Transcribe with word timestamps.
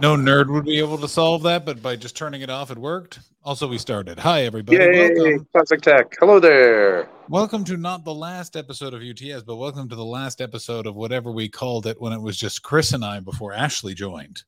No 0.00 0.16
nerd 0.16 0.48
would 0.48 0.64
be 0.64 0.78
able 0.78 0.96
to 0.96 1.06
solve 1.06 1.42
that, 1.42 1.66
but 1.66 1.82
by 1.82 1.94
just 1.94 2.16
turning 2.16 2.40
it 2.40 2.48
off, 2.48 2.70
it 2.70 2.78
worked. 2.78 3.18
Also, 3.44 3.68
we 3.68 3.76
started. 3.76 4.18
Hi, 4.18 4.44
everybody. 4.44 4.78
Yay, 4.78 5.10
Welcome. 5.12 5.46
classic 5.52 5.82
tech. 5.82 6.16
Hello 6.18 6.40
there. 6.40 7.06
Welcome 7.28 7.64
to 7.64 7.76
not 7.76 8.06
the 8.06 8.14
last 8.14 8.56
episode 8.56 8.94
of 8.94 9.02
UTS, 9.02 9.42
but 9.42 9.56
welcome 9.56 9.90
to 9.90 9.94
the 9.94 10.02
last 10.02 10.40
episode 10.40 10.86
of 10.86 10.96
whatever 10.96 11.30
we 11.30 11.50
called 11.50 11.86
it 11.86 12.00
when 12.00 12.14
it 12.14 12.22
was 12.22 12.38
just 12.38 12.62
Chris 12.62 12.94
and 12.94 13.04
I 13.04 13.20
before 13.20 13.52
Ashley 13.52 13.92
joined. 13.92 14.42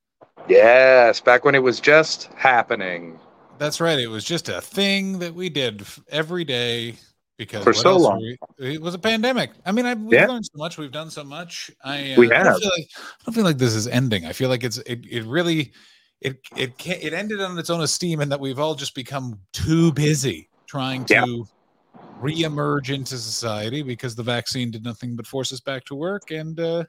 Yes, 0.48 1.20
back 1.20 1.44
when 1.44 1.54
it 1.54 1.62
was 1.62 1.80
just 1.80 2.30
happening. 2.34 3.20
That's 3.58 3.78
right. 3.78 3.98
It 3.98 4.06
was 4.06 4.24
just 4.24 4.48
a 4.48 4.62
thing 4.62 5.18
that 5.18 5.34
we 5.34 5.50
did 5.50 5.84
every 6.08 6.44
day 6.44 6.94
because 7.38 7.64
For 7.64 7.72
so 7.72 7.96
long. 7.96 8.20
we- 8.58 8.72
it 8.74 8.80
was 8.80 8.94
a 8.94 8.98
pandemic. 8.98 9.50
I 9.66 9.72
mean, 9.72 9.86
I, 9.86 9.94
we've 9.94 10.12
Yeah. 10.20 10.26
learned 10.26 10.44
so 10.46 10.56
much. 10.56 10.78
We've 10.78 10.92
done 10.92 11.10
so 11.10 11.24
much. 11.24 11.70
I, 11.84 12.12
uh, 12.12 12.16
We 12.18 12.30
I 12.30 12.38
don't 12.38 12.46
have. 12.46 12.58
feel 12.58 12.70
like, 12.76 12.88
I 12.96 13.24
don't 13.26 13.34
feel 13.34 13.44
like 13.44 13.58
this 13.58 13.74
is 13.74 13.86
ending. 13.88 14.26
I 14.26 14.32
feel 14.32 14.48
like 14.48 14.64
it's 14.64 14.78
it, 14.78 15.00
it 15.10 15.24
really 15.24 15.72
it 16.20 16.38
it 16.56 16.78
can 16.78 16.98
it 17.00 17.12
ended 17.12 17.40
on 17.40 17.58
its 17.58 17.70
own 17.70 17.80
esteem, 17.80 18.20
and 18.20 18.30
that 18.30 18.38
we've 18.40 18.58
all 18.58 18.74
just 18.74 18.94
become 18.94 19.38
too 19.52 19.92
busy 19.92 20.48
trying 20.66 21.04
to 21.06 21.14
Yeah. 21.14 22.00
re-emerge 22.20 22.90
into 22.90 23.16
society 23.18 23.82
because 23.82 24.14
the 24.14 24.22
vaccine 24.22 24.70
did 24.70 24.84
nothing 24.84 25.16
but 25.16 25.26
force 25.26 25.52
us 25.52 25.60
back 25.60 25.84
to 25.86 25.94
work. 25.94 26.30
And 26.30 26.58
uh, 26.60 26.84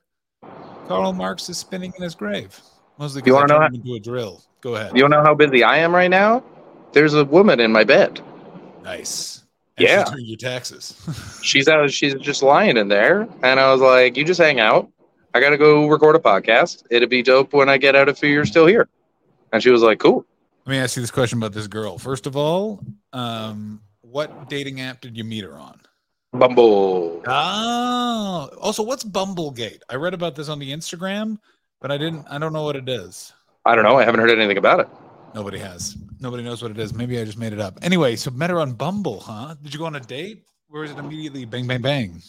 Karl 0.88 1.14
Marx 1.14 1.50
is 1.50 1.58
spinning 1.58 1.92
in 1.98 2.04
his 2.04 2.14
grave. 2.16 2.60
Mostly 3.00 3.24
You 3.26 3.34
wanna 3.34 3.48
know 3.48 3.60
turned 3.60 3.76
him 3.76 3.82
into 3.82 3.96
a 3.96 4.00
drill. 4.00 4.44
Go 4.62 4.76
ahead. 4.76 4.96
You 4.96 5.04
wanna 5.04 5.18
know 5.18 5.24
how 5.24 5.34
busy 5.34 5.64
I 5.64 5.78
am 5.78 5.94
right 5.96 6.10
now? 6.12 6.44
There's 6.92 7.16
a 7.16 7.26
woman 7.26 7.60
in 7.60 7.72
my 7.72 7.84
bed. 7.84 8.22
Nice. 8.84 9.43
Yeah. 9.78 10.06
your 10.18 10.38
taxes. 10.38 10.96
She's 11.44 11.68
out. 11.68 11.90
She's 11.92 12.14
just 12.16 12.44
lying 12.44 12.78
in 12.78 12.88
there, 12.88 13.28
and 13.42 13.60
I 13.60 13.72
was 13.72 13.82
like, 13.82 14.16
"You 14.18 14.24
just 14.24 14.40
hang 14.40 14.60
out. 14.60 14.90
I 15.34 15.40
gotta 15.40 15.58
go 15.58 15.88
record 15.88 16.16
a 16.16 16.20
podcast. 16.20 16.84
It'd 16.92 17.10
be 17.10 17.24
dope 17.24 17.54
when 17.54 17.70
I 17.70 17.78
get 17.78 17.96
out 17.96 18.08
if 18.10 18.22
you're 18.22 18.46
still 18.46 18.68
here." 18.68 18.88
And 19.52 19.64
she 19.64 19.70
was 19.70 19.82
like, 19.82 20.00
"Cool." 20.00 20.26
Let 20.66 20.72
me 20.72 20.78
ask 20.78 20.96
you 20.96 21.02
this 21.02 21.12
question 21.12 21.40
about 21.40 21.54
this 21.54 21.68
girl. 21.68 21.98
First 21.98 22.26
of 22.26 22.38
all, 22.38 22.80
um, 23.12 23.82
what 24.02 24.48
dating 24.48 24.80
app 24.80 25.02
did 25.02 25.18
you 25.18 25.24
meet 25.24 25.44
her 25.44 25.54
on? 25.54 25.80
Bumble. 26.32 27.22
Oh, 27.28 28.50
also, 28.62 28.82
what's 28.82 29.04
Bumblegate? 29.04 29.82
I 29.90 29.96
read 29.96 30.14
about 30.14 30.36
this 30.36 30.50
on 30.50 30.60
the 30.60 30.72
Instagram, 30.72 31.38
but 31.82 31.92
I 31.92 31.98
didn't. 31.98 32.26
I 32.30 32.38
don't 32.38 32.54
know 32.54 32.64
what 32.64 32.76
it 32.76 32.88
is. 32.88 33.34
I 33.66 33.76
don't 33.76 33.84
know. 33.84 33.98
I 33.98 34.04
haven't 34.04 34.20
heard 34.20 34.32
anything 34.32 34.58
about 34.58 34.80
it. 34.80 34.88
Nobody 35.36 35.60
has. 35.60 35.98
Nobody 36.24 36.42
knows 36.42 36.62
what 36.62 36.72
it 36.72 36.80
is. 36.80 36.94
Maybe 36.94 37.20
I 37.20 37.26
just 37.26 37.38
made 37.38 37.52
it 37.52 37.60
up. 37.60 37.78
Anyway, 37.82 38.16
so 38.16 38.32
met 38.32 38.50
her 38.50 38.58
on 38.62 38.72
Bumble, 38.72 39.20
huh? 39.20 39.56
Did 39.62 39.74
you 39.74 39.80
go 39.80 39.86
on 39.86 39.96
a 39.96 40.00
date, 40.00 40.46
or 40.72 40.86
is 40.86 40.92
it 40.92 40.98
immediately 40.98 41.44
bang, 41.44 41.68
bang, 41.68 41.82
bang? 41.82 42.22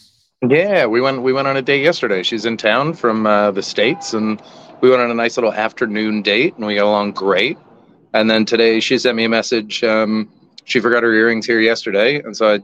Yeah, 0.46 0.86
we 0.86 1.00
went. 1.00 1.22
We 1.22 1.32
went 1.32 1.46
on 1.46 1.56
a 1.56 1.62
date 1.62 1.84
yesterday. 1.84 2.24
She's 2.24 2.44
in 2.44 2.56
town 2.56 2.94
from 2.94 3.24
uh, 3.24 3.52
the 3.52 3.62
states, 3.62 4.12
and 4.12 4.42
we 4.80 4.90
went 4.90 5.00
on 5.00 5.12
a 5.12 5.14
nice 5.14 5.36
little 5.36 5.52
afternoon 5.52 6.22
date, 6.22 6.56
and 6.56 6.66
we 6.66 6.74
got 6.74 6.86
along 6.86 7.12
great. 7.12 7.56
And 8.14 8.28
then 8.28 8.44
today, 8.44 8.80
she 8.80 8.98
sent 8.98 9.16
me 9.16 9.24
a 9.24 9.28
message. 9.28 9.84
Um, 9.84 10.28
she 10.64 10.80
forgot 10.80 11.04
her 11.04 11.12
earrings 11.14 11.46
here 11.46 11.60
yesterday, 11.60 12.20
and 12.20 12.36
so 12.36 12.54
I 12.54 12.58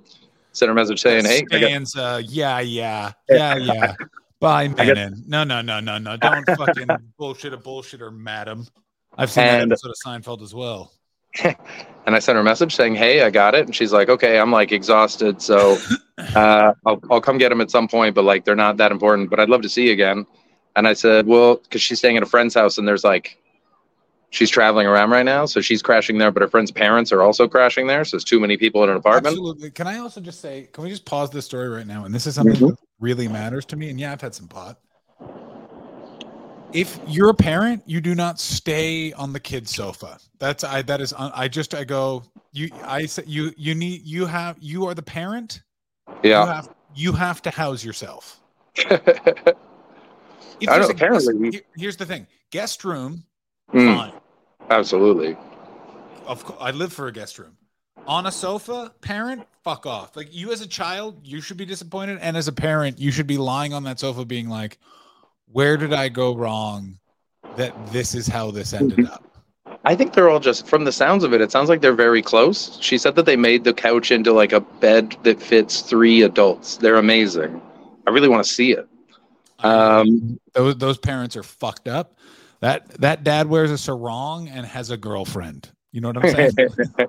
sent 0.50 0.66
her 0.68 0.72
a 0.72 0.74
message 0.74 1.00
saying, 1.00 1.26
"Hey, 1.26 1.44
I 1.52 1.60
got, 1.60 1.96
uh, 1.96 2.20
yeah, 2.26 2.58
yeah, 2.58 3.12
yeah, 3.28 3.54
yeah. 3.56 3.94
Bye, 4.40 4.66
got- 4.76 5.12
No, 5.28 5.44
no, 5.44 5.60
no, 5.62 5.78
no, 5.78 5.96
no. 5.96 6.16
Don't 6.16 6.44
fucking 6.44 6.88
bullshit 7.18 7.52
a 7.52 7.56
bullshitter, 7.56 8.12
madam. 8.12 8.66
I've 9.16 9.30
seen 9.30 9.44
that 9.44 9.62
And- 9.62 9.70
episode 9.72 9.90
of 9.90 9.96
Seinfeld 10.04 10.42
as 10.42 10.52
well. 10.52 10.92
and 11.44 12.16
I 12.16 12.18
sent 12.18 12.36
her 12.36 12.40
a 12.40 12.44
message 12.44 12.74
saying, 12.74 12.94
"Hey, 12.94 13.22
I 13.22 13.30
got 13.30 13.54
it." 13.54 13.66
And 13.66 13.74
she's 13.74 13.92
like, 13.92 14.08
"Okay, 14.08 14.38
I'm 14.38 14.50
like 14.50 14.72
exhausted, 14.72 15.40
so 15.40 15.78
uh, 16.18 16.74
I'll 16.86 17.00
I'll 17.10 17.20
come 17.20 17.38
get 17.38 17.50
them 17.50 17.60
at 17.60 17.70
some 17.70 17.88
point, 17.88 18.14
but 18.14 18.24
like 18.24 18.44
they're 18.44 18.56
not 18.56 18.76
that 18.78 18.92
important. 18.92 19.30
But 19.30 19.40
I'd 19.40 19.48
love 19.48 19.62
to 19.62 19.68
see 19.68 19.86
you 19.86 19.92
again." 19.92 20.26
And 20.76 20.86
I 20.88 20.92
said, 20.92 21.26
"Well, 21.26 21.56
because 21.56 21.82
she's 21.82 21.98
staying 21.98 22.16
at 22.16 22.22
a 22.22 22.26
friend's 22.26 22.54
house, 22.54 22.78
and 22.78 22.86
there's 22.86 23.04
like." 23.04 23.36
She's 24.32 24.48
traveling 24.48 24.86
around 24.86 25.10
right 25.10 25.24
now, 25.24 25.44
so 25.46 25.60
she's 25.60 25.82
crashing 25.82 26.18
there, 26.18 26.30
but 26.30 26.40
her 26.40 26.46
friend's 26.46 26.70
parents 26.70 27.10
are 27.10 27.20
also 27.20 27.48
crashing 27.48 27.88
there. 27.88 28.04
So 28.04 28.14
it's 28.14 28.22
too 28.22 28.38
many 28.38 28.56
people 28.56 28.84
in 28.84 28.88
an 28.90 28.96
apartment. 28.96 29.32
Absolutely. 29.32 29.72
Can 29.72 29.88
I 29.88 29.98
also 29.98 30.20
just 30.20 30.40
say, 30.40 30.68
can 30.72 30.84
we 30.84 30.90
just 30.90 31.04
pause 31.04 31.30
this 31.30 31.46
story 31.46 31.68
right 31.68 31.84
now? 31.84 32.04
And 32.04 32.14
this 32.14 32.28
is 32.28 32.36
something 32.36 32.54
Mhm. 32.54 32.68
that 32.68 32.76
really 33.00 33.26
matters 33.26 33.64
to 33.66 33.76
me. 33.76 33.90
And 33.90 33.98
yeah, 33.98 34.12
I've 34.12 34.20
had 34.20 34.32
some 34.32 34.46
pot. 34.46 34.78
If 36.72 37.00
you're 37.06 37.30
a 37.30 37.34
parent, 37.34 37.82
you 37.86 38.00
do 38.00 38.14
not 38.14 38.38
stay 38.38 39.12
on 39.14 39.32
the 39.32 39.40
kid's 39.40 39.74
sofa. 39.74 40.18
That's 40.38 40.62
I. 40.62 40.82
That 40.82 41.00
is. 41.00 41.12
I 41.16 41.48
just. 41.48 41.74
I 41.74 41.84
go. 41.84 42.22
You. 42.52 42.68
I 42.84 43.06
say 43.06 43.24
you. 43.26 43.52
You 43.56 43.74
need. 43.74 44.02
You 44.04 44.26
have. 44.26 44.56
You 44.60 44.86
are 44.86 44.94
the 44.94 45.02
parent. 45.02 45.62
You 46.22 46.30
Yeah. 46.30 46.46
have. 46.46 46.68
You 46.94 47.12
have 47.12 47.42
to 47.42 47.50
house 47.50 47.84
yourself. 47.84 48.40
I 48.88 50.76
a 50.76 50.86
apparently 50.88 51.50
guest- 51.50 51.64
here's 51.76 51.96
the 51.96 52.06
thing. 52.06 52.26
Guest 52.50 52.84
room. 52.84 53.24
Mm, 53.72 53.96
Fine. 53.96 54.12
absolutely. 54.70 55.36
Of 56.26 56.44
course, 56.44 56.58
I 56.60 56.70
live 56.72 56.92
for 56.92 57.06
a 57.08 57.12
guest 57.12 57.38
room. 57.38 57.56
On 58.06 58.26
a 58.26 58.32
sofa, 58.32 58.92
parent, 59.00 59.46
fuck 59.62 59.86
off. 59.86 60.16
Like 60.16 60.34
you 60.34 60.52
as 60.52 60.60
a 60.60 60.66
child, 60.66 61.20
you 61.24 61.40
should 61.40 61.56
be 61.56 61.64
disappointed, 61.64 62.18
and 62.20 62.36
as 62.36 62.48
a 62.48 62.52
parent, 62.52 62.98
you 62.98 63.10
should 63.10 63.26
be 63.26 63.38
lying 63.38 63.72
on 63.72 63.84
that 63.84 64.00
sofa, 64.00 64.24
being 64.24 64.48
like, 64.48 64.78
"Where 65.52 65.76
did 65.76 65.92
I 65.92 66.08
go 66.08 66.34
wrong? 66.34 66.98
That 67.56 67.74
this 67.92 68.14
is 68.14 68.26
how 68.26 68.50
this 68.50 68.72
ended 68.72 69.06
up." 69.06 69.24
I 69.84 69.94
think 69.94 70.12
they're 70.12 70.28
all 70.28 70.40
just 70.40 70.66
from 70.66 70.84
the 70.84 70.92
sounds 70.92 71.24
of 71.24 71.32
it. 71.32 71.40
It 71.40 71.50
sounds 71.50 71.68
like 71.68 71.80
they're 71.80 71.94
very 71.94 72.20
close. 72.20 72.78
She 72.82 72.98
said 72.98 73.14
that 73.16 73.24
they 73.24 73.36
made 73.36 73.64
the 73.64 73.72
couch 73.72 74.10
into 74.10 74.32
like 74.32 74.52
a 74.52 74.60
bed 74.60 75.16
that 75.22 75.40
fits 75.40 75.80
three 75.80 76.22
adults. 76.22 76.76
They're 76.76 76.96
amazing. 76.96 77.60
I 78.06 78.10
really 78.10 78.28
want 78.28 78.44
to 78.44 78.50
see 78.50 78.72
it. 78.72 78.86
Um, 79.60 80.38
those 80.54 80.76
those 80.76 80.98
parents 80.98 81.36
are 81.36 81.42
fucked 81.42 81.88
up. 81.88 82.18
That 82.60 82.88
that 83.00 83.24
dad 83.24 83.48
wears 83.48 83.70
a 83.70 83.78
sarong 83.78 84.48
and 84.48 84.66
has 84.66 84.90
a 84.90 84.96
girlfriend. 84.96 85.70
You 85.92 86.00
know 86.02 86.08
what 86.08 86.24
I'm 86.24 86.30
saying? 86.30 86.68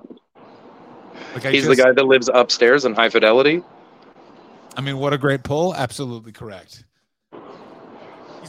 Like 1.34 1.44
He's 1.44 1.64
just- 1.64 1.76
the 1.76 1.82
guy 1.82 1.92
that 1.92 2.04
lives 2.04 2.28
upstairs 2.32 2.84
in 2.84 2.94
High 2.94 3.08
Fidelity. 3.08 3.62
I 4.76 4.80
mean, 4.80 4.98
what 4.98 5.12
a 5.12 5.18
great 5.18 5.42
pull! 5.42 5.74
Absolutely 5.74 6.32
correct. 6.32 6.84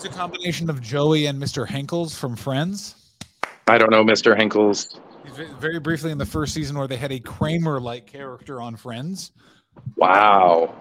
He's 0.04 0.12
a 0.12 0.16
combination 0.16 0.70
of 0.70 0.82
Joey 0.82 1.28
and 1.28 1.42
Mr. 1.42 1.66
Heckles 1.66 2.14
from 2.14 2.36
Friends. 2.36 2.96
I 3.68 3.78
don't 3.78 3.90
know, 3.90 4.04
Mr. 4.04 4.38
Heckles. 4.38 5.00
Very 5.62 5.80
briefly 5.80 6.12
in 6.12 6.18
the 6.18 6.26
first 6.26 6.54
season 6.54 6.78
where 6.78 6.90
they 6.90 6.98
had 6.98 7.14
a 7.14 7.22
Kramer-like 7.22 8.06
character 8.06 8.60
on 8.60 8.76
Friends. 8.76 9.32
Wow. 9.96 10.76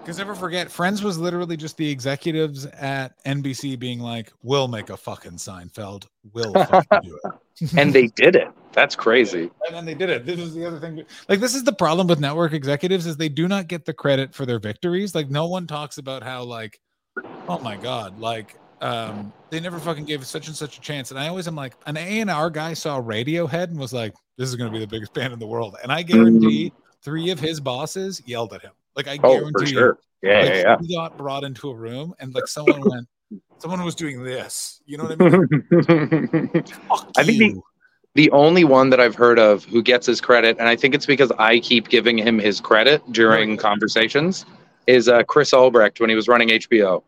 Because 0.00 0.18
never 0.18 0.34
forget, 0.34 0.70
Friends 0.70 1.02
was 1.02 1.16
literally 1.16 1.56
just 1.56 1.78
the 1.78 1.90
executives 1.90 2.66
at 2.66 3.14
NBC 3.24 3.78
being 3.78 3.98
like, 3.98 4.30
"We'll 4.42 4.68
make 4.68 4.90
a 4.90 4.96
fucking 4.98 5.38
Seinfeld. 5.38 6.06
We'll 6.34 6.52
fucking 6.52 7.00
do 7.02 7.18
it." 7.24 7.32
And 7.78 7.94
they 7.94 8.08
did 8.08 8.36
it. 8.36 8.48
That's 8.72 8.94
crazy. 8.94 9.50
and 9.66 9.74
then 9.74 9.86
they 9.86 9.94
did 9.94 10.10
it. 10.10 10.26
This 10.26 10.38
is 10.38 10.54
the 10.54 10.66
other 10.66 10.78
thing. 10.78 11.02
Like 11.30 11.40
this 11.40 11.54
is 11.54 11.64
the 11.64 11.72
problem 11.72 12.06
with 12.06 12.20
network 12.20 12.52
executives 12.52 13.06
is 13.06 13.16
they 13.16 13.28
do 13.30 13.48
not 13.48 13.68
get 13.68 13.86
the 13.86 13.94
credit 13.94 14.34
for 14.34 14.44
their 14.44 14.58
victories. 14.58 15.14
Like 15.14 15.30
no 15.30 15.46
one 15.46 15.66
talks 15.66 15.96
about 15.96 16.22
how 16.22 16.42
like, 16.42 16.78
oh 17.50 17.58
my 17.58 17.76
god, 17.76 18.18
like 18.18 18.54
um 18.80 19.32
they 19.50 19.60
never 19.60 19.78
fucking 19.78 20.04
gave 20.04 20.24
such 20.26 20.46
and 20.46 20.56
such 20.56 20.78
a 20.78 20.80
chance. 20.80 21.10
And 21.10 21.18
I 21.18 21.28
always 21.28 21.48
am 21.48 21.56
like, 21.56 21.74
an 21.86 21.96
A 21.96 22.20
and 22.20 22.30
R 22.30 22.48
guy 22.50 22.72
saw 22.72 23.00
Radiohead 23.00 23.64
and 23.64 23.78
was 23.78 23.92
like, 23.92 24.14
this 24.38 24.48
is 24.48 24.54
going 24.56 24.70
to 24.70 24.72
be 24.72 24.78
the 24.78 24.86
biggest 24.86 25.12
band 25.14 25.32
in 25.32 25.38
the 25.40 25.46
world. 25.46 25.76
And 25.82 25.90
I 25.92 26.02
guarantee 26.02 26.72
three 27.02 27.30
of 27.30 27.40
his 27.40 27.58
bosses 27.60 28.22
yelled 28.26 28.52
at 28.52 28.62
him. 28.62 28.70
Like 28.94 29.08
I 29.08 29.18
Oh, 29.22 29.34
guarantee 29.34 29.52
for 29.52 29.66
sure. 29.66 29.98
Yeah, 30.22 30.40
like, 30.42 30.54
yeah, 30.54 30.76
he 30.80 30.94
got 30.94 31.16
brought 31.18 31.44
into 31.44 31.70
a 31.70 31.74
room 31.74 32.14
and 32.20 32.32
like 32.34 32.46
someone 32.46 32.80
went, 32.86 33.08
someone 33.58 33.82
was 33.84 33.94
doing 33.96 34.22
this. 34.22 34.80
You 34.86 34.98
know 34.98 35.04
what 35.04 35.12
I 35.12 35.16
mean? 35.16 36.62
I 37.16 37.24
think 37.24 37.38
the- 37.38 37.60
the 38.16 38.30
only 38.32 38.64
one 38.64 38.90
that 38.90 39.00
I've 39.00 39.14
heard 39.14 39.38
of 39.38 39.64
who 39.64 39.82
gets 39.82 40.04
his 40.04 40.20
credit, 40.20 40.56
and 40.58 40.68
I 40.68 40.74
think 40.74 40.94
it's 40.96 41.06
because 41.06 41.30
I 41.38 41.60
keep 41.60 41.88
giving 41.88 42.18
him 42.18 42.40
his 42.40 42.60
credit 42.60 43.00
during 43.12 43.50
Right. 43.50 43.58
conversations, 43.58 44.44
is 44.88 45.08
uh, 45.08 45.22
Chris 45.22 45.52
Albrecht 45.54 46.00
when 46.00 46.10
he 46.10 46.16
was 46.16 46.26
running 46.26 46.48
HBO. 46.48 47.04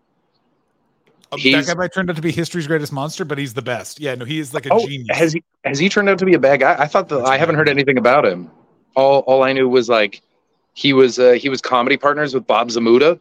That 1.33 1.65
guy 1.67 1.75
might 1.75 1.93
turned 1.93 2.11
out 2.11 2.17
to 2.17 2.23
be 2.23 2.31
history's 2.33 2.67
greatest 2.67 2.93
monster, 2.93 3.25
but 3.25 3.39
he's 3.39 3.55
the 3.55 3.63
best. 3.63 4.01
Yeah, 4.01 4.15
no, 4.15 4.25
he 4.25 4.39
is 4.39 4.53
like 4.53 4.67
a 4.67 4.73
Oh, 4.73 4.87
genius. 4.87 5.17
has 5.17 5.33
he 5.33 5.43
has 5.65 5.79
he 5.79 5.89
turned 5.89 6.09
out 6.09 6.19
to 6.19 6.27
be 6.27 6.35
a 6.35 6.39
bad 6.39 6.61
guy? 6.61 6.77
I 6.79 6.87
thought 6.87 7.09
that 7.09 7.25
I 7.25 7.39
haven't 7.39 7.55
heard 7.57 7.69
anything 7.69 7.97
about 7.99 8.27
him. 8.27 8.51
All 8.97 9.21
all 9.21 9.43
I 9.43 9.53
knew 9.53 9.69
was 9.69 9.89
like 9.89 10.21
he 10.75 10.93
was 10.93 11.19
uh, 11.19 11.33
he 11.33 11.49
was 11.49 11.61
comedy 11.61 11.97
partners 11.97 12.35
with 12.35 12.47
Bob 12.47 12.69
Zmuda, 12.69 13.19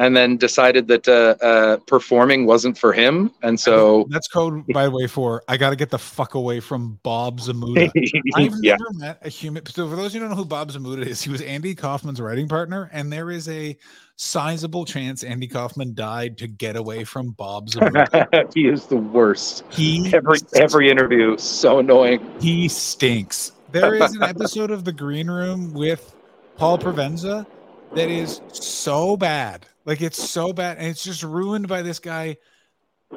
and 0.00 0.16
then 0.16 0.38
decided 0.38 0.88
that 0.88 1.06
uh, 1.06 1.36
uh, 1.44 1.76
performing 1.86 2.46
wasn't 2.46 2.76
for 2.76 2.90
him, 2.90 3.30
and 3.42 3.60
so 3.60 4.06
That's 4.08 4.28
code, 4.28 4.66
by 4.68 4.84
the 4.84 4.90
way, 4.90 5.06
for 5.06 5.42
I 5.46 5.58
got 5.58 5.70
to 5.70 5.76
get 5.76 5.90
the 5.90 5.98
fuck 5.98 6.32
away 6.32 6.58
from 6.58 6.98
Bob 7.02 7.38
Zmuda. 7.38 7.90
I've 8.34 8.54
yeah, 8.62 8.76
never 8.76 8.92
met 8.94 9.18
a 9.20 9.28
human. 9.28 9.64
So, 9.66 9.88
for 9.90 9.96
those 9.96 10.14
who 10.14 10.20
don't 10.20 10.30
know 10.30 10.36
who 10.36 10.46
Bob 10.46 10.72
Zmuda 10.72 11.06
is, 11.06 11.20
he 11.22 11.30
was 11.30 11.42
Andy 11.42 11.74
Kaufman's 11.74 12.18
writing 12.18 12.48
partner, 12.48 12.88
and 12.94 13.12
there 13.12 13.30
is 13.30 13.46
a 13.50 13.76
sizable 14.16 14.86
chance 14.86 15.22
Andy 15.22 15.46
Kaufman 15.46 15.94
died 15.94 16.38
to 16.38 16.48
get 16.48 16.76
away 16.76 17.04
from 17.04 17.32
Bob 17.32 17.68
Zmuda. 17.68 18.50
he 18.54 18.68
is 18.68 18.86
the 18.86 18.96
worst. 18.96 19.64
he 19.68 20.10
Every 20.14 20.38
every 20.56 20.90
interview, 20.90 21.36
so 21.36 21.78
annoying. 21.78 22.26
he 22.40 22.68
stinks. 22.68 23.52
There 23.70 23.94
is 23.96 24.16
an 24.16 24.22
episode 24.22 24.70
of 24.70 24.86
The 24.86 24.92
Green 24.92 25.30
Room 25.30 25.74
with 25.74 26.16
Paul 26.56 26.78
Provenza 26.78 27.46
that 27.94 28.08
is 28.08 28.40
so 28.50 29.16
bad. 29.18 29.66
Like 29.90 30.02
it's 30.02 30.30
so 30.30 30.52
bad, 30.52 30.78
and 30.78 30.86
it's 30.86 31.02
just 31.02 31.24
ruined 31.24 31.66
by 31.66 31.82
this 31.82 31.98
guy 31.98 32.36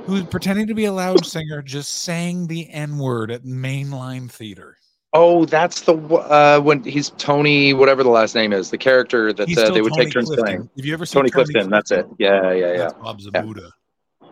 who's 0.06 0.24
pretending 0.24 0.66
to 0.66 0.74
be 0.74 0.86
a 0.86 0.92
loud 0.92 1.24
singer 1.24 1.62
just 1.62 2.02
sang 2.02 2.48
the 2.48 2.68
N 2.72 2.98
word 2.98 3.30
at 3.30 3.44
mainline 3.44 4.28
theater. 4.28 4.75
Oh, 5.14 5.46
that's 5.46 5.81
the 5.81 5.94
uh, 5.96 6.60
when 6.62 6.84
he's 6.84 7.12
Tony, 7.12 7.75
whatever 7.75 8.02
the 8.02 8.10
last 8.10 8.34
name 8.34 8.54
is, 8.54 8.72
the 8.72 8.80
character 8.80 9.31
that 9.31 9.56
uh, 9.56 9.70
they 9.70 9.84
would 9.84 9.94
Tony 9.94 10.06
take 10.06 10.14
turns 10.14 10.30
Clifton. 10.30 10.46
playing. 10.46 10.70
Have 10.75 10.84
you 10.84 10.94
ever 10.96 11.06
seen 11.06 11.20
Tony 11.20 11.30
Clifton, 11.30 11.70
that's 11.70 11.92
it. 11.92 12.08
Yeah, 12.18 12.52
yeah, 12.52 12.72
yeah, 12.72 12.78
That's 12.78 12.94
Bob 12.96 13.20
Zmuda. 13.20 13.70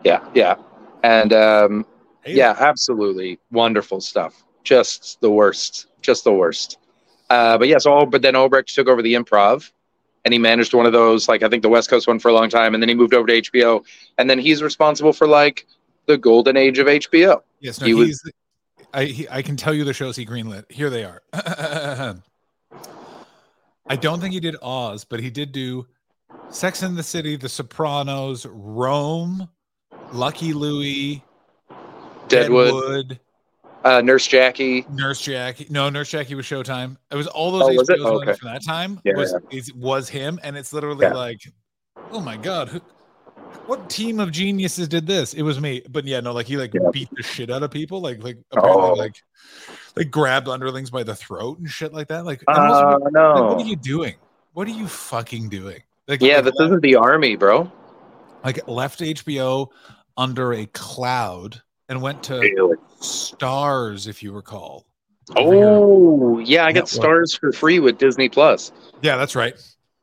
yeah, 0.02 0.28
yeah. 0.34 0.56
And 1.04 1.32
um, 1.32 1.86
yeah, 2.26 2.56
absolutely 2.58 3.38
wonderful 3.52 4.00
stuff. 4.00 4.42
Just 4.64 5.20
the 5.20 5.30
worst, 5.30 5.86
just 6.00 6.24
the 6.24 6.32
worst. 6.32 6.78
Uh, 7.30 7.56
but 7.56 7.68
yes, 7.68 7.86
all 7.86 8.04
but 8.04 8.20
then 8.20 8.34
Albrecht 8.34 8.74
took 8.74 8.88
over 8.88 9.00
the 9.00 9.14
improv, 9.14 9.70
and 10.24 10.32
he 10.32 10.38
managed 10.38 10.72
one 10.74 10.86
of 10.86 10.92
those, 10.92 11.28
like 11.28 11.42
I 11.42 11.48
think 11.48 11.62
the 11.62 11.68
West 11.68 11.90
Coast 11.90 12.06
one 12.06 12.18
for 12.18 12.28
a 12.28 12.32
long 12.32 12.48
time, 12.48 12.74
and 12.74 12.82
then 12.82 12.88
he 12.88 12.94
moved 12.94 13.14
over 13.14 13.26
to 13.26 13.32
HBO, 13.40 13.84
and 14.18 14.28
then 14.30 14.38
he's 14.38 14.62
responsible 14.62 15.12
for 15.12 15.26
like 15.26 15.66
the 16.06 16.16
golden 16.18 16.56
age 16.56 16.78
of 16.78 16.86
HBO. 16.86 17.42
Yes, 17.60 17.80
no, 17.80 17.86
he 17.86 17.94
was- 17.94 18.08
he's. 18.22 18.32
I 18.94 19.04
he, 19.04 19.26
I 19.30 19.40
can 19.40 19.56
tell 19.56 19.72
you 19.72 19.84
the 19.84 19.94
shows 19.94 20.16
he 20.16 20.26
greenlit. 20.26 20.70
Here 20.70 20.90
they 20.90 21.04
are. 21.04 21.22
I 23.86 23.96
don't 23.96 24.20
think 24.20 24.32
he 24.34 24.40
did 24.40 24.56
Oz, 24.62 25.04
but 25.04 25.18
he 25.20 25.30
did 25.30 25.52
do 25.52 25.86
Sex 26.50 26.82
in 26.82 26.94
the 26.94 27.02
City, 27.02 27.36
The 27.36 27.48
Sopranos, 27.48 28.46
Rome, 28.46 29.48
Lucky 30.12 30.52
Louie, 30.52 31.22
Deadwood, 32.28 32.68
Deadwood, 32.68 33.20
uh, 33.84 34.00
Nurse 34.00 34.26
Jackie. 34.26 34.84
Nurse 34.92 35.20
Jackie. 35.20 35.66
No, 35.70 35.88
Nurse 35.88 36.10
Jackie 36.10 36.34
was 36.34 36.46
Showtime. 36.46 36.96
It 37.10 37.16
was 37.16 37.26
all 37.26 37.50
those 37.52 37.62
Oh, 37.62 37.74
was? 37.74 37.88
HBOs 37.88 38.22
Okay. 38.22 38.32
from 38.34 38.52
that 38.52 38.64
time. 38.64 39.00
Yeah, 39.04 39.14
was 39.16 39.34
yeah. 39.50 39.62
was 39.76 40.08
him, 40.08 40.38
and 40.42 40.56
it's 40.56 40.72
literally 40.72 41.06
Yeah. 41.06 41.14
like, 41.14 41.40
oh 42.10 42.20
my 42.20 42.36
god, 42.36 42.68
who, 42.68 42.80
what 43.66 43.88
team 43.90 44.18
of 44.20 44.30
geniuses 44.30 44.88
did 44.88 45.06
this? 45.06 45.34
It 45.34 45.42
was 45.42 45.60
me. 45.60 45.82
But 45.90 46.04
yeah, 46.06 46.20
no, 46.20 46.32
like 46.32 46.46
he 46.46 46.56
like 46.56 46.72
beat 46.92 47.08
the 47.16 47.22
shit 47.22 47.50
out 47.50 47.62
of 47.62 47.70
people, 47.70 48.00
like 48.00 48.22
like 48.22 48.38
apparently 48.52 48.82
Oh. 48.82 48.92
like 48.94 49.16
like 49.96 50.10
grabbed 50.10 50.48
underlings 50.48 50.90
by 50.90 51.02
the 51.02 51.14
throat 51.14 51.58
and 51.58 51.68
shit 51.68 51.92
like 51.92 52.08
that. 52.08 52.24
Like, 52.24 52.42
Uh, 52.48 52.52
it- 52.98 53.02
like, 53.04 53.12
no. 53.12 53.54
what 53.54 53.60
are 53.64 53.68
you 53.68 53.76
doing? 53.76 54.14
What 54.54 54.66
are 54.68 54.72
you 54.72 54.86
fucking 54.86 55.48
doing? 55.48 55.82
Like, 56.08 56.20
Yeah, 56.22 56.36
like, 56.36 56.44
this 56.46 56.54
left, 56.56 56.66
isn't 56.68 56.82
the 56.82 56.96
army, 56.96 57.36
bro. 57.36 57.70
like 58.44 58.66
left 58.66 59.00
HBO 59.00 59.68
under 60.16 60.52
a 60.54 60.66
cloud 60.66 61.62
and 61.88 62.00
went 62.02 62.22
to 62.24 62.38
Really? 62.38 62.76
Stars, 63.02 64.06
if 64.06 64.22
you 64.22 64.32
recall. 64.32 64.86
Oh, 65.36 66.38
yeah, 66.38 66.64
I 66.64 66.72
got 66.72 66.92
Network. 66.92 67.24
Starz 67.26 67.38
for 67.38 67.52
free 67.52 67.78
with 67.78 67.98
Disney 67.98 68.28
Plus. 68.28 68.72
Yeah, 69.02 69.16
that's 69.16 69.34
right. 69.36 69.54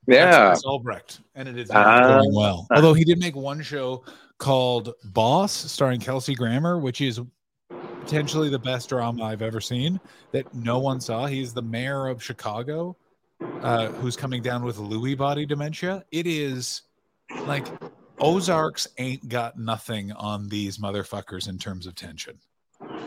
Yeah. 0.07 0.49
That's 0.49 0.63
Albrecht, 0.65 1.21
and 1.35 1.47
it 1.47 1.57
is 1.57 1.69
Ah. 1.71 2.17
going 2.19 2.33
well. 2.33 2.67
Although 2.71 2.93
he 2.93 3.03
did 3.03 3.19
make 3.19 3.35
one 3.35 3.61
show 3.61 4.03
called 4.37 4.93
Boss, 5.03 5.51
starring 5.51 5.99
Kelsey 5.99 6.33
Grammer, 6.33 6.79
which 6.79 7.01
is 7.01 7.19
potentially 8.01 8.49
the 8.49 8.57
best 8.59 8.89
drama 8.89 9.23
I've 9.25 9.41
ever 9.41 9.61
seen 9.61 9.99
that 10.31 10.51
no 10.55 10.79
one 10.79 10.99
saw. 10.99 11.25
He's 11.27 11.53
the 11.53 11.61
mayor 11.61 12.07
of 12.07 12.23
Chicago, 12.23 12.95
uh, 13.61 13.87
who's 13.87 14.15
coming 14.15 14.41
down 14.41 14.63
with 14.63 14.77
Lewy 14.77 15.15
body 15.17 15.45
dementia. 15.45 16.03
It 16.11 16.25
is 16.25 16.83
like 17.45 17.67
Ozarks 18.19 18.87
ain't 18.97 19.29
got 19.29 19.59
nothing 19.59 20.11
on 20.13 20.47
these 20.49 20.77
motherfuckers 20.79 21.47
in 21.47 21.59
terms 21.59 21.85
of 21.85 21.93
tension. 21.93 22.39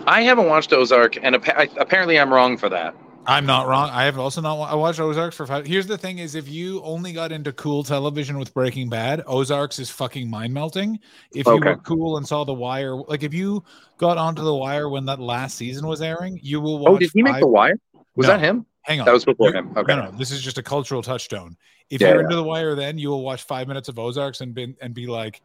I 0.06 0.22
haven't 0.22 0.48
watched 0.48 0.72
Ozark, 0.72 1.16
and 1.22 1.34
appa- 1.34 1.69
apparently 1.78 2.19
I'm 2.19 2.32
wrong 2.32 2.56
for 2.56 2.69
that. 2.69 2.94
I'm 3.24 3.46
not 3.46 3.69
wrong. 3.69 3.88
I 3.90 4.04
have 4.04 4.19
also 4.19 4.40
not. 4.40 4.58
wa- 4.58 4.66
I 4.66 4.74
watched 4.74 4.98
Ozarks 4.98 5.36
for 5.36 5.46
five. 5.46 5.64
Here's 5.64 5.86
the 5.86 5.96
thing: 5.96 6.19
is 6.19 6.34
if 6.34 6.48
you 6.48 6.82
only 6.82 7.12
got 7.12 7.30
into 7.30 7.52
cool 7.52 7.84
television 7.84 8.36
with 8.36 8.52
Breaking 8.52 8.88
Bad, 8.88 9.22
Ozarks 9.28 9.78
is 9.78 9.90
fucking 9.90 10.28
mind 10.28 10.52
melting. 10.52 10.98
If 11.32 11.46
you 11.46 11.56
were 11.58 11.76
cool 11.76 12.16
and 12.16 12.26
saw 12.26 12.42
The 12.44 12.52
Wire, 12.52 12.96
like 12.96 13.22
if 13.22 13.32
you 13.32 13.62
got 13.96 14.19
onto 14.19 14.42
The 14.42 14.54
Wire 14.54 14.88
when 14.88 15.04
that 15.06 15.20
last 15.20 15.56
season 15.56 15.86
was 15.86 16.02
airing, 16.02 16.40
you 16.42 16.60
will 16.60 16.80
watch. 16.80 16.90
Oh, 16.92 16.98
did 16.98 17.10
he 17.14 17.22
make 17.22 17.34
five- 17.34 17.40
The 17.42 17.46
Wire? 17.48 17.74
Was 18.16 18.26
No. 18.26 18.32
that 18.32 18.40
him? 18.40 18.66
Hang 18.82 18.98
on, 18.98 19.06
That 19.06 19.12
was 19.12 19.24
before 19.24 19.50
You're- 19.50 19.60
him. 19.60 19.72
Okay. 19.76 19.94
No, 19.94 20.06
no, 20.06 20.10
this 20.19 20.32
is 20.32 20.42
just 20.42 20.58
a 20.58 20.62
cultural 20.62 21.02
touchstone. 21.02 21.56
If 21.88 22.00
Yeah, 22.00 22.08
you're 22.08 22.16
yeah. 22.16 22.22
into 22.24 22.34
The 22.36 22.42
Wire, 22.42 22.74
then 22.74 22.98
you 22.98 23.10
will 23.10 23.22
watch 23.22 23.44
five 23.44 23.69
minutes 23.69 23.88
of 23.88 23.96
Ozarks 24.00 24.40
and 24.40 24.52
be, 24.52 24.74
and 24.82 24.92
be 24.92 25.06
like, 25.06 25.40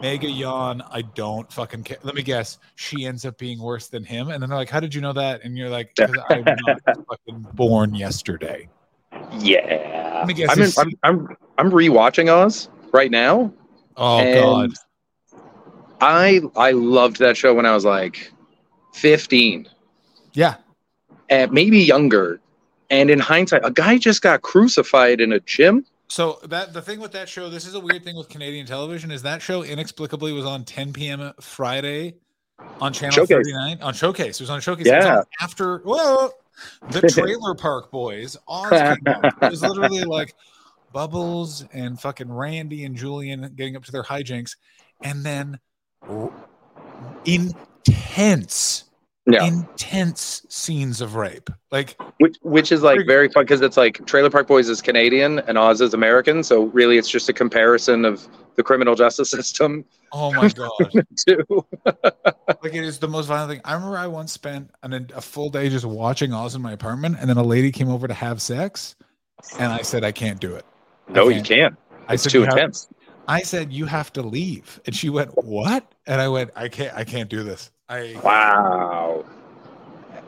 mega 0.00 0.28
yawn. 0.30 0.82
I 0.90 1.02
don't 1.02 1.50
fucking 1.52 1.82
care. 1.84 1.98
Let 2.02 2.14
me 2.14 2.22
guess. 2.22 2.58
She 2.76 3.04
ends 3.06 3.24
up 3.24 3.36
being 3.38 3.60
worse 3.60 3.88
than 3.88 4.04
him, 4.04 4.30
and 4.30 4.42
then 4.42 4.48
they're 4.48 4.58
like, 4.58 4.70
"How 4.70 4.80
did 4.80 4.94
you 4.94 5.00
know 5.00 5.12
that?" 5.12 5.42
And 5.44 5.56
you're 5.56 5.70
like, 5.70 5.92
I 6.00 6.06
was 6.06 6.44
not 6.66 7.06
fucking 7.08 7.46
born 7.54 7.94
yesterday." 7.94 8.68
Yeah. 9.38 10.18
Let 10.18 10.26
me 10.28 10.34
guess, 10.34 10.50
I'm, 10.78 10.88
in, 10.88 10.94
I'm 11.02 11.28
I'm 11.28 11.36
I'm 11.58 11.70
rewatching 11.70 12.32
Oz 12.32 12.68
right 12.92 13.10
now. 13.10 13.52
Oh 13.96 14.34
God. 14.34 14.72
I 16.00 16.40
I 16.56 16.72
loved 16.72 17.18
that 17.18 17.36
show 17.36 17.54
when 17.54 17.66
I 17.66 17.72
was 17.74 17.84
like 17.84 18.32
15, 18.94 19.68
Yeah. 20.34 20.56
and 21.28 21.52
maybe 21.52 21.78
younger. 21.78 22.40
And 22.90 23.08
in 23.08 23.18
hindsight, 23.20 23.62
a 23.64 23.70
guy 23.70 23.96
just 23.98 24.20
got 24.20 24.42
crucified 24.42 25.20
in 25.20 25.32
a 25.32 25.40
gym. 25.40 25.86
So 26.12 26.40
that 26.44 26.74
the 26.74 26.82
thing 26.82 27.00
with 27.00 27.12
that 27.12 27.26
show, 27.26 27.48
this 27.48 27.66
is 27.66 27.72
a 27.72 27.80
weird 27.80 28.04
thing 28.04 28.16
with 28.16 28.28
Canadian 28.28 28.66
television, 28.66 29.10
is 29.10 29.22
that 29.22 29.40
show 29.40 29.62
inexplicably 29.62 30.34
was 30.34 30.44
on 30.44 30.62
10 30.62 30.92
p.m. 30.92 31.32
Friday 31.40 32.16
on 32.82 32.92
Channel 32.92 33.14
Showcase. 33.14 33.46
39 33.46 33.80
on 33.80 33.94
Showcase. 33.94 34.38
It 34.38 34.42
was 34.42 34.50
on 34.50 34.60
Showcase. 34.60 34.88
Yeah. 34.88 35.22
after 35.40 35.78
whoa, 35.78 36.28
the 36.90 37.00
Trailer 37.08 37.54
Park 37.58 37.90
Boys. 37.90 38.36
Oz. 38.46 38.98
It 39.06 39.50
was 39.50 39.62
literally 39.62 40.04
like 40.04 40.34
Bubbles 40.92 41.64
and 41.72 41.98
fucking 41.98 42.30
Randy 42.30 42.84
and 42.84 42.94
Julian 42.94 43.50
getting 43.56 43.74
up 43.74 43.84
to 43.84 43.90
their 43.90 44.04
hijinks, 44.04 44.56
and 45.00 45.24
then 45.24 45.58
intense, 47.24 48.84
Intense 49.26 50.44
scenes 50.48 51.00
of 51.00 51.14
rape. 51.14 51.48
Like 51.70 51.96
Which 52.18 52.36
which 52.42 52.72
is 52.72 52.82
like 52.82 53.06
very 53.06 53.28
fun 53.28 53.44
because 53.44 53.60
it's 53.60 53.76
like 53.76 54.04
Trailer 54.06 54.30
Park 54.30 54.48
Boys 54.48 54.68
is 54.68 54.82
Canadian 54.82 55.38
and 55.40 55.56
Oz 55.56 55.80
is 55.80 55.94
American. 55.94 56.42
So 56.42 56.64
really, 56.64 56.98
it's 56.98 57.08
just 57.08 57.28
a 57.28 57.32
comparison 57.32 58.04
of 58.04 58.26
the 58.56 58.62
criminal 58.62 58.94
justice 58.94 59.30
system 59.38 59.84
oh 60.12 60.32
my 60.32 60.48
god. 60.48 60.70
like 62.62 62.74
it 62.74 62.84
is 62.84 62.98
the 62.98 63.08
most 63.08 63.26
violent 63.26 63.50
thing. 63.52 63.60
I 63.64 63.74
remember 63.74 63.96
I 63.96 64.06
once 64.06 64.32
spent 64.32 64.70
an, 64.82 65.10
a 65.14 65.20
full 65.20 65.50
day 65.50 65.68
just 65.68 65.84
watching 65.84 66.32
Oz 66.32 66.54
in 66.54 66.62
my 66.62 66.72
apartment, 66.72 67.16
and 67.18 67.28
then 67.28 67.36
a 67.36 67.42
lady 67.42 67.72
came 67.72 67.88
over 67.88 68.06
to 68.06 68.14
have 68.14 68.40
sex, 68.40 68.94
and 69.58 69.72
I 69.72 69.82
said 69.82 70.04
I 70.04 70.12
can't 70.12 70.40
do 70.40 70.54
it. 70.54 70.64
No, 71.08 71.28
you 71.28 71.42
can't. 71.42 71.76
I 72.08 72.14
It's 72.14 72.24
said 72.24 72.32
too 72.32 72.40
"You 72.40 72.44
have-" 72.44 72.54
intense. 72.54 72.88
I 73.28 73.42
said 73.42 73.72
you 73.72 73.86
have 73.86 74.12
to 74.14 74.22
leave, 74.22 74.80
and 74.86 74.94
she 74.94 75.08
went 75.08 75.30
what? 75.42 75.92
And 76.06 76.20
I 76.20 76.28
went 76.28 76.50
I 76.54 76.68
can't 76.68 76.94
I 76.94 77.04
can't 77.04 77.28
do 77.28 77.42
this. 77.42 77.70
I 77.92 78.18
Wow. 78.24 79.24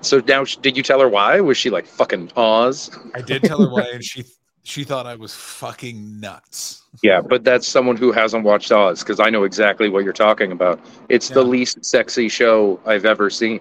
So 0.02 0.20
now, 0.26 0.44
did 0.44 0.76
you 0.76 0.82
tell 0.82 1.00
her 1.00 1.08
why? 1.08 1.40
Was 1.40 1.56
she 1.56 1.70
like 1.70 1.86
fucking 1.86 2.30
Oz? 2.36 2.90
I 3.14 3.22
did 3.22 3.42
tell 3.42 3.58
her 3.62 3.70
why, 3.70 3.88
and 3.94 4.04
she 4.04 4.24
she 4.62 4.84
thought 4.84 5.06
I 5.06 5.14
was 5.14 5.34
fucking 5.34 6.20
nuts. 6.20 6.82
Yeah, 7.02 7.22
but 7.22 7.42
that's 7.42 7.66
someone 7.66 7.96
who 7.96 8.12
hasn't 8.12 8.44
watched 8.44 8.70
Oz 8.70 9.00
because 9.00 9.18
I 9.18 9.30
know 9.30 9.44
exactly 9.44 9.88
what 9.88 10.04
you're 10.04 10.12
talking 10.12 10.52
about. 10.52 10.78
It's 11.08 11.30
the 11.30 11.42
least 11.42 11.84
sexy 11.84 12.28
show 12.28 12.78
I've 12.84 13.06
ever 13.06 13.30
seen. 13.30 13.60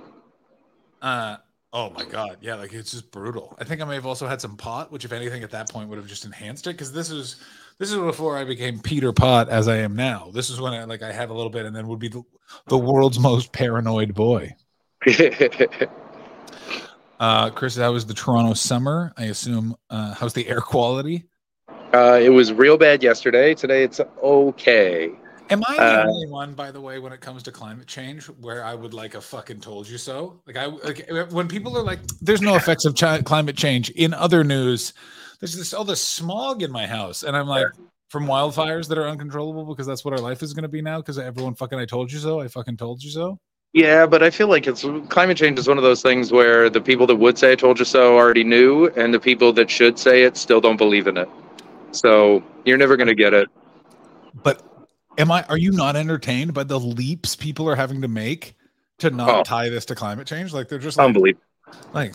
Uh 1.02 1.38
oh 1.72 1.90
my 1.92 2.04
god, 2.04 2.38
yeah, 2.42 2.56
like 2.56 2.74
it's 2.74 2.92
just 2.92 3.10
brutal. 3.10 3.56
I 3.58 3.64
think 3.64 3.82
I 3.82 3.86
may 3.86 3.96
have 3.96 4.06
also 4.06 4.28
had 4.28 4.42
some 4.42 4.58
pot, 4.58 4.92
which 4.92 5.06
if 5.06 5.14
anything 5.14 5.44
at 5.44 5.52
that 5.52 5.70
point 5.70 5.88
would 5.88 5.98
have 5.98 6.08
just 6.08 6.26
enhanced 6.26 6.68
it 6.68 6.72
because 6.72 6.92
this 6.92 7.10
is 7.10 7.38
this 7.80 7.92
is 7.92 7.98
before 7.98 8.38
I 8.38 8.44
became 8.44 8.80
Peter 8.80 9.12
Pot 9.12 9.50
as 9.50 9.68
I 9.68 9.78
am 9.78 9.96
now. 9.96 10.30
This 10.34 10.50
is 10.50 10.60
when 10.62 10.74
I 10.74 10.84
like 10.86 11.02
I 11.02 11.12
had 11.12 11.30
a 11.30 11.34
little 11.34 11.50
bit 11.50 11.66
and 11.66 11.76
then 11.76 11.88
would 11.88 12.00
be 12.00 12.08
the, 12.10 12.24
the 12.68 12.78
world's 12.78 13.20
most 13.20 13.52
paranoid 13.52 14.14
boy. 14.14 14.56
Uh 17.20 17.50
Chris, 17.52 17.76
that 17.76 17.88
was 17.88 18.06
the 18.06 18.14
Toronto 18.14 18.54
summer. 18.54 19.14
I 19.18 19.26
assume 19.26 19.76
uh 19.90 20.14
how's 20.14 20.34
the 20.34 20.48
air 20.48 20.60
quality? 20.62 21.26
uh, 21.94 22.20
it 22.22 22.30
was 22.30 22.52
real 22.52 22.76
bad 22.78 23.04
yesterday. 23.04 23.54
Today 23.54 23.84
it's 23.84 24.02
okay. 24.22 25.12
Am 25.52 25.64
I 25.68 25.76
the 25.76 25.82
Uh, 25.84 26.06
only 26.08 26.28
one, 26.28 26.54
by 26.54 26.72
the 26.72 26.82
way, 26.82 26.98
when 26.98 27.14
it 27.14 27.22
comes 27.22 27.44
to 27.44 27.52
climate 27.52 27.86
change, 27.86 28.26
where 28.26 28.64
I 28.64 28.74
would 28.74 28.94
like 28.96 29.14
a 29.14 29.22
fucking 29.22 29.60
told 29.62 29.88
you 29.88 29.98
so? 30.00 30.42
Like 30.48 30.58
I 30.58 30.66
like 30.66 31.08
when 31.32 31.48
people 31.48 31.78
are 31.78 31.84
like, 31.84 32.00
"There's 32.20 32.42
no 32.42 32.56
effects 32.56 32.86
of 32.86 32.96
chi- 32.96 33.22
climate 33.22 33.56
change." 33.56 33.90
In 33.92 34.14
other 34.14 34.44
news, 34.44 34.94
there's 35.44 35.58
this 35.58 35.74
all 35.74 35.84
this 35.84 36.02
smog 36.02 36.64
in 36.64 36.72
my 36.72 36.88
house, 36.88 37.24
and 37.24 37.36
I'm 37.36 37.48
like, 37.48 37.68
from 38.08 38.28
wildfires 38.28 38.88
that 38.88 38.98
are 38.98 39.10
uncontrollable 39.10 39.66
because 39.66 39.86
that's 39.86 40.06
what 40.06 40.14
our 40.14 40.20
life 40.22 40.42
is 40.42 40.54
going 40.54 40.64
to 40.64 40.70
be 40.70 40.82
now. 40.82 41.00
Because 41.00 41.20
everyone 41.20 41.54
fucking, 41.54 41.78
I 41.78 41.84
told 41.84 42.14
you 42.14 42.20
so. 42.20 42.40
I 42.40 42.48
fucking 42.48 42.78
told 42.78 43.04
you 43.04 43.10
so. 43.10 43.38
Yeah, 43.74 44.06
but 44.06 44.24
I 44.24 44.30
feel 44.30 44.48
like 44.48 44.68
it's 44.68 44.86
climate 45.10 45.36
change 45.36 45.60
is 45.60 45.68
one 45.68 45.78
of 45.78 45.84
those 45.84 46.02
things 46.02 46.32
where 46.32 46.70
the 46.70 46.80
people 46.80 47.06
that 47.08 47.18
would 47.18 47.38
say 47.38 47.52
"I 47.52 47.56
told 47.56 47.78
you 47.78 47.84
so" 47.84 48.16
already 48.18 48.46
knew, 48.46 48.88
and 48.96 49.14
the 49.14 49.20
people 49.20 49.52
that 49.52 49.70
should 49.70 50.00
say 50.00 50.24
it 50.24 50.38
still 50.38 50.62
don't 50.62 50.78
believe 50.78 51.08
in 51.08 51.18
it. 51.18 51.28
So 51.92 52.42
you're 52.64 52.78
never 52.78 52.96
going 52.96 53.08
to 53.08 53.16
get 53.16 53.34
it. 53.34 53.50
But 54.34 54.64
am 55.18 55.30
I? 55.30 55.44
Are 55.50 55.58
you 55.58 55.72
not 55.72 55.98
entertained 55.98 56.54
by 56.54 56.64
the 56.64 56.80
leaps 56.80 57.36
people 57.36 57.68
are 57.68 57.76
having 57.76 58.02
to 58.02 58.08
make 58.08 58.56
to 59.00 59.10
not 59.10 59.30
Oh. 59.30 59.44
tie 59.44 59.68
this 59.68 59.84
to 59.88 59.96
climate 59.96 60.26
change? 60.26 60.54
Like 60.54 60.70
they're 60.70 60.80
just 60.80 60.98
like, 60.98 61.08
Unbelievable. 61.08 61.44
Like, 61.92 62.14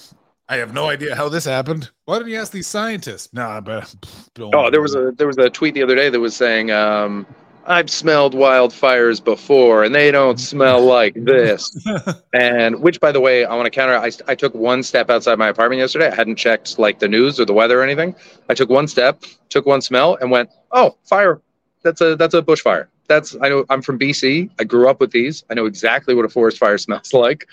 I 0.49 0.57
have 0.57 0.73
no 0.73 0.88
idea 0.88 1.14
how 1.14 1.28
this 1.28 1.45
happened. 1.45 1.90
Why 2.07 2.19
didn't 2.19 2.33
you 2.33 2.38
ask 2.38 2.52
these 2.52 2.67
scientists? 2.67 3.28
Nah, 3.35 3.61
but 3.61 3.95
don't 4.35 4.55
Oh, 4.55 4.71
there 4.71 4.81
was 4.81 4.95
a 4.95 5.12
there 5.17 5.26
was 5.26 5.37
a 5.37 5.50
tweet 5.50 5.75
the 5.75 5.83
other 5.83 5.95
day 5.95 6.09
that 6.09 6.19
was 6.19 6.35
saying 6.35 6.71
um, 6.71 7.26
I've 7.67 7.90
smelled 7.90 8.35
wildfires 8.35 9.23
before, 9.23 9.85
and 9.85 9.95
they 9.95 10.11
don't 10.11 10.40
smell 10.40 10.81
like 10.81 11.12
this. 11.14 11.87
and 12.33 12.81
which, 12.81 12.99
by 12.99 13.12
the 13.12 13.21
way, 13.21 13.45
I 13.45 13.55
want 13.55 13.67
to 13.67 13.71
counter. 13.71 13.95
I, 13.95 14.11
I 14.26 14.35
took 14.35 14.55
one 14.55 14.83
step 14.83 15.11
outside 15.11 15.38
my 15.38 15.49
apartment 15.49 15.81
yesterday. 15.81 16.09
I 16.09 16.14
hadn't 16.14 16.37
checked 16.37 16.78
like 16.78 16.99
the 16.99 17.09
news 17.09 17.38
or 17.38 17.45
the 17.45 17.52
weather 17.52 17.81
or 17.81 17.83
anything. 17.83 18.14
I 18.49 18.55
took 18.55 18.71
one 18.71 18.88
step, 18.88 19.23
took 19.50 19.67
one 19.67 19.83
smell, 19.83 20.17
and 20.23 20.31
went, 20.31 20.49
"Oh, 20.73 20.97
fire! 21.05 21.43
That's 21.83 22.00
a 22.00 22.17
that's 22.17 22.33
a 22.33 22.40
bushfire." 22.40 22.87
That's 23.07 23.37
I 23.43 23.50
know. 23.50 23.67
I'm 23.69 23.83
from 23.83 23.99
BC. 23.99 24.49
I 24.59 24.64
grew 24.64 24.88
up 24.88 24.99
with 24.99 25.11
these. 25.11 25.45
I 25.50 25.55
know 25.55 25.67
exactly 25.67 26.14
what 26.14 26.25
a 26.25 26.31
forest 26.31 26.57
fire 26.57 26.78
smells 26.78 27.12
like. 27.12 27.47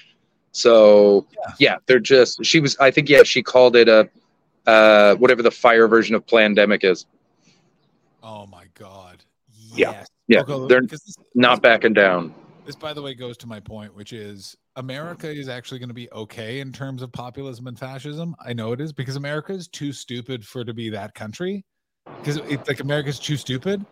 So 0.55 1.27
yeah, 1.31 1.53
yeah 1.59 1.77
they're 1.85 1.99
just. 1.99 2.43
She 2.45 2.61
was. 2.61 2.77
I 2.77 2.89
think 2.89 3.09
yeah. 3.09 3.23
She 3.23 3.43
called 3.43 3.75
it 3.75 3.89
a 3.89 4.09
uh, 4.65 5.15
whatever 5.15 5.43
the 5.43 5.51
fire 5.51 5.87
version 5.87 6.15
of 6.15 6.25
pandemic 6.25 6.83
is. 6.83 7.05
Oh 8.23 8.47
my 8.47 8.65
god. 8.73 9.23
Yes. 9.53 10.07
Yeah. 10.27 10.43
Yeah. 10.47 10.53
Okay, 10.53 10.67
They're 10.67 10.81
this, 10.81 11.17
not 11.35 11.61
backing 11.61 11.93
down. 11.93 12.33
This, 12.65 12.75
by 12.75 12.93
the 12.93 13.01
way, 13.01 13.13
goes 13.13 13.37
to 13.37 13.47
my 13.47 13.59
point, 13.59 13.93
which 13.93 14.13
is 14.13 14.55
America 14.77 15.29
is 15.29 15.49
actually 15.49 15.79
going 15.79 15.89
to 15.89 15.93
be 15.93 16.09
okay 16.11 16.61
in 16.61 16.71
terms 16.71 17.01
of 17.01 17.11
populism 17.11 17.67
and 17.67 17.77
fascism. 17.77 18.33
I 18.43 18.53
know 18.53 18.71
it 18.71 18.79
is 18.79 18.93
because 18.93 19.17
America 19.17 19.51
is 19.51 19.67
too 19.67 19.91
stupid 19.91 20.45
for 20.45 20.63
to 20.63 20.73
be 20.73 20.89
that 20.89 21.13
country. 21.13 21.65
Because 22.19 22.37
it's 22.37 22.67
like 22.67 22.79
America's 22.79 23.19
too 23.19 23.35
stupid. 23.35 23.85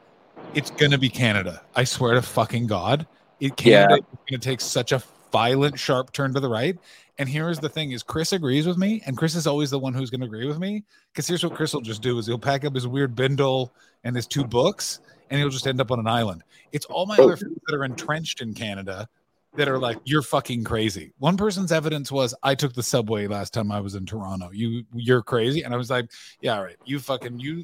It's 0.53 0.72
going 0.72 0.91
to 0.91 0.98
be 0.98 1.10
Canada. 1.10 1.62
I 1.75 1.84
swear 1.84 2.13
to 2.15 2.22
fucking 2.22 2.67
God. 2.67 3.05
It 3.39 3.58
Canada 3.58 3.96
yeah. 3.96 3.98
is 3.98 4.20
going 4.29 4.39
to 4.39 4.50
take 4.50 4.62
such 4.62 4.93
a 4.93 5.03
violent, 5.34 5.78
sharp 5.78 6.13
turn 6.13 6.34
to 6.34 6.40
the 6.40 6.48
right. 6.48 6.78
And 7.18 7.28
here's 7.28 7.60
the 7.60 7.68
thing: 7.68 7.92
is 7.92 8.04
Chris 8.04 8.32
agrees 8.32 8.66
with 8.66 8.78
me, 8.78 9.02
and 9.06 9.18
Chris 9.18 9.36
is 9.36 9.46
always 9.46 9.70
the 9.70 9.80
one 9.80 9.94
who's 9.94 10.10
going 10.10 10.22
to 10.22 10.28
agree 10.28 10.48
with 10.48 10.60
me. 10.60 10.84
Because 11.12 11.28
here's 11.28 11.44
what 11.44 11.54
Chris 11.56 11.74
will 11.74 11.82
just 11.82 12.02
do: 12.02 12.18
is 12.18 12.25
he'll 12.25 12.40
pack 12.40 12.63
up 12.63 12.74
his 12.74 12.88
weird 12.88 13.16
bindle 13.16 13.74
and 14.06 14.16
his 14.16 14.25
two 14.25 14.46
books, 14.46 15.02
and 15.30 15.40
he'll 15.40 15.50
just 15.50 15.68
end 15.68 15.82
up 15.82 15.92
on 15.92 16.00
an 16.00 16.08
island. 16.08 16.44
It's 16.72 16.86
all 16.86 17.06
my 17.06 17.18
oh. 17.20 17.25
other 17.25 17.38
friends 17.38 17.60
that 17.68 17.75
are 17.75 17.84
entrenched 17.84 18.42
in 18.42 18.54
Canada 18.54 19.10
that 19.56 19.68
are 19.68 19.78
like, 19.78 19.98
"You're 20.06 20.22
fucking 20.22 20.63
crazy." 20.63 21.12
One 21.20 21.38
person's 21.38 21.72
evidence 21.72 22.12
was, 22.12 22.34
"I 22.42 22.56
took 22.56 22.74
the 22.74 22.84
subway 22.84 23.28
last 23.28 23.54
time 23.54 23.72
I 23.72 23.80
was 23.80 23.96
in 23.96 24.06
Toronto. 24.06 24.50
You, 24.52 24.86
you're 24.94 25.22
crazy." 25.22 25.63
And 25.63 25.74
I 25.74 25.78
was 25.78 25.90
like, 25.90 26.12
"Yeah, 26.42 26.58
all 26.58 26.63
right. 26.63 26.78
You 26.86 27.00
fucking 27.00 27.40
you, 27.40 27.63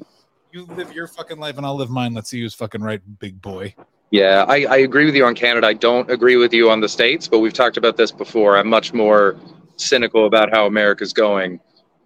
you 0.52 0.64
live 0.66 0.92
your 0.92 1.06
fucking 1.06 1.38
life, 1.38 1.56
and 1.56 1.66
I'll 1.66 1.76
live 1.76 1.90
mine. 1.90 2.14
Let's 2.14 2.30
see 2.30 2.40
who's 2.40 2.54
fucking 2.54 2.82
right, 2.82 3.00
big 3.18 3.40
boy." 3.40 3.74
Yeah, 4.10 4.44
I, 4.48 4.64
I 4.64 4.76
agree 4.78 5.04
with 5.04 5.14
you 5.14 5.24
on 5.24 5.34
Canada. 5.34 5.68
I 5.68 5.74
don't 5.74 6.10
agree 6.10 6.36
with 6.36 6.52
you 6.52 6.68
on 6.68 6.80
the 6.80 6.88
states, 6.88 7.28
but 7.28 7.38
we've 7.38 7.52
talked 7.52 7.76
about 7.76 7.96
this 7.96 8.10
before. 8.10 8.56
I'm 8.56 8.68
much 8.68 8.92
more 8.92 9.36
cynical 9.76 10.26
about 10.26 10.50
how 10.50 10.66
America's 10.66 11.12
going, 11.12 11.60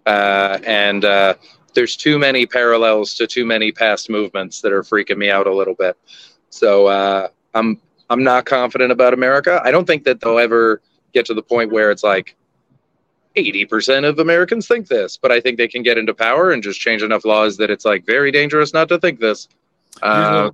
uh, 0.05 0.59
and 0.65 1.03
uh, 1.03 1.33
there's 1.73 1.95
too 1.95 2.19
many 2.19 2.45
parallels 2.45 3.15
to 3.15 3.25
too 3.25 3.45
many 3.45 3.71
past 3.71 4.09
movements 4.09 4.61
that 4.61 4.71
are 4.71 4.83
freaking 4.83 5.17
me 5.17 5.31
out 5.31 5.47
a 5.47 5.53
little 5.53 5.73
bit. 5.73 5.97
So 6.49 6.85
uh, 6.85 7.29
I'm 7.55 7.81
I'm 8.09 8.23
not 8.23 8.45
confident 8.45 8.91
about 8.91 9.13
America. 9.15 9.59
I 9.63 9.71
don't 9.71 9.85
think 9.85 10.03
that 10.03 10.21
they'll 10.21 10.37
ever 10.37 10.81
get 11.13 11.25
to 11.25 11.33
the 11.33 11.41
point 11.41 11.71
where 11.71 11.89
it's 11.89 12.03
like 12.03 12.35
80% 13.35 14.07
of 14.07 14.19
Americans 14.19 14.67
think 14.67 14.87
this, 14.87 15.17
but 15.17 15.31
I 15.31 15.39
think 15.41 15.57
they 15.57 15.67
can 15.67 15.81
get 15.81 15.97
into 15.97 16.13
power 16.13 16.51
and 16.51 16.61
just 16.61 16.79
change 16.79 17.01
enough 17.01 17.25
laws 17.25 17.57
that 17.57 17.71
it's 17.71 17.83
like 17.83 18.05
very 18.05 18.31
dangerous 18.31 18.73
not 18.73 18.89
to 18.89 18.99
think 18.99 19.19
this. 19.19 19.47
Uh, 20.03 20.51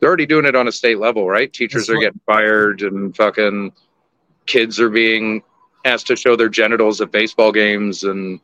they're 0.00 0.08
already 0.08 0.26
doing 0.26 0.44
it 0.44 0.54
on 0.54 0.68
a 0.68 0.72
state 0.72 0.98
level, 0.98 1.28
right? 1.28 1.52
Teachers 1.52 1.90
are 1.90 1.98
getting 1.98 2.20
fired 2.26 2.82
and 2.82 3.14
fucking 3.16 3.72
kids 4.46 4.80
are 4.80 4.90
being 4.90 5.42
asked 5.84 6.06
to 6.08 6.16
show 6.16 6.36
their 6.36 6.48
genitals 6.48 7.00
at 7.00 7.12
baseball 7.12 7.52
games 7.52 8.02
and 8.02 8.40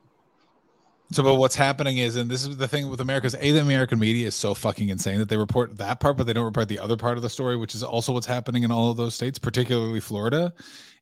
so 1.11 1.23
but 1.23 1.35
what's 1.35 1.57
happening 1.57 1.99
is 1.99 2.17
and 2.17 2.31
this 2.31 2.47
is 2.47 2.57
the 2.57 2.69
thing 2.69 2.89
with 2.89 3.01
america's 3.01 3.35
a 3.35 3.51
the 3.51 3.61
american 3.61 3.99
media 3.99 4.27
is 4.27 4.35
so 4.35 4.55
fucking 4.55 4.89
insane 4.89 5.19
that 5.19 5.29
they 5.29 5.37
report 5.37 5.77
that 5.77 6.01
part 6.01 6.17
but 6.17 6.27
they 6.27 6.33
don't 6.33 6.45
report 6.45 6.69
the 6.69 6.79
other 6.79 6.97
part 6.97 7.17
of 7.17 7.23
the 7.23 7.29
story 7.29 7.57
which 7.57 7.75
is 7.75 7.83
also 7.83 8.13
what's 8.13 8.27
happening 8.27 8.63
in 8.63 8.71
all 8.71 8.91
of 8.91 8.97
those 8.97 9.15
states 9.15 9.39
particularly 9.39 10.01
florida 10.01 10.53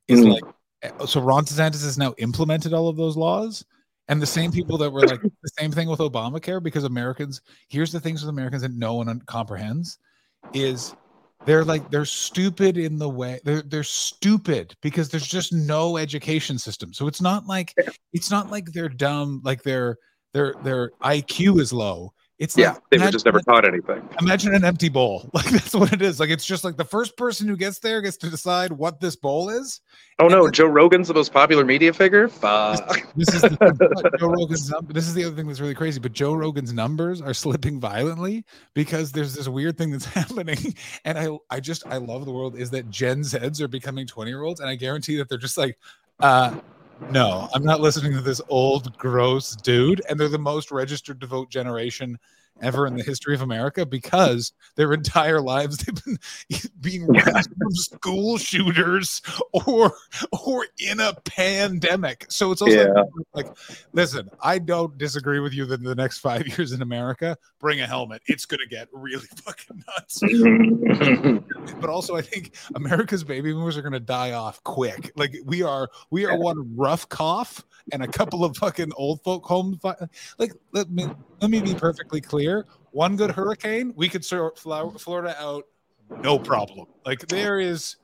is 0.07 0.19
mm-hmm. 0.19 0.31
like 0.31 0.43
eh, 0.81 1.05
so 1.05 1.21
ron 1.21 1.45
desantis 1.45 1.83
has 1.83 1.97
now 1.97 2.13
implemented 2.17 2.73
all 2.73 2.87
of 2.87 2.97
those 2.97 3.15
laws 3.15 3.63
and 4.09 4.21
the 4.21 4.25
same 4.25 4.51
people 4.51 4.77
that 4.77 4.91
were 4.91 5.01
like 5.01 5.21
the 5.43 5.51
same 5.57 5.71
thing 5.71 5.87
with 5.87 5.99
obamacare 5.99 6.61
because 6.61 6.83
americans 6.83 7.41
here's 7.69 7.91
the 7.91 7.99
things 7.99 8.21
with 8.21 8.29
americans 8.29 8.61
that 8.63 8.73
no 8.73 8.95
one 8.95 9.21
comprehends 9.21 9.99
is 10.53 10.93
they're 11.45 11.65
like 11.65 11.89
they're 11.91 12.05
stupid 12.05 12.77
in 12.77 12.97
the 12.97 13.09
way 13.09 13.39
they're 13.43 13.61
they're 13.63 13.83
stupid 13.83 14.75
because 14.81 15.09
there's 15.09 15.27
just 15.27 15.51
no 15.51 15.97
education 15.97 16.57
system. 16.57 16.93
So 16.93 17.07
it's 17.07 17.21
not 17.21 17.47
like 17.47 17.73
it's 18.13 18.31
not 18.31 18.49
like 18.49 18.71
they're 18.71 18.89
dumb, 18.89 19.41
like 19.43 19.63
their 19.63 19.97
their 20.33 20.55
their 20.63 20.91
IQ 21.03 21.59
is 21.59 21.73
low. 21.73 22.13
It's 22.39 22.57
yeah, 22.57 22.71
like, 22.71 22.81
they 22.89 22.97
were 22.97 23.11
just 23.11 23.25
never 23.25 23.39
taught 23.41 23.63
anything. 23.63 24.07
Imagine 24.19 24.55
an 24.55 24.65
empty 24.65 24.89
bowl. 24.89 25.29
Like 25.33 25.49
that's 25.49 25.73
what 25.73 25.91
it 25.93 26.01
is. 26.01 26.19
Like 26.19 26.29
it's 26.29 26.45
just 26.45 26.63
like 26.63 26.77
the 26.77 26.85
first 26.85 27.17
person 27.17 27.47
who 27.47 27.57
gets 27.57 27.79
there 27.79 28.01
gets 28.01 28.17
to 28.17 28.29
decide 28.29 28.71
what 28.71 28.99
this 28.99 29.15
bowl 29.15 29.49
is. 29.49 29.81
Oh 30.19 30.27
no, 30.27 30.49
Joe 30.49 30.65
Rogan's 30.65 31.07
the 31.07 31.13
most 31.13 31.33
popular 31.33 31.65
media 31.65 31.91
figure. 31.91 32.27
Fuck. 32.27 33.13
This, 33.15 33.29
this 33.29 33.35
is 33.35 33.41
the, 33.41 34.15
Joe 34.19 34.27
Rogan's. 34.27 34.71
This 34.89 35.07
is 35.07 35.13
the 35.13 35.25
other 35.25 35.35
thing 35.35 35.47
that's 35.47 35.59
really 35.59 35.75
crazy. 35.75 35.99
But 35.99 36.13
Joe 36.13 36.33
Rogan's 36.33 36.73
numbers 36.73 37.21
are 37.21 37.33
slipping 37.33 37.79
violently 37.79 38.45
because 38.73 39.11
there's 39.11 39.35
this 39.35 39.47
weird 39.47 39.77
thing 39.77 39.91
that's 39.91 40.05
happening. 40.13 40.75
And 41.05 41.17
I, 41.17 41.29
I 41.49 41.59
just, 41.59 41.85
I 41.87 41.97
love 41.97 42.25
the 42.25 42.31
world. 42.31 42.57
Is 42.57 42.69
that 42.71 42.89
Gen 42.89 43.21
Zs 43.21 43.61
are 43.61 43.67
becoming 43.67 44.07
20 44.07 44.31
year 44.31 44.43
olds, 44.43 44.59
and 44.59 44.69
I 44.69 44.75
guarantee 44.75 45.17
that 45.17 45.29
they're 45.29 45.37
just 45.37 45.57
like, 45.57 45.77
uh, 46.19 46.55
no, 47.09 47.49
I'm 47.53 47.63
not 47.63 47.81
listening 47.81 48.13
to 48.13 48.21
this 48.21 48.41
old, 48.49 48.97
gross 48.97 49.55
dude. 49.55 50.01
And 50.09 50.19
they're 50.19 50.27
the 50.29 50.37
most 50.37 50.71
registered 50.71 51.19
to 51.21 51.27
vote 51.27 51.49
generation 51.49 52.17
ever 52.61 52.87
in 52.87 52.95
the 52.95 53.03
history 53.03 53.33
of 53.33 53.41
America 53.41 53.85
because 53.85 54.53
their 54.75 54.93
entire 54.93 55.41
lives 55.41 55.77
they've 55.77 56.03
been 56.03 56.17
being 56.81 57.07
from 57.07 57.71
school 57.71 58.37
shooters 58.37 59.21
or 59.51 59.93
or 60.45 60.65
in 60.79 60.99
a 60.99 61.13
pandemic. 61.25 62.25
So 62.29 62.51
it's 62.51 62.61
also 62.61 62.93
yeah. 62.93 63.03
like, 63.33 63.47
listen, 63.93 64.29
I 64.41 64.59
don't 64.59 64.97
disagree 64.97 65.39
with 65.39 65.53
you 65.53 65.65
that 65.65 65.79
in 65.79 65.85
the 65.85 65.95
next 65.95 66.19
five 66.19 66.47
years 66.47 66.71
in 66.71 66.81
America, 66.81 67.37
bring 67.59 67.81
a 67.81 67.87
helmet. 67.87 68.21
It's 68.27 68.45
gonna 68.45 68.67
get 68.69 68.87
really 68.91 69.27
fucking 69.35 69.83
nuts. 69.87 70.21
but 71.81 71.89
also, 71.89 72.15
I 72.15 72.21
think 72.21 72.55
America's 72.75 73.23
baby 73.23 73.51
boomers 73.53 73.77
are 73.77 73.81
gonna 73.81 73.99
die 73.99 74.33
off 74.33 74.63
quick. 74.63 75.11
Like 75.15 75.35
we 75.45 75.63
are, 75.63 75.89
we 76.11 76.25
are 76.25 76.37
one 76.37 76.75
rough 76.75 77.09
cough 77.09 77.63
and 77.91 78.03
a 78.03 78.07
couple 78.07 78.45
of 78.45 78.55
fucking 78.57 78.91
old 78.95 79.21
folk 79.23 79.45
homes. 79.45 79.79
Like 80.37 80.53
let 80.71 80.89
me 80.89 81.07
let 81.43 81.51
me 81.51 81.59
be 81.59 81.75
perfectly 81.75 82.21
clear. 82.21 82.65
One 82.91 83.17
good 83.17 83.29
hurricane, 83.29 83.93
we 83.97 84.07
could 84.07 84.23
sort 84.23 84.57
Florida 84.57 85.35
out, 85.37 85.65
no 86.21 86.39
problem. 86.39 86.87
Like 87.05 87.27
there 87.27 87.59
is, 87.59 87.97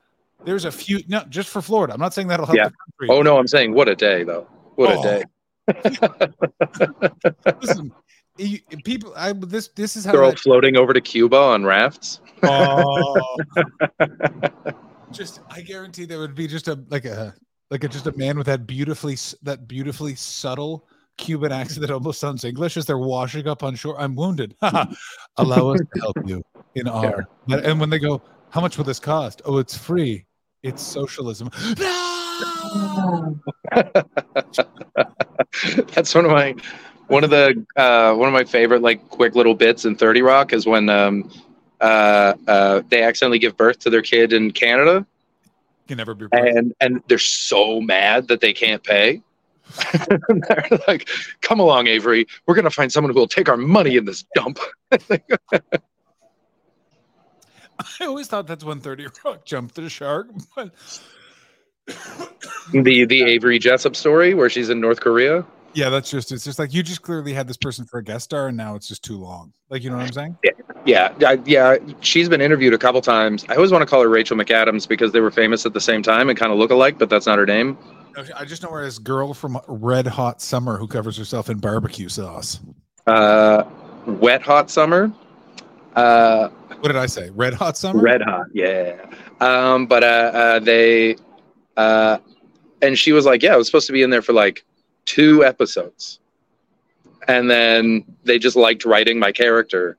there's 0.44 0.66
a 0.66 0.72
few. 0.72 1.00
No, 1.08 1.24
just 1.30 1.48
for 1.48 1.62
Florida. 1.62 1.94
I'm 1.94 2.02
not 2.02 2.14
saying 2.14 2.28
that'll 2.28 2.46
help. 2.46 2.58
Yeah. 2.58 2.70
Oh 3.10 3.22
no, 3.22 3.38
I'm 3.38 3.48
saying 3.48 3.74
what 3.74 3.88
a 3.88 3.96
day 3.96 4.26
though. 4.26 4.46
What 4.76 4.92
oh. 4.92 5.02
a 5.02 5.04
day. 5.04 5.24
Listen, 7.62 7.94
people. 8.84 9.14
I 9.16 9.32
this 9.32 9.70
this 9.70 9.96
is 9.96 10.04
how 10.04 10.12
they're 10.12 10.24
all 10.26 10.36
floating 10.36 10.76
over 10.76 10.92
to 10.92 11.00
Cuba 11.00 11.38
on 11.38 11.64
rafts. 11.64 12.20
Oh. 12.44 13.38
just 15.12 15.40
I 15.50 15.62
guarantee 15.62 16.04
there 16.04 16.20
would 16.20 16.36
be 16.36 16.48
just 16.48 16.68
a 16.68 16.78
like 16.90 17.06
a 17.06 17.34
like 17.72 17.86
a, 17.86 17.88
just 17.88 18.08
a 18.08 18.18
man 18.18 18.38
with 18.38 18.48
that 18.48 18.68
beautifully 18.68 19.16
that 19.44 19.66
beautifully 19.66 20.16
subtle 20.16 20.90
Cuban 21.20 21.52
accent 21.52 21.82
that 21.82 21.92
almost 21.92 22.20
sounds 22.20 22.46
English 22.46 22.78
as 22.78 22.86
they're 22.86 22.98
washing 22.98 23.48
up 23.48 23.62
on 23.62 23.76
shore. 23.76 24.00
I'm 24.00 24.16
wounded. 24.16 24.56
Allow 24.62 25.74
us 25.74 25.80
to 25.94 26.00
help 26.00 26.18
you 26.26 26.42
in 26.76 26.88
our. 26.88 27.28
Yeah. 27.48 27.62
And 27.64 27.80
when 27.80 27.90
they 27.90 27.98
go, 27.98 28.22
how 28.52 28.62
much 28.62 28.78
will 28.78 28.86
this 28.86 29.00
cost? 29.00 29.42
Oh, 29.44 29.58
it's 29.58 29.76
free. 29.76 30.26
It's 30.64 30.82
socialism. 30.82 31.52
No! 32.72 33.38
That's 35.94 36.16
one 36.16 36.24
of 36.24 36.32
my 36.32 36.56
one 37.08 37.26
of 37.26 37.32
the 37.32 37.66
uh, 37.76 38.14
one 38.14 38.30
of 38.30 38.34
my 38.34 38.46
favorite 38.46 38.82
like 38.82 39.10
quick 39.10 39.36
little 39.36 39.56
bits 39.56 39.84
in 39.84 39.96
Thirty 39.96 40.22
Rock 40.22 40.54
is 40.54 40.66
when 40.66 40.88
um, 40.88 41.30
uh, 41.82 42.36
uh, 42.48 42.82
they 42.88 43.04
accidentally 43.04 43.40
give 43.40 43.58
birth 43.58 43.80
to 43.80 43.90
their 43.90 44.02
kid 44.02 44.32
in 44.32 44.52
Canada. 44.52 45.06
Can 45.90 45.98
never 45.98 46.14
be. 46.14 46.28
And 46.32 46.74
and 46.80 47.04
they're 47.10 47.18
so 47.18 47.82
mad 47.82 48.30
that 48.30 48.40
they 48.40 48.54
can't 48.54 48.84
pay. 48.84 49.22
they're 50.30 50.80
like, 50.88 51.10
"Come 51.42 51.60
along, 51.60 51.88
Avery. 51.88 52.26
We're 52.46 52.56
gonna 52.56 52.70
find 52.70 52.92
someone 52.92 53.14
who 53.14 53.20
will 53.20 53.28
take 53.28 53.50
our 53.50 53.58
money 53.58 53.98
in 53.98 54.06
this 54.06 54.24
dump." 54.36 54.60
I 58.02 58.06
always 58.06 58.28
thought 58.28 58.48
that's 58.48 58.64
when 58.64 58.80
Thirty 58.80 59.08
Rock 59.24 59.46
jumped 59.46 59.76
the 59.76 59.90
shark, 59.90 60.30
but 60.56 60.74
the 62.74 63.06
the 63.06 63.24
Avery 63.24 63.60
Jessup 63.60 63.96
story 63.96 64.34
where 64.34 64.50
she's 64.50 64.70
in 64.70 64.80
North 64.80 65.00
Korea. 65.00 65.46
Yeah, 65.74 65.90
that's 65.90 66.10
just 66.10 66.32
it's 66.32 66.44
just 66.44 66.58
like 66.60 66.74
you 66.74 66.82
just 66.82 67.02
clearly 67.02 67.34
had 67.34 67.48
this 67.48 67.58
person 67.58 67.86
for 67.86 68.00
a 68.00 68.04
guest 68.04 68.26
star, 68.26 68.48
and 68.48 68.58
now 68.58 68.76
it's 68.76 68.88
just 68.88 69.04
too 69.04 69.18
long. 69.18 69.54
Like 69.70 69.84
you 69.84 69.90
know 69.90 69.98
what 69.98 70.08
I'm 70.08 70.14
saying? 70.14 70.38
Yeah, 70.86 71.14
yeah, 71.20 71.36
yeah. 71.46 71.78
She's 72.02 72.28
been 72.28 72.42
interviewed 72.42 72.74
a 72.74 72.78
couple 72.78 73.02
times. 73.02 73.46
I 73.50 73.56
always 73.56 73.72
want 73.72 73.84
to 73.84 73.86
call 73.86 74.02
her 74.02 74.10
Rachel 74.10 74.36
McAdams 74.36 74.88
because 74.88 75.12
they 75.12 75.20
were 75.20 75.32
famous 75.32 75.66
at 75.66 75.74
the 75.74 75.82
same 75.82 76.02
time 76.02 76.30
and 76.30 76.38
kind 76.38 76.52
of 76.52 76.58
look 76.58 76.72
alike, 76.72 76.98
but 76.98 77.10
that's 77.10 77.28
not 77.28 77.38
her 77.38 77.46
name. 77.46 77.78
I 78.36 78.46
just 78.46 78.64
know 78.64 78.70
her 78.72 78.82
as 78.82 79.00
girl 79.00 79.34
from 79.34 79.60
Red 79.68 80.08
Hot 80.08 80.42
Summer 80.42 80.78
who 80.78 80.88
covers 80.88 81.18
herself 81.18 81.50
in 81.50 81.58
barbecue 81.58 82.10
sauce. 82.10 82.60
Uh, 83.08 83.64
Wet 84.06 84.42
Hot 84.42 84.70
Summer. 84.70 85.12
Uh, 85.96 86.50
What 86.80 86.88
did 86.88 86.96
I 86.98 87.06
say? 87.06 87.30
Red 87.32 87.54
Hot 87.54 87.78
Summer. 87.78 88.02
Red 88.02 88.22
Hot, 88.22 88.48
yeah. 88.54 89.06
Um, 89.40 89.86
but 89.86 90.04
uh, 90.04 90.32
uh, 90.34 90.60
they, 90.60 91.16
uh, 91.78 92.18
and 92.82 92.98
she 92.98 93.12
was 93.12 93.26
like, 93.26 93.42
yeah, 93.42 93.54
I 93.54 93.58
was 93.58 93.68
supposed 93.68 93.88
to 93.88 93.94
be 93.94 94.02
in 94.04 94.10
there 94.10 94.22
for 94.22 94.34
like 94.34 94.66
two 95.06 95.44
episodes, 95.44 96.20
and 97.28 97.50
then 97.50 98.04
they 98.24 98.38
just 98.38 98.56
liked 98.56 98.86
writing 98.86 99.18
my 99.20 99.32
character, 99.32 99.98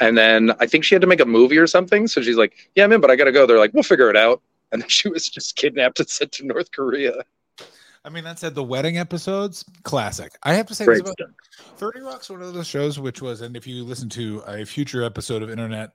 and 0.00 0.16
then 0.16 0.52
I 0.60 0.66
think 0.66 0.84
she 0.84 0.94
had 0.94 1.02
to 1.02 1.06
make 1.08 1.20
a 1.20 1.26
movie 1.26 1.58
or 1.58 1.66
something, 1.66 2.06
so 2.06 2.22
she's 2.22 2.36
like, 2.36 2.70
yeah, 2.74 2.84
I'm 2.84 2.92
in, 2.92 3.00
but 3.00 3.10
I 3.10 3.16
gotta 3.16 3.32
go. 3.32 3.46
They're 3.46 3.58
like, 3.58 3.74
we'll 3.74 3.82
figure 3.82 4.08
it 4.10 4.16
out, 4.16 4.40
and 4.72 4.82
then 4.82 4.88
she 4.88 5.08
was 5.08 5.28
just 5.28 5.56
kidnapped 5.56 6.00
and 6.00 6.08
sent 6.08 6.32
to 6.32 6.46
North 6.46 6.70
Korea. 6.72 7.22
I 8.02 8.08
mean, 8.08 8.24
that 8.24 8.38
said, 8.38 8.54
the 8.54 8.64
wedding 8.64 8.96
episodes, 8.96 9.64
classic. 9.82 10.32
I 10.42 10.54
have 10.54 10.66
to 10.66 10.74
say, 10.74 10.86
Great 10.86 11.04
this 11.04 11.12
about 11.18 11.32
30 11.76 12.00
Rock's 12.00 12.30
one 12.30 12.40
of 12.40 12.54
those 12.54 12.66
shows, 12.66 12.98
which 12.98 13.20
was, 13.20 13.42
and 13.42 13.56
if 13.56 13.66
you 13.66 13.84
listen 13.84 14.08
to 14.10 14.42
a 14.46 14.64
future 14.64 15.02
episode 15.02 15.42
of 15.42 15.50
Internet 15.50 15.90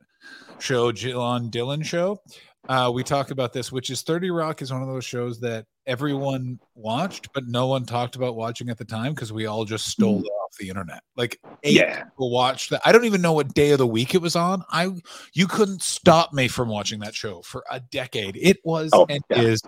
Show, 0.60 0.91
Jill 0.91 1.20
on 1.20 1.50
Dylan 1.50 1.84
Show, 1.84 2.22
uh, 2.67 2.91
we 2.93 3.03
talked 3.03 3.31
about 3.31 3.53
this, 3.53 3.72
which 3.72 3.89
is 3.89 4.01
30 4.01 4.31
Rock 4.31 4.62
is 4.62 4.72
one 4.72 4.81
of 4.81 4.88
those 4.88 5.05
shows 5.05 5.39
that 5.41 5.65
everyone 5.86 6.60
watched, 6.74 7.31
but 7.34 7.48
no 7.48 7.67
one 7.67 7.86
talked 7.86 8.15
about 8.15 8.36
watching 8.36 8.69
at 8.69 8.77
the 8.77 8.86
time 8.86 9.13
because 9.13 9.31
we 9.31 9.45
all 9.45 9.65
just 9.65 9.88
stole 9.88 10.19
it 10.19 10.25
off 10.25 10.55
the 10.60 10.69
internet. 10.69 11.01
Like 11.15 11.39
eight 11.63 11.75
Yeah. 11.75 12.03
people 12.05 12.31
watched 12.31 12.72
that. 12.72 12.81
I 12.84 12.91
don't 12.91 13.05
even 13.05 13.22
know 13.22 13.34
what 13.34 13.53
day 13.53 13.72
of 13.72 13.77
the 13.77 13.86
week 13.88 14.15
it 14.15 14.22
was 14.22 14.36
on. 14.36 14.63
I 14.72 14.89
you 15.34 15.48
couldn't 15.48 15.84
stop 15.84 16.34
me 16.34 16.48
from 16.48 16.69
watching 16.69 17.00
that 17.01 17.13
show 17.13 17.41
for 17.43 17.63
a 17.69 17.79
decade. 17.79 18.38
It 18.41 18.57
was 18.63 18.89
Oh, 18.93 19.05
and 19.10 19.24
yeah. 19.29 19.41
is 19.41 19.62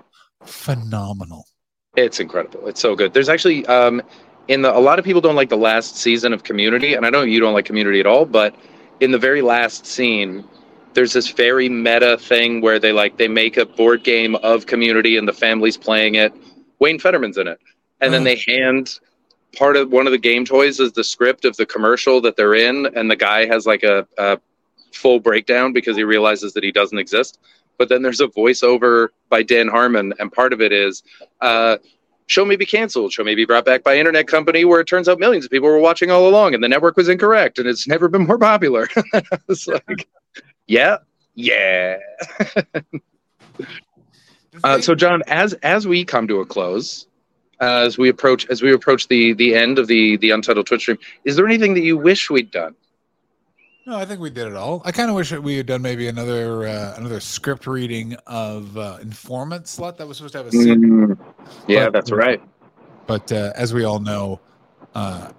phenomenal. 0.44 1.46
It's 1.96 2.20
incredible. 2.20 2.68
It's 2.68 2.80
so 2.80 2.96
good. 2.96 3.14
There's 3.14 3.30
actually 3.30 3.66
um 3.68 4.02
in 4.48 4.62
the 4.62 4.76
a 4.76 4.80
lot 4.80 4.98
of 4.98 5.06
people 5.06 5.22
don't 5.22 5.36
like 5.36 5.50
the 5.50 5.58
last 5.58 5.98
season 5.98 6.34
of 6.34 6.44
Community, 6.44 6.94
and 6.94 7.06
I 7.06 7.10
know 7.10 7.22
you 7.22 7.40
don't 7.40 7.54
like 7.54 7.66
Community 7.66 8.00
at 8.00 8.06
all, 8.08 8.26
but 8.26 8.56
in 9.02 9.12
the 9.12 9.20
very 9.20 9.42
last 9.42 9.86
scene, 9.86 10.44
there's 10.98 11.14
this 11.14 11.30
very 11.30 11.70
meta 11.70 12.18
thing 12.18 12.60
where 12.60 12.80
they 12.80 12.92
like 12.92 13.18
they 13.18 13.28
make 13.28 13.56
a 13.56 13.68
board 13.68 14.04
game 14.04 14.34
of 14.38 14.66
Community 14.66 15.16
and 15.16 15.28
the 15.28 15.32
family's 15.32 15.78
playing 15.78 16.16
it. 16.16 16.34
Wayne 16.80 16.98
Fetterman's 16.98 17.38
in 17.38 17.48
it, 17.48 17.60
and 18.02 18.12
then 18.12 18.22
Oh. 18.22 18.24
they 18.24 18.36
hand 18.48 19.00
part 19.56 19.78
of 19.78 19.92
one 19.92 20.08
of 20.08 20.12
the 20.12 20.18
game 20.18 20.44
toys 20.44 20.80
is 20.80 20.92
the 20.94 21.04
script 21.04 21.46
of 21.46 21.56
the 21.56 21.68
commercial 21.68 22.20
that 22.22 22.36
they're 22.36 22.56
in, 22.56 22.88
and 22.96 23.12
the 23.12 23.16
guy 23.16 23.46
has 23.46 23.68
like 23.68 23.84
a, 23.84 24.08
a 24.18 24.40
full 24.92 25.20
breakdown 25.20 25.72
because 25.72 25.96
he 25.96 26.04
realizes 26.04 26.52
that 26.54 26.64
he 26.64 26.72
doesn't 26.72 26.98
exist. 26.98 27.38
But 27.78 27.90
then 27.90 28.02
there's 28.02 28.20
a 28.20 28.28
voiceover 28.30 29.10
by 29.30 29.44
Dan 29.44 29.68
Harmon, 29.68 30.16
and 30.18 30.32
part 30.32 30.52
of 30.52 30.62
it 30.62 30.72
is. 30.74 31.04
Uh, 31.42 31.78
show 32.26 32.44
may 32.44 32.56
be 32.56 32.66
canceled, 32.66 33.14
show 33.14 33.24
may 33.24 33.36
be 33.36 33.46
brought 33.46 33.66
back 33.66 33.84
by 33.84 34.00
internet 34.00 34.28
company 34.28 34.66
where 34.66 34.80
it 34.80 34.88
turns 34.88 35.08
out 35.08 35.20
millions 35.20 35.46
of 35.46 35.52
people 35.52 35.70
were 35.70 35.78
watching 35.78 36.10
all 36.10 36.28
along 36.28 36.54
and 36.56 36.62
the 36.64 36.68
network 36.68 36.98
was 36.98 37.08
incorrect 37.08 37.58
and 37.60 37.70
it's 37.70 37.88
never 37.88 38.10
been 38.10 38.26
more 38.28 38.38
popular. 38.38 38.90
it's 39.48 39.66
like, 39.66 40.08
yeah, 40.68 40.98
yeah. 41.36 41.98
Uh, 44.64 44.82
so 44.82 44.96
John, 44.96 45.22
as 45.28 45.54
as 45.62 45.88
we 45.88 46.04
come 46.04 46.28
to 46.28 46.40
a 46.40 46.46
close, 46.46 47.06
uh, 47.62 47.84
as 47.86 47.98
we 47.98 48.10
approach 48.10 48.48
as 48.50 48.62
we 48.62 48.74
approach 48.74 49.08
the 49.08 49.34
the 49.34 49.54
end 49.56 49.78
of 49.78 49.88
the 49.88 50.18
the 50.18 50.32
untitled 50.32 50.66
Twitch 50.66 50.82
stream, 50.82 50.98
is 51.26 51.36
there 51.36 51.46
anything 51.46 51.74
that 51.76 51.82
you 51.82 51.96
wish 51.98 52.30
we'd 52.30 52.50
done? 52.50 52.76
No, 53.86 53.98
I 53.98 54.04
think 54.06 54.20
we 54.20 54.30
did 54.30 54.48
it 54.48 54.56
all. 54.56 54.82
I 54.84 54.92
kind 54.92 55.10
of 55.10 55.16
wish 55.16 55.30
that 55.30 55.42
we 55.42 55.56
had 55.56 55.66
done 55.68 55.82
maybe 55.82 56.08
another 56.08 56.68
uh, 56.68 56.96
another 56.98 57.20
script 57.20 57.68
reading 57.68 58.16
of 58.26 58.76
uh, 58.78 58.98
Informant 59.02 59.68
slot 59.68 59.98
that 60.00 60.08
was 60.08 60.18
supposed 60.18 60.34
to 60.34 60.40
have 60.40 60.48
a 60.48 60.52
scene. 60.52 61.18
Yeah, 61.68 61.86
But- 61.86 61.94
that's 61.94 62.12
right. 62.12 62.42
But 63.06 63.32
uh, 63.32 63.54
as 63.56 63.74
we 63.74 63.86
all 63.86 64.00
know, 64.00 64.42
uh, 64.94 65.32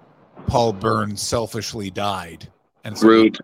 Paul 0.47 0.73
Burns 0.73 1.21
selfishly 1.21 1.91
died, 1.91 2.47
and 2.83 2.97
so 2.97 3.07
Rude. 3.07 3.37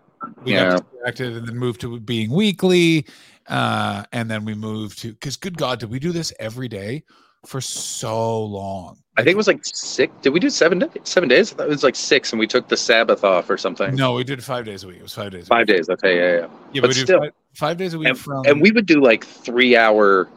We 0.46 0.52
Yeah. 0.52 0.70
got 0.70 0.90
distracted 0.92 1.36
and 1.36 1.46
then 1.46 1.56
moved 1.58 1.80
to 1.82 2.00
being 2.00 2.30
weekly, 2.30 3.06
uh, 3.48 4.04
and 4.12 4.30
then 4.30 4.44
we 4.44 4.54
moved 4.54 4.98
to 5.00 5.12
because 5.12 5.36
good 5.36 5.58
God, 5.58 5.78
did 5.80 5.90
we 5.90 5.98
do 5.98 6.12
this 6.12 6.32
every 6.40 6.68
day 6.68 7.04
for 7.44 7.60
so 7.60 8.42
long? 8.44 8.96
I 9.18 9.22
think 9.22 9.32
it 9.32 9.36
was 9.36 9.46
like 9.46 9.60
six. 9.64 10.12
Did 10.22 10.30
we 10.30 10.40
do 10.40 10.50
seven 10.50 10.78
days? 10.78 10.90
Seven 11.04 11.28
days? 11.28 11.52
It 11.52 11.68
was 11.68 11.82
like 11.82 11.94
six, 11.96 12.32
and 12.32 12.40
we 12.40 12.46
took 12.46 12.68
the 12.68 12.76
Sabbath 12.76 13.24
off 13.24 13.48
or 13.48 13.56
something. 13.56 13.94
No, 13.94 14.12
we 14.12 14.24
did 14.24 14.44
five 14.44 14.64
days 14.66 14.84
a 14.84 14.88
week. 14.88 14.98
It 14.98 15.02
was 15.02 15.14
five 15.14 15.30
days. 15.32 15.44
a 15.44 15.46
Five 15.46 15.66
days. 15.66 15.88
Okay, 15.88 16.16
yeah, 16.16 16.40
yeah. 16.40 16.48
Yeah, 16.72 16.80
but 16.82 16.88
but 16.88 16.96
still. 16.96 17.20
five, 17.20 17.32
five 17.54 17.76
days 17.78 17.94
a 17.94 17.98
week 17.98 18.16
from. 18.16 18.44
And 18.46 18.60
we 18.60 18.72
would 18.72 18.84
do 18.86 19.00
like 19.00 19.24
three 19.24 19.76
hour. 19.76 20.28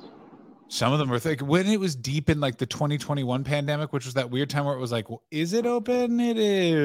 Some 0.70 0.94
of 0.94 1.00
them 1.00 1.10
were 1.10 1.20
like 1.26 1.42
when 1.42 1.66
it 1.68 1.80
was 1.80 1.96
deep 1.96 2.30
in 2.30 2.40
like 2.40 2.58
the 2.58 2.68
2021 2.68 3.44
pandemic, 3.44 3.92
which 3.92 4.06
was 4.06 4.14
that 4.14 4.30
weird 4.30 4.50
time 4.52 4.66
where 4.66 4.76
it 4.76 4.80
was 4.80 4.92
like, 4.92 5.10
well, 5.10 5.24
is 5.32 5.52
it 5.54 5.66
open? 5.66 6.20
It 6.20 6.38
is. 6.38 6.76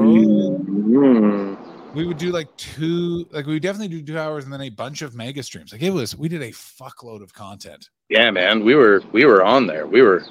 Mm. 0.00 1.58
We 1.94 2.06
would 2.06 2.18
do 2.18 2.30
like 2.32 2.54
two, 2.56 3.26
like 3.30 3.46
we 3.46 3.60
definitely 3.60 3.88
do 3.88 4.02
two 4.02 4.18
hours 4.18 4.44
and 4.44 4.52
then 4.52 4.60
a 4.62 4.70
bunch 4.70 5.02
of 5.02 5.14
mega 5.14 5.42
streams. 5.42 5.72
Like 5.72 5.82
it 5.82 5.90
was, 5.90 6.16
we 6.16 6.28
did 6.28 6.42
a 6.42 6.50
fuckload 6.50 7.22
of 7.22 7.32
content. 7.32 7.88
Yeah, 8.08 8.30
man, 8.30 8.64
we 8.64 8.74
were 8.74 9.02
we 9.12 9.24
were 9.24 9.44
on 9.44 9.66
there. 9.66 9.86
We 9.86 10.02
were 10.02 10.24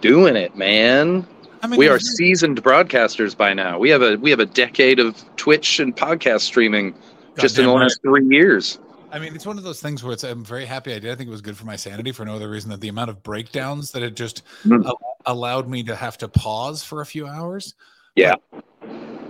doing 0.00 0.36
it, 0.36 0.56
man. 0.56 1.26
I 1.62 1.66
mean, 1.66 1.78
We 1.78 1.88
are 1.88 1.98
seasoned 1.98 2.62
broadcasters 2.62 3.36
by 3.36 3.54
now. 3.54 3.78
We 3.78 3.90
have 3.90 4.02
a 4.02 4.16
we 4.16 4.30
have 4.30 4.40
a 4.40 4.46
decade 4.46 4.98
of 5.00 5.22
Twitch 5.36 5.80
and 5.80 5.96
podcast 5.96 6.42
streaming 6.42 6.94
just 7.38 7.58
in 7.58 7.64
the 7.64 7.70
goddamn 7.70 7.80
right. 7.80 7.82
last 7.84 8.02
three 8.02 8.26
years. 8.26 8.78
I 9.10 9.18
mean, 9.18 9.34
it's 9.34 9.46
one 9.46 9.58
of 9.58 9.64
those 9.64 9.80
things 9.80 10.02
where 10.02 10.12
it's. 10.12 10.24
I'm 10.24 10.44
very 10.44 10.66
happy 10.66 10.92
I 10.92 10.98
did. 10.98 11.10
I 11.12 11.14
think 11.14 11.28
it 11.28 11.30
was 11.30 11.40
good 11.40 11.56
for 11.56 11.64
my 11.66 11.76
sanity 11.76 12.10
for 12.12 12.24
no 12.24 12.34
other 12.34 12.50
reason 12.50 12.70
than 12.70 12.80
the 12.80 12.88
amount 12.88 13.10
of 13.10 13.22
breakdowns 13.22 13.92
that 13.92 14.02
it 14.02 14.16
just 14.16 14.42
Mm. 14.64 14.84
al- 14.84 15.00
allowed 15.26 15.68
me 15.68 15.82
to 15.84 15.94
have 15.96 16.18
to 16.18 16.28
pause 16.28 16.82
for 16.82 17.00
a 17.00 17.06
few 17.06 17.26
hours. 17.26 17.74
Yeah. 18.16 18.34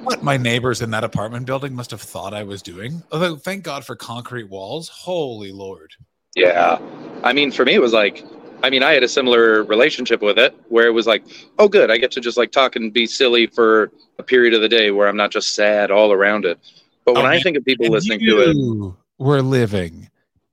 What 0.04 0.22
my 0.22 0.36
neighbors 0.36 0.82
in 0.82 0.90
that 0.90 1.04
apartment 1.04 1.46
building 1.46 1.74
must 1.74 1.90
have 1.90 2.00
thought 2.00 2.34
I 2.34 2.42
was 2.42 2.62
doing. 2.62 3.02
Although, 3.10 3.36
thank 3.36 3.64
God 3.64 3.84
for 3.84 3.96
concrete 3.96 4.48
walls. 4.48 4.88
Holy 4.88 5.52
Lord. 5.52 5.92
Yeah. 6.36 6.78
I 7.22 7.32
mean, 7.32 7.50
for 7.50 7.64
me, 7.64 7.74
it 7.74 7.80
was 7.80 7.92
like, 7.92 8.24
I 8.62 8.70
mean, 8.70 8.82
I 8.82 8.92
had 8.92 9.02
a 9.02 9.08
similar 9.08 9.62
relationship 9.64 10.20
with 10.22 10.38
it 10.38 10.54
where 10.68 10.86
it 10.86 10.92
was 10.92 11.06
like, 11.06 11.24
oh, 11.58 11.68
good, 11.68 11.90
I 11.90 11.98
get 11.98 12.10
to 12.12 12.20
just 12.20 12.36
like 12.36 12.50
talk 12.50 12.76
and 12.76 12.92
be 12.92 13.06
silly 13.06 13.46
for 13.46 13.90
a 14.18 14.22
period 14.22 14.54
of 14.54 14.60
the 14.60 14.68
day 14.68 14.90
where 14.90 15.08
I'm 15.08 15.16
not 15.16 15.30
just 15.30 15.54
sad 15.54 15.90
all 15.90 16.12
around 16.12 16.44
it. 16.44 16.58
But 17.04 17.14
when 17.14 17.26
Oh, 17.26 17.28
I 17.28 17.40
think 17.40 17.56
of 17.56 17.64
people 17.64 17.86
listening 17.88 18.20
to 18.20 18.40
it, 18.40 18.94
we're 19.18 19.40
living 19.40 20.10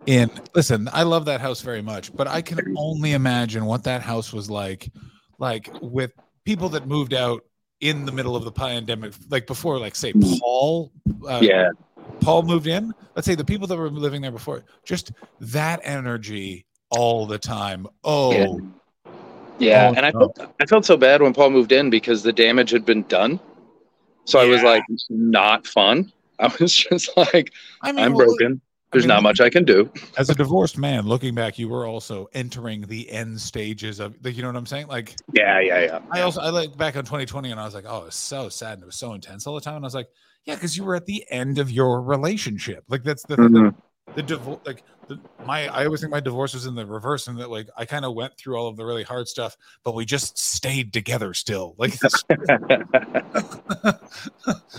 in 0.07 0.31
listen 0.55 0.89
i 0.93 1.03
love 1.03 1.25
that 1.25 1.41
house 1.41 1.61
very 1.61 1.81
much 1.81 2.15
but 2.15 2.27
i 2.27 2.41
can 2.41 2.75
only 2.75 3.13
imagine 3.13 3.65
what 3.65 3.83
that 3.83 4.01
house 4.01 4.33
was 4.33 4.49
like 4.49 4.89
like 5.37 5.69
with 5.81 6.11
people 6.43 6.69
that 6.69 6.87
moved 6.87 7.13
out 7.13 7.43
in 7.81 8.05
the 8.05 8.11
middle 8.11 8.35
of 8.35 8.43
the 8.45 8.51
pandemic 8.51 9.11
like 9.29 9.47
before 9.47 9.79
like 9.79 9.95
say 9.95 10.13
paul 10.39 10.91
uh, 11.27 11.39
yeah, 11.41 11.69
paul 12.19 12.43
moved 12.43 12.67
in 12.67 12.93
let's 13.15 13.25
say 13.25 13.35
the 13.35 13.43
people 13.43 13.67
that 13.67 13.77
were 13.77 13.89
living 13.89 14.21
there 14.21 14.31
before 14.31 14.63
just 14.85 15.11
that 15.39 15.79
energy 15.83 16.65
all 16.91 17.25
the 17.25 17.37
time 17.37 17.87
oh 18.03 18.31
Yeah. 18.31 18.47
yeah. 19.59 19.89
Oh, 19.89 19.93
and 19.95 20.05
I 20.05 20.11
felt, 20.11 20.39
I 20.59 20.65
felt 20.65 20.85
so 20.85 20.97
bad 20.97 21.21
when 21.21 21.33
Paul 21.33 21.51
moved 21.51 21.71
in 21.71 21.89
because 21.89 22.23
the 22.23 22.33
damage 22.33 22.71
had 22.71 22.85
been 22.85 23.03
done. 23.03 23.39
So 24.25 24.39
I 24.39 24.45
was 24.45 24.63
like, 24.63 24.83
not 25.09 25.67
fun. 25.67 26.11
I 26.39 26.51
was 26.59 26.73
just 26.73 27.15
like, 27.15 27.51
i 27.81 27.91
mean 27.91 28.05
I'm 28.05 28.13
well, 28.13 28.25
broken. 28.25 28.61
There's 28.91 29.03
mean, 29.03 29.09
not 29.09 29.23
much 29.23 29.39
I 29.39 29.49
can 29.49 29.63
do. 29.63 29.89
as 30.17 30.29
a 30.29 30.35
divorced 30.35 30.77
man 30.77 31.05
looking 31.05 31.33
back 31.33 31.57
you 31.57 31.69
were 31.69 31.87
also 31.87 32.27
entering 32.33 32.81
the 32.81 33.09
end 33.09 33.39
stages 33.39 33.99
of 33.99 34.15
like 34.23 34.35
you 34.35 34.41
know 34.41 34.49
what 34.49 34.57
i'm 34.57 34.65
saying 34.65 34.87
like 34.87 35.15
Yeah, 35.33 35.59
yeah, 35.59 35.79
yeah. 35.81 35.99
I 36.11 36.21
also 36.21 36.41
I 36.41 36.49
look 36.49 36.77
back 36.77 36.95
on 36.97 37.03
2020 37.05 37.51
and 37.51 37.59
I 37.59 37.65
was 37.65 37.73
like, 37.73 37.85
oh, 37.87 38.01
it 38.01 38.05
was 38.05 38.15
so 38.15 38.49
sad 38.49 38.73
and 38.73 38.83
it 38.83 38.85
was 38.85 38.97
so 38.97 39.13
intense 39.13 39.47
all 39.47 39.55
the 39.55 39.61
time. 39.61 39.77
And 39.77 39.85
I 39.85 39.87
was 39.87 39.95
like, 39.95 40.09
yeah, 40.45 40.55
because 40.55 40.75
you 40.75 40.83
were 40.83 40.95
at 40.95 41.05
the 41.05 41.23
end 41.29 41.57
of 41.59 41.71
your 41.71 42.01
relationship. 42.01 42.83
Like 42.89 43.03
that's 43.03 43.23
the 43.23 43.37
Mhm. 43.37 43.73
the, 44.07 44.13
the 44.15 44.23
divorce. 44.23 44.59
Like 44.65 44.83
the, 45.07 45.19
my 45.45 45.67
I 45.67 45.85
always 45.85 46.01
think 46.01 46.11
my 46.11 46.19
divorce 46.19 46.53
was 46.53 46.65
in 46.65 46.75
the 46.75 46.85
reverse, 46.85 47.27
and 47.27 47.39
that 47.39 47.49
like 47.49 47.67
I 47.77 47.85
kind 47.85 48.05
of 48.05 48.13
went 48.15 48.37
through 48.37 48.57
all 48.57 48.67
of 48.67 48.75
the 48.75 48.85
really 48.85 49.03
hard 49.03 49.27
stuff, 49.27 49.55
but 49.83 49.95
we 49.95 50.05
just 50.05 50.37
stayed 50.37 50.93
together 50.93 51.33
still. 51.33 51.75
Like 51.77 51.97
this, 51.99 52.13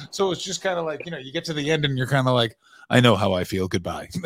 so 0.11 0.33
it's 0.33 0.43
just 0.43 0.63
kind 0.63 0.79
of 0.79 0.85
like 0.85 1.05
you 1.05 1.11
know 1.13 1.19
you 1.19 1.33
get 1.33 1.45
to 1.47 1.53
the 1.55 1.71
end 1.71 1.85
and 1.85 1.97
you're 1.97 2.07
kind 2.07 2.29
of 2.29 2.35
like, 2.35 2.57
I 2.91 3.01
know 3.01 3.17
how 3.17 3.33
I 3.33 3.45
feel. 3.45 3.69
Goodbye. 3.69 4.09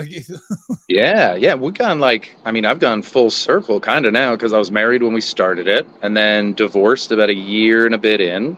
Yeah, 0.88 1.35
yeah, 1.35 1.55
we've 1.57 1.75
gone 1.75 1.99
like 1.99 2.37
I 2.45 2.53
mean, 2.53 2.64
I've 2.64 2.79
gone 2.79 3.03
full 3.03 3.29
circle 3.31 3.81
kind 3.81 4.07
of 4.07 4.12
now 4.12 4.37
because 4.37 4.53
I 4.53 4.59
was 4.59 4.71
married 4.71 5.03
when 5.03 5.12
we 5.12 5.21
started 5.21 5.66
it, 5.66 5.85
and 6.03 6.16
then 6.16 6.55
divorced 6.55 7.11
about 7.11 7.29
a 7.29 7.35
year 7.35 7.87
and 7.87 7.95
a 7.95 7.99
bit 7.99 8.21
in, 8.21 8.57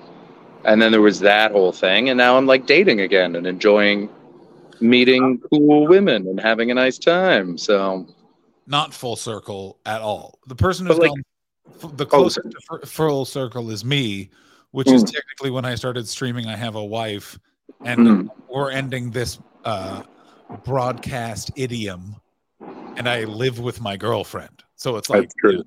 and 0.66 0.80
then 0.82 0.92
there 0.92 1.00
was 1.00 1.20
that 1.20 1.52
whole 1.52 1.72
thing, 1.72 2.11
and 2.11 2.18
now 2.18 2.37
I'm 2.37 2.44
like 2.46 2.66
dating 2.66 3.00
again 3.00 3.34
and 3.34 3.46
enjoying 3.46 4.11
meeting 4.80 5.40
cool 5.50 5.87
women 5.87 6.26
and 6.28 6.38
having 6.38 6.70
a 6.70 6.74
nice 6.74 6.98
time. 6.98 7.56
So 7.56 8.06
not 8.66 8.92
full 8.92 9.16
circle 9.16 9.78
at 9.87 10.02
all. 10.02 10.38
The 10.48 10.54
person 10.54 10.84
who's 10.87 10.98
like- 10.98 11.08
gone 11.08 11.22
f- 11.82 11.96
the 11.96 12.04
Oh, 12.04 12.08
closest 12.08 12.50
to 12.50 12.61
fu- 12.68 12.87
full 12.87 13.24
circle 13.24 13.70
is 13.70 13.87
me, 13.87 14.28
which 14.72 14.88
is 14.92 15.02
Mm. 15.02 15.12
technically 15.14 15.50
when 15.50 15.64
I 15.64 15.74
started 15.76 16.06
streaming. 16.06 16.46
I 16.46 16.56
have 16.56 16.74
a 16.74 16.84
wife, 16.84 17.38
and 17.87 18.00
Mm. 18.00 18.28
we're 18.50 18.70
ending 18.70 19.11
this 19.12 19.38
uh, 19.64 20.02
broadcast 20.64 21.50
idiom, 21.56 22.16
and 22.96 23.08
I 23.08 23.24
live 23.24 23.58
with 23.58 23.80
my 23.80 23.96
girlfriend. 23.96 24.62
So 24.76 24.96
it's 24.96 25.10
like, 25.10 25.22
That's 25.22 25.34
true. 25.34 25.64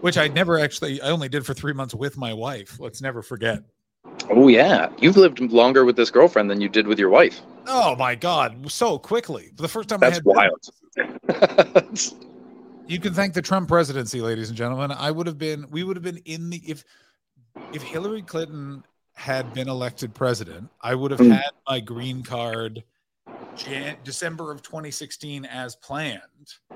which 0.00 0.16
I 0.18 0.28
never 0.28 0.58
actually. 0.58 1.00
I 1.00 1.08
only 1.10 1.28
did 1.28 1.44
for 1.46 1.54
three 1.54 1.72
months 1.72 1.94
with 1.94 2.16
my 2.16 2.32
wife. 2.32 2.78
Let's 2.78 3.00
never 3.02 3.22
forget. 3.22 3.62
Oh 4.30 4.48
yeah, 4.48 4.88
you've 4.98 5.16
lived 5.16 5.40
longer 5.40 5.84
with 5.84 5.96
this 5.96 6.10
girlfriend 6.10 6.50
than 6.50 6.60
you 6.60 6.68
did 6.68 6.86
with 6.86 6.98
your 6.98 7.10
wife. 7.10 7.40
Oh 7.66 7.96
my 7.96 8.14
god, 8.14 8.70
so 8.70 8.98
quickly. 8.98 9.50
The 9.56 9.68
first 9.68 9.88
time 9.88 10.00
That's 10.00 10.20
I 10.26 10.42
had 10.42 10.52
wild. 11.34 11.90
you 12.86 13.00
can 13.00 13.14
thank 13.14 13.34
the 13.34 13.42
Trump 13.42 13.68
presidency, 13.68 14.20
ladies 14.20 14.48
and 14.48 14.56
gentlemen. 14.56 14.92
I 14.92 15.10
would 15.10 15.26
have 15.26 15.38
been 15.38 15.66
we 15.70 15.82
would 15.84 15.96
have 15.96 16.02
been 16.02 16.18
in 16.24 16.50
the 16.50 16.62
if 16.66 16.84
if 17.72 17.82
Hillary 17.82 18.22
Clinton 18.22 18.84
had 19.14 19.52
been 19.52 19.68
elected 19.68 20.14
president, 20.14 20.68
I 20.80 20.94
would 20.94 21.10
have 21.10 21.20
Mm. 21.20 21.32
had 21.32 21.50
my 21.68 21.80
green 21.80 22.22
card 22.22 22.82
Jan- 23.56 23.96
December 24.04 24.50
of 24.50 24.62
2016 24.62 25.44
as 25.44 25.76
planned. 25.76 26.20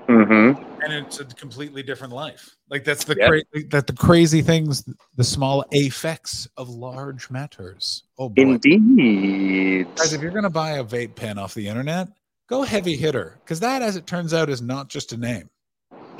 hmm 0.07 0.53
and 0.81 0.93
it's 0.93 1.19
a 1.19 1.25
completely 1.25 1.83
different 1.83 2.13
life. 2.13 2.55
Like 2.69 2.83
that's 2.85 3.03
the 3.03 3.15
Yeah. 3.17 3.27
cra- 3.27 3.63
that 3.69 3.85
the 3.87 3.93
crazy 3.93 4.41
things, 4.41 4.83
the 5.17 5.23
small 5.25 5.65
effects 5.71 6.47
of 6.55 6.69
large 6.69 7.29
matters. 7.29 8.03
Oh 8.17 8.29
boy, 8.29 8.43
Indeed. 8.43 9.87
guys! 9.95 10.13
If 10.13 10.21
you're 10.21 10.31
gonna 10.31 10.49
buy 10.49 10.71
a 10.77 10.83
vape 10.83 11.15
pen 11.15 11.37
off 11.37 11.53
the 11.53 11.67
internet, 11.67 12.07
go 12.47 12.61
heavy 12.63 12.95
hitter 12.95 13.39
because 13.43 13.59
that, 13.59 13.81
as 13.81 13.97
it 13.97 14.07
turns 14.07 14.33
out, 14.33 14.49
is 14.49 14.61
not 14.61 14.87
just 14.87 15.11
a 15.11 15.17
name. 15.17 15.49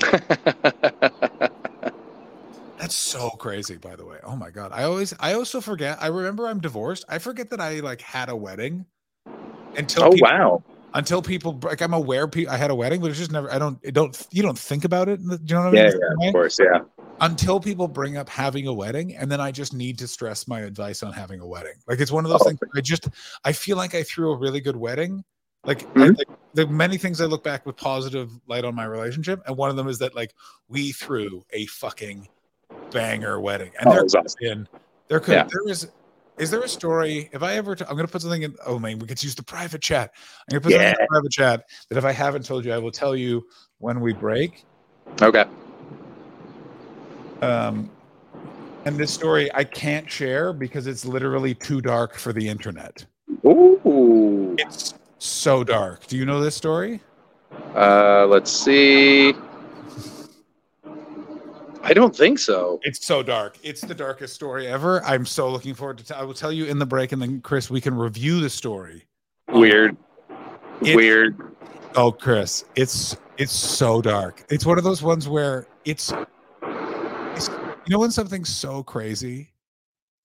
That's 2.78 2.94
so 2.94 3.30
crazy, 3.30 3.76
by 3.76 3.94
the 3.96 4.04
way. 4.06 4.18
Oh 4.24 4.36
my 4.36 4.50
god, 4.50 4.72
I 4.72 4.84
always, 4.84 5.12
I 5.20 5.34
also 5.34 5.60
forget. 5.60 5.98
I 6.02 6.06
remember 6.06 6.46
I'm 6.46 6.60
divorced. 6.60 7.04
I 7.08 7.18
forget 7.18 7.50
that 7.50 7.60
I 7.60 7.80
like 7.80 8.00
had 8.00 8.28
a 8.30 8.36
wedding 8.36 8.86
until 9.76 10.04
oh 10.04 10.10
people, 10.10 10.28
wow. 10.28 10.62
until 10.94 11.22
people 11.22 11.58
like 11.62 11.80
I'm 11.80 11.94
aware 11.94 12.26
pe- 12.28 12.46
I 12.46 12.56
had 12.56 12.70
a 12.70 12.74
wedding, 12.74 13.00
but 13.00 13.10
it's 13.10 13.18
just 13.18 13.32
never. 13.32 13.52
I 13.52 13.58
don't. 13.58 13.78
It 13.82 13.92
don't. 13.94 14.26
You 14.30 14.42
don't 14.42 14.58
think 14.58 14.84
about 14.84 15.08
it. 15.08 15.16
Do 15.26 15.38
you 15.44 15.54
know 15.54 15.60
what 15.62 15.68
I 15.68 15.70
mean? 15.70 15.84
Yeah, 15.84 15.90
yeah, 16.20 16.28
of 16.28 16.32
course, 16.32 16.58
yeah. 16.58 16.80
until 17.20 17.60
people 17.60 17.86
bring 17.86 18.16
up 18.16 18.28
having 18.28 18.66
a 18.66 18.72
wedding 18.72 19.14
and 19.14 19.30
then 19.30 19.42
i 19.42 19.50
just 19.50 19.74
need 19.74 19.98
to 19.98 20.08
stress 20.08 20.48
my 20.48 20.60
advice 20.60 21.02
on 21.02 21.12
having 21.12 21.38
a 21.40 21.46
wedding 21.46 21.74
like 21.86 22.00
it's 22.00 22.10
one 22.10 22.24
of 22.24 22.30
those 22.30 22.40
Oh. 22.40 22.46
things 22.48 22.58
i 22.74 22.80
just 22.80 23.08
i 23.44 23.52
feel 23.52 23.76
like 23.76 23.94
i 23.94 24.02
threw 24.02 24.32
a 24.32 24.36
really 24.38 24.58
good 24.60 24.74
wedding 24.76 25.22
like, 25.66 25.82
I, 25.82 25.84
Mhm. 26.08 26.16
like 26.16 26.28
the 26.54 26.66
many 26.66 26.96
things 26.96 27.20
i 27.20 27.26
look 27.26 27.44
back 27.44 27.66
with 27.66 27.76
positive 27.76 28.30
light 28.48 28.64
on 28.64 28.74
my 28.74 28.84
relationship 28.86 29.42
and 29.46 29.54
one 29.54 29.68
of 29.68 29.76
them 29.76 29.86
is 29.86 29.98
that 29.98 30.14
like 30.16 30.32
we 30.68 30.92
threw 30.92 31.44
a 31.52 31.66
fucking 31.66 32.26
banger 32.90 33.38
wedding 33.38 33.72
and 33.78 33.88
Oh, 33.88 33.92
there 33.92 34.02
was 34.04 34.14
awesome. 34.14 34.38
been 34.40 34.68
there 35.08 35.20
could 35.20 35.34
Yeah. 35.34 35.44
there 35.52 35.68
is 35.68 35.88
is 36.40 36.50
there 36.50 36.62
a 36.62 36.68
story 36.68 37.28
if 37.32 37.42
i 37.42 37.54
ever 37.54 37.76
i'm 37.88 37.96
gonna 37.96 38.08
put 38.08 38.22
something 38.22 38.42
in 38.42 38.54
oh 38.66 38.78
man 38.78 38.98
we 38.98 39.06
could 39.06 39.22
use 39.22 39.34
the 39.34 39.42
private 39.42 39.82
chat 39.82 40.10
i'm 40.48 40.54
gonna 40.54 40.60
put 40.60 40.72
something 40.72 40.88
in 40.88 40.94
the 40.98 41.06
private 41.08 41.30
chat 41.30 41.64
that 41.88 41.98
if 41.98 42.04
i 42.04 42.12
haven't 42.12 42.44
told 42.44 42.64
you 42.64 42.72
i 42.72 42.78
will 42.78 42.90
tell 42.90 43.14
you 43.14 43.42
when 43.78 44.00
we 44.00 44.12
break 44.14 44.64
Okay. 45.22 45.44
um, 47.42 47.90
and 48.86 48.96
this 48.96 49.12
story 49.12 49.50
I 49.54 49.64
can't 49.64 50.10
share 50.10 50.52
because 50.52 50.86
it's 50.86 51.04
literally 51.04 51.54
too 51.54 51.80
dark 51.80 52.16
for 52.16 52.32
the 52.32 52.48
internet. 52.48 53.04
Ooh. 53.46 54.56
It's 54.58 54.94
so 55.18 55.62
dark. 55.62 56.06
Do 56.06 56.16
you 56.16 56.24
know 56.24 56.40
this 56.40 56.54
story? 56.54 57.00
Uh, 57.74 58.26
let's 58.26 58.50
see. 58.50 59.34
I 61.82 61.94
don't 61.94 62.14
think 62.14 62.38
so. 62.38 62.78
It's 62.82 63.04
so 63.06 63.22
dark. 63.22 63.56
It's 63.62 63.80
the 63.80 63.94
darkest 63.94 64.34
story 64.34 64.66
ever. 64.66 65.02
I'm 65.04 65.24
so 65.24 65.50
looking 65.50 65.74
forward 65.74 65.98
to. 65.98 66.04
T- 66.04 66.14
I 66.14 66.22
will 66.22 66.34
tell 66.34 66.52
you 66.52 66.66
in 66.66 66.78
the 66.78 66.86
break, 66.86 67.12
and 67.12 67.20
then 67.22 67.40
Chris, 67.40 67.70
we 67.70 67.80
can 67.80 67.94
review 67.94 68.40
the 68.40 68.50
story. 68.50 69.06
Weird. 69.48 69.96
It- 70.82 70.96
Weird. 70.96 71.36
Oh, 71.96 72.12
Chris, 72.12 72.64
it's 72.76 73.16
it's 73.36 73.52
so 73.52 74.00
dark. 74.00 74.44
It's 74.50 74.64
one 74.64 74.78
of 74.78 74.84
those 74.84 75.02
ones 75.02 75.28
where 75.28 75.66
it's, 75.84 76.12
it's 76.62 77.48
you 77.48 77.90
know 77.90 77.98
when 77.98 78.10
something's 78.12 78.48
so 78.48 78.82
crazy, 78.82 79.52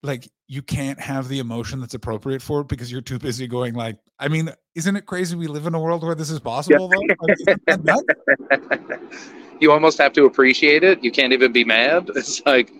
like 0.03 0.29
you 0.47 0.61
can't 0.61 0.99
have 0.99 1.27
the 1.27 1.39
emotion 1.39 1.79
that's 1.79 1.95
appropriate 1.95 2.41
for 2.41 2.61
it 2.61 2.67
because 2.67 2.91
you're 2.91 3.01
too 3.01 3.17
busy 3.17 3.47
going 3.47 3.73
like. 3.73 3.97
I 4.19 4.27
mean, 4.27 4.49
isn't 4.75 4.95
it 4.95 5.05
crazy 5.07 5.35
we 5.35 5.47
live 5.47 5.65
in 5.65 5.73
a 5.73 5.79
world 5.79 6.03
where 6.03 6.15
this 6.15 6.29
is 6.29 6.39
possible? 6.39 6.87
Though? 6.87 8.01
Like, 9.61 9.61
isn't 9.61 9.61
that 9.61 9.61
nuts? 9.61 9.61
you 9.61 9.71
almost 9.71 9.97
have 9.99 10.13
to 10.13 10.25
appreciate 10.25 10.83
it. 10.83 11.03
You 11.03 11.11
can't 11.11 11.33
even 11.33 11.51
be 11.51 11.63
mad. 11.63 12.09
It's 12.15 12.41
like 12.45 12.71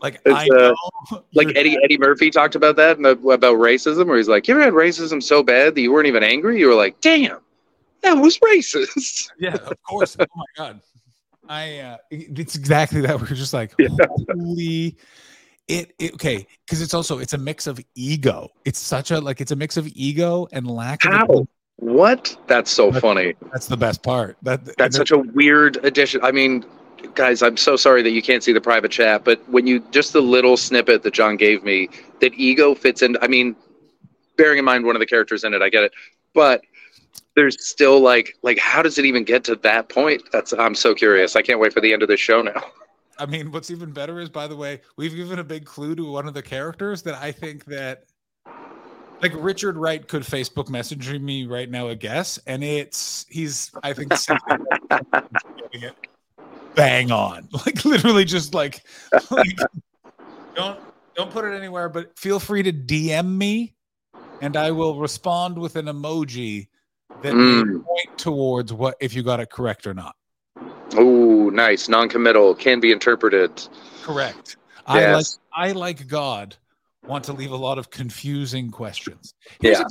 Like 0.00 0.14
It's, 0.24 0.34
I 0.34 0.46
uh, 0.48 0.74
know, 1.12 1.24
like 1.34 1.48
Eddie 1.56 1.78
Eddie 1.84 1.98
Murphy 1.98 2.30
talked 2.30 2.54
about 2.54 2.76
that 2.76 2.96
and 2.98 3.06
about 3.06 3.56
racism, 3.56 4.06
where 4.06 4.16
he's 4.16 4.28
like, 4.28 4.46
"You 4.48 4.54
ever 4.54 4.64
had 4.64 4.72
racism 4.74 5.22
so 5.22 5.42
bad 5.42 5.74
that 5.74 5.80
you 5.80 5.92
weren't 5.92 6.06
even 6.06 6.22
angry? 6.22 6.58
You 6.58 6.68
were 6.68 6.74
like, 6.74 7.00
damn, 7.00 7.38
that 8.02 8.14
was 8.14 8.38
racist." 8.38 9.30
Yeah, 9.38 9.54
of 9.54 9.82
course. 9.82 10.16
oh 10.18 10.26
my 10.36 10.44
god, 10.56 10.80
I. 11.48 11.78
uh 11.78 11.96
It's 12.10 12.54
exactly 12.56 13.00
that. 13.02 13.20
We're 13.20 13.26
just 13.28 13.54
like, 13.54 13.72
Yeah. 13.78 13.88
holy. 14.28 14.96
It, 15.66 15.94
it 15.98 16.12
okay 16.14 16.46
because 16.66 16.82
it's 16.82 16.92
also 16.92 17.18
it's 17.20 17.32
a 17.32 17.38
mix 17.38 17.66
of 17.66 17.80
ego. 17.94 18.50
It's 18.66 18.78
such 18.78 19.10
a 19.12 19.18
like 19.18 19.40
it's 19.40 19.50
a 19.50 19.56
mix 19.56 19.78
of 19.78 19.88
ego 19.94 20.46
and 20.52 20.66
lack 20.66 21.04
of. 21.06 21.48
What? 21.76 22.36
That's 22.46 22.70
so 22.70 22.92
funny. 22.92 23.34
That's 23.52 23.66
the 23.66 23.76
best 23.76 24.02
part. 24.02 24.36
That 24.42 24.64
That's 24.76 24.96
such 24.96 25.10
a 25.10 25.18
weird 25.18 25.76
addition. 25.84 26.20
I 26.22 26.30
mean, 26.30 26.64
guys, 27.14 27.42
I'm 27.42 27.56
so 27.56 27.76
sorry 27.76 28.02
that 28.02 28.12
you 28.12 28.22
can't 28.22 28.42
see 28.42 28.52
the 28.52 28.60
private 28.60 28.90
chat, 28.90 29.24
but 29.24 29.46
when 29.48 29.66
you 29.66 29.80
just 29.90 30.12
the 30.12 30.22
little 30.22 30.56
snippet 30.56 31.02
that 31.02 31.14
John 31.14 31.36
gave 31.36 31.64
me, 31.64 31.88
that 32.20 32.32
ego 32.34 32.74
fits 32.74 33.02
in. 33.02 33.16
I 33.20 33.26
mean, 33.26 33.56
bearing 34.36 34.58
in 34.58 34.64
mind 34.64 34.86
one 34.86 34.96
of 34.96 35.00
the 35.00 35.06
characters 35.06 35.44
in 35.44 35.52
it, 35.52 35.62
I 35.62 35.68
get 35.68 35.84
it, 35.84 35.92
but 36.32 36.62
there's 37.34 37.66
still 37.66 38.00
like, 38.00 38.36
like, 38.42 38.58
how 38.58 38.82
does 38.82 38.98
it 38.98 39.04
even 39.04 39.24
get 39.24 39.44
to 39.44 39.56
that 39.56 39.88
point? 39.88 40.22
That's 40.32 40.52
I'm 40.52 40.74
so 40.74 40.94
curious. 40.94 41.36
I 41.36 41.42
can't 41.42 41.58
wait 41.58 41.72
for 41.72 41.80
the 41.80 41.92
end 41.92 42.02
of 42.02 42.08
the 42.08 42.16
show 42.16 42.42
now. 42.42 42.62
I 43.18 43.26
mean, 43.26 43.52
what's 43.52 43.70
even 43.70 43.92
better 43.92 44.18
is, 44.20 44.28
by 44.28 44.48
the 44.48 44.56
way, 44.56 44.80
we've 44.96 45.14
given 45.14 45.38
a 45.38 45.44
big 45.44 45.64
clue 45.64 45.94
to 45.94 46.10
one 46.10 46.26
of 46.26 46.34
the 46.34 46.42
characters 46.42 47.02
that 47.02 47.14
I 47.14 47.30
think 47.30 47.64
that, 47.66 48.04
like 49.22 49.32
Richard 49.36 49.76
Wright, 49.76 50.06
could 50.06 50.22
Facebook 50.22 50.68
message 50.68 51.10
me 51.20 51.46
right 51.46 51.70
now 51.70 51.88
I 51.88 51.94
guess, 51.94 52.38
and 52.46 52.62
it's 52.64 53.26
he's 53.28 53.70
I 53.82 53.92
think 53.92 54.12
it 55.72 55.94
bang 56.74 57.10
on, 57.10 57.48
like 57.66 57.84
literally 57.84 58.24
just 58.24 58.54
like, 58.54 58.84
like 59.30 59.56
don't 60.54 60.78
don't 61.16 61.30
put 61.30 61.44
it 61.44 61.56
anywhere, 61.56 61.88
but 61.88 62.18
feel 62.18 62.40
free 62.40 62.62
to 62.62 62.72
DM 62.72 63.36
me, 63.36 63.74
and 64.40 64.56
I 64.56 64.70
will 64.72 64.98
respond 64.98 65.58
with 65.58 65.76
an 65.76 65.86
emoji 65.86 66.68
that 67.22 67.34
Mm. 67.34 67.84
point 67.84 68.18
towards 68.18 68.72
what 68.72 68.96
if 69.00 69.14
you 69.14 69.22
got 69.22 69.40
it 69.40 69.50
correct 69.50 69.86
or 69.86 69.94
not. 69.94 70.14
Oh, 70.96 71.50
nice. 71.50 71.88
Non-committal 71.88 72.54
can 72.54 72.78
be 72.80 72.92
interpreted. 72.92 73.66
Correct. 74.02 74.56
I 74.86 74.98
like 74.98 75.02
Yes. 75.02 75.38
I 75.52 75.72
like 75.72 76.06
God 76.06 76.56
want 77.06 77.24
to 77.24 77.32
leave 77.32 77.50
a 77.52 77.56
lot 77.56 77.78
of 77.78 77.90
confusing 77.90 78.70
questions. 78.70 79.34
Here's 79.60 79.78
Yeah. 79.78 79.84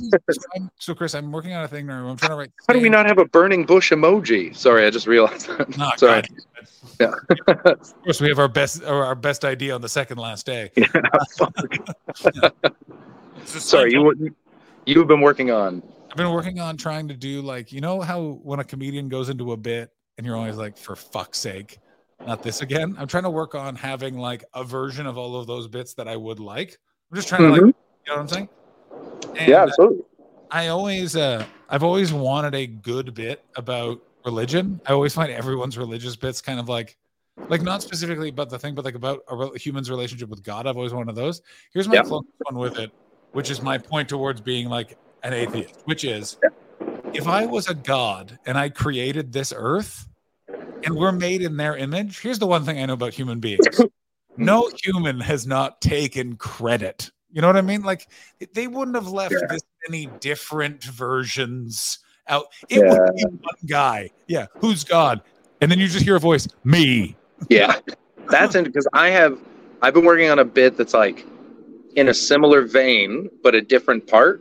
thing, 0.54 0.68
so, 0.80 0.94
Chris, 0.94 1.14
I'm 1.14 1.30
working 1.30 1.52
on 1.52 1.64
a 1.64 1.68
thing 1.68 1.86
now. 1.86 2.06
I'm 2.08 2.16
trying 2.16 2.30
to 2.30 2.36
write. 2.36 2.50
How 2.66 2.74
do 2.74 2.80
we 2.80 2.88
not 2.88 3.06
have 3.06 3.18
a 3.18 3.24
burning 3.26 3.64
bush 3.64 3.92
emoji? 3.92 4.54
Sorry, 4.56 4.86
I 4.86 4.90
just 4.90 5.06
realized 5.06 5.42
Sorry. 5.96 6.22
God. 6.22 6.28
Yeah. 7.00 7.12
of 7.48 8.02
course, 8.04 8.20
we 8.20 8.28
have 8.28 8.38
our 8.38 8.48
best 8.48 8.82
or 8.82 9.04
our 9.04 9.14
best 9.14 9.44
idea 9.44 9.74
on 9.74 9.80
the 9.80 9.88
second 9.88 10.18
last 10.18 10.46
day. 10.46 10.70
It's 13.36 13.52
just 13.52 13.68
Sorry, 13.68 13.92
you 13.92 14.02
wouldn't- 14.02 14.36
you've 14.86 15.06
been 15.08 15.20
working 15.20 15.50
on. 15.50 15.82
I've 16.10 16.16
been 16.16 16.30
working 16.32 16.60
on 16.60 16.76
trying 16.76 17.08
to 17.08 17.14
do 17.14 17.42
like 17.42 17.72
you 17.72 17.80
know 17.80 18.00
how 18.00 18.38
when 18.42 18.60
a 18.60 18.64
comedian 18.64 19.08
goes 19.08 19.28
into 19.28 19.52
a 19.52 19.56
bit 19.56 19.90
and 20.16 20.26
you're 20.26 20.36
always 20.36 20.56
like, 20.56 20.76
for 20.78 20.94
fuck's 20.96 21.38
sake, 21.40 21.78
not 22.26 22.42
this 22.42 22.62
again. 22.62 22.94
I'm 22.98 23.08
trying 23.08 23.24
to 23.24 23.30
work 23.30 23.54
on 23.54 23.74
having 23.74 24.16
like 24.16 24.44
a 24.54 24.62
version 24.64 25.06
of 25.06 25.18
all 25.18 25.36
of 25.36 25.46
those 25.46 25.66
bits 25.68 25.94
that 25.94 26.06
I 26.08 26.16
would 26.16 26.38
like. 26.38 26.78
I'm 27.14 27.18
just 27.18 27.28
trying 27.28 27.42
to 27.42 27.50
like, 27.50 27.60
you 27.60 27.66
know 27.66 27.72
what 28.06 28.18
I'm 28.18 28.28
saying? 28.28 28.48
And, 29.38 29.48
yeah, 29.48 29.62
absolutely. 29.62 30.02
I 30.50 30.66
always 30.66 31.14
uh 31.14 31.46
I've 31.68 31.84
always 31.84 32.12
wanted 32.12 32.56
a 32.56 32.66
good 32.66 33.14
bit 33.14 33.44
about 33.54 34.00
religion. 34.24 34.80
I 34.84 34.94
always 34.94 35.14
find 35.14 35.30
everyone's 35.30 35.78
religious 35.78 36.16
bits 36.16 36.40
kind 36.40 36.58
of 36.58 36.68
like 36.68 36.96
like 37.48 37.62
not 37.62 37.82
specifically 37.84 38.30
about 38.30 38.50
the 38.50 38.58
thing, 38.58 38.74
but 38.74 38.84
like 38.84 38.96
about 38.96 39.20
a 39.28 39.36
re- 39.36 39.50
human's 39.54 39.90
relationship 39.90 40.28
with 40.28 40.42
God. 40.42 40.66
I've 40.66 40.76
always 40.76 40.92
wanted 40.92 41.14
those. 41.14 41.40
Here's 41.72 41.86
my 41.86 42.02
closest 42.02 42.32
one 42.50 42.58
with 42.58 42.80
it, 42.80 42.90
which 43.30 43.48
is 43.48 43.62
my 43.62 43.78
point 43.78 44.08
towards 44.08 44.40
being 44.40 44.68
like 44.68 44.98
an 45.22 45.34
atheist, 45.34 45.82
which 45.84 46.02
is 46.02 46.36
if 47.12 47.28
I 47.28 47.46
was 47.46 47.68
a 47.68 47.74
god 47.74 48.40
and 48.44 48.58
I 48.58 48.70
created 48.70 49.32
this 49.32 49.52
earth 49.56 50.08
and 50.48 50.96
we're 50.96 51.12
made 51.12 51.42
in 51.42 51.56
their 51.56 51.76
image, 51.76 52.18
here's 52.18 52.40
the 52.40 52.46
one 52.48 52.64
thing 52.64 52.80
I 52.80 52.86
know 52.86 52.94
about 52.94 53.14
human 53.14 53.38
beings. 53.38 53.80
No 54.36 54.70
human 54.82 55.20
has 55.20 55.46
not 55.46 55.80
taken 55.80 56.36
credit. 56.36 57.10
You 57.32 57.40
know 57.40 57.46
what 57.48 57.56
I 57.56 57.62
mean? 57.62 57.82
Like 57.82 58.08
they 58.52 58.66
wouldn't 58.66 58.96
have 58.96 59.08
left 59.08 59.32
Yeah. 59.32 59.46
this 59.48 59.62
many 59.88 60.06
different 60.20 60.84
versions 60.84 61.98
out. 62.28 62.46
It 62.68 62.80
would 62.80 63.14
be 63.16 63.24
one 63.24 63.54
guy. 63.66 64.10
Yeah, 64.28 64.46
who's 64.58 64.84
God? 64.84 65.20
And 65.60 65.70
then 65.70 65.78
you 65.78 65.88
just 65.88 66.04
hear 66.04 66.16
a 66.16 66.20
voice, 66.20 66.48
me. 66.64 67.16
Yeah, 67.48 67.78
that's 68.30 68.54
in 68.54 68.64
because 68.64 68.86
I 68.92 69.10
have 69.10 69.38
I've 69.82 69.94
been 69.94 70.04
working 70.04 70.30
on 70.30 70.38
a 70.38 70.44
bit 70.44 70.76
that's 70.76 70.94
like 70.94 71.26
in 71.96 72.08
a 72.08 72.14
similar 72.14 72.62
vein, 72.62 73.28
but 73.42 73.54
a 73.54 73.60
different 73.60 74.06
part 74.06 74.40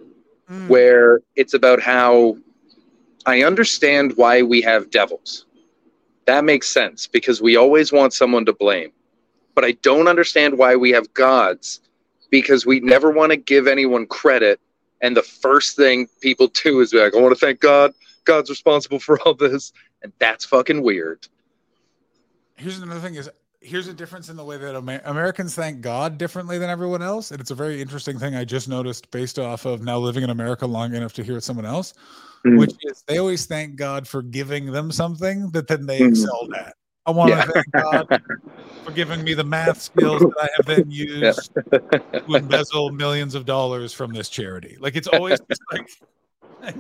Mm. 0.51 0.67
where 0.67 1.21
it's 1.37 1.53
about 1.53 1.81
how 1.81 2.37
I 3.25 3.43
understand 3.43 4.17
why 4.17 4.41
we 4.41 4.61
have 4.61 4.91
devils. 4.91 5.45
That 6.25 6.43
makes 6.43 6.67
sense 6.69 7.07
because 7.07 7.41
we 7.41 7.55
always 7.55 7.93
want 7.93 8.11
someone 8.13 8.45
to 8.45 8.53
blame. 8.53 8.91
But 9.55 9.63
I 9.65 9.71
don't 9.73 10.07
understand 10.07 10.57
why 10.57 10.75
we 10.75 10.91
have 10.91 11.13
gods 11.13 11.79
because 12.29 12.65
we 12.65 12.79
never 12.79 13.11
want 13.11 13.31
to 13.31 13.37
give 13.37 13.67
anyone 13.67 14.07
credit. 14.07 14.59
And 15.01 15.15
the 15.15 15.21
first 15.21 15.75
thing 15.75 16.07
people 16.21 16.47
do 16.47 16.79
is 16.79 16.91
be 16.91 16.99
like, 16.99 17.15
I 17.15 17.21
want 17.21 17.37
to 17.37 17.39
thank 17.39 17.59
God. 17.59 17.93
God's 18.25 18.49
responsible 18.49 18.99
for 18.99 19.19
all 19.21 19.33
this. 19.33 19.73
And 20.01 20.11
that's 20.19 20.45
fucking 20.45 20.81
weird. 20.81 21.27
Here's 22.55 22.79
another 22.79 22.99
thing 22.99 23.15
is 23.15 23.29
here's 23.61 23.87
a 23.87 23.93
difference 23.93 24.27
in 24.27 24.35
the 24.35 24.43
way 24.43 24.57
that 24.57 24.75
Amer- 24.75 25.01
Americans 25.05 25.55
thank 25.55 25.79
God 25.81 26.17
differently 26.17 26.57
than 26.57 26.69
everyone 26.69 27.01
else. 27.01 27.31
And 27.31 27.39
it's 27.39 27.51
a 27.51 27.55
very 27.55 27.81
interesting 27.81 28.19
thing 28.19 28.35
I 28.35 28.43
just 28.43 28.67
noticed 28.67 29.09
based 29.09 29.39
off 29.39 29.65
of 29.65 29.81
now 29.81 29.97
living 29.99 30.23
in 30.23 30.29
America 30.29 30.65
long 30.67 30.93
enough 30.93 31.13
to 31.13 31.23
hear 31.23 31.37
it 31.37 31.43
someone 31.43 31.65
else, 31.65 31.93
Mhm. 32.45 32.57
which 32.57 32.73
is 32.81 33.03
they 33.07 33.19
always 33.19 33.45
thank 33.45 33.77
God 33.77 34.05
for 34.07 34.21
giving 34.21 34.71
them 34.71 34.91
something 34.91 35.49
that 35.51 35.67
then 35.67 35.85
they 35.85 36.01
Mhm. 36.01 36.09
excelled 36.09 36.53
at. 36.53 36.75
I 37.05 37.11
want 37.11 37.31
Yeah. 37.31 37.43
to 37.45 37.51
thank 37.51 37.71
God 37.71 38.21
for 38.85 38.91
giving 38.91 39.23
me 39.23 39.33
the 39.33 39.43
math 39.43 39.81
skills 39.81 40.21
that 40.21 40.33
I 40.41 40.49
have 40.57 40.65
then 40.65 40.89
used 40.91 41.53
to 41.55 42.23
embezzle 42.29 42.91
millions 42.91 43.35
of 43.35 43.45
dollars 43.45 43.93
from 43.93 44.13
this 44.13 44.29
charity. 44.29 44.77
Like 44.79 44.95
it's 44.95 45.07
always 45.07 45.39
just 45.49 45.61
like 45.71 45.89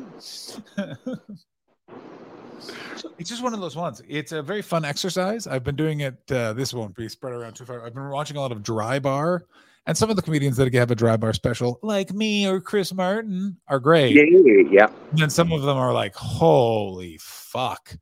it's 3.19 3.29
just 3.29 3.43
one 3.43 3.53
of 3.53 3.59
those 3.59 3.75
ones. 3.75 4.01
It's 4.07 4.31
a 4.31 4.41
very 4.41 4.61
fun 4.61 4.85
exercise. 4.85 5.45
I've 5.47 5.63
been 5.63 5.75
doing 5.75 5.99
it. 6.01 6.15
Uh, 6.31 6.53
this 6.53 6.73
won't 6.73 6.95
be 6.95 7.09
spread 7.09 7.33
around 7.33 7.55
too 7.55 7.65
far. 7.65 7.85
I've 7.85 7.93
been 7.93 8.09
watching 8.09 8.37
a 8.37 8.39
lot 8.41 8.51
of 8.53 8.63
Dry 8.63 8.99
Bar, 8.99 9.43
and 9.87 9.97
some 9.97 10.09
of 10.09 10.15
the 10.15 10.21
comedians 10.21 10.55
that 10.57 10.73
have 10.73 10.91
a 10.91 10.95
Dry 10.95 11.17
Bar 11.17 11.33
special, 11.33 11.79
like 11.83 12.13
me 12.13 12.47
or 12.47 12.61
Chris 12.61 12.93
Martin, 12.93 13.57
are 13.67 13.79
great. 13.79 14.15
Yeah, 14.15 14.23
yeah, 14.23 14.63
yeah. 14.71 14.87
And 15.11 15.19
then 15.19 15.29
some 15.29 15.51
of 15.51 15.63
them 15.63 15.75
are 15.77 15.91
like, 15.93 16.15
holy 16.15 17.17
fuck. 17.19 17.97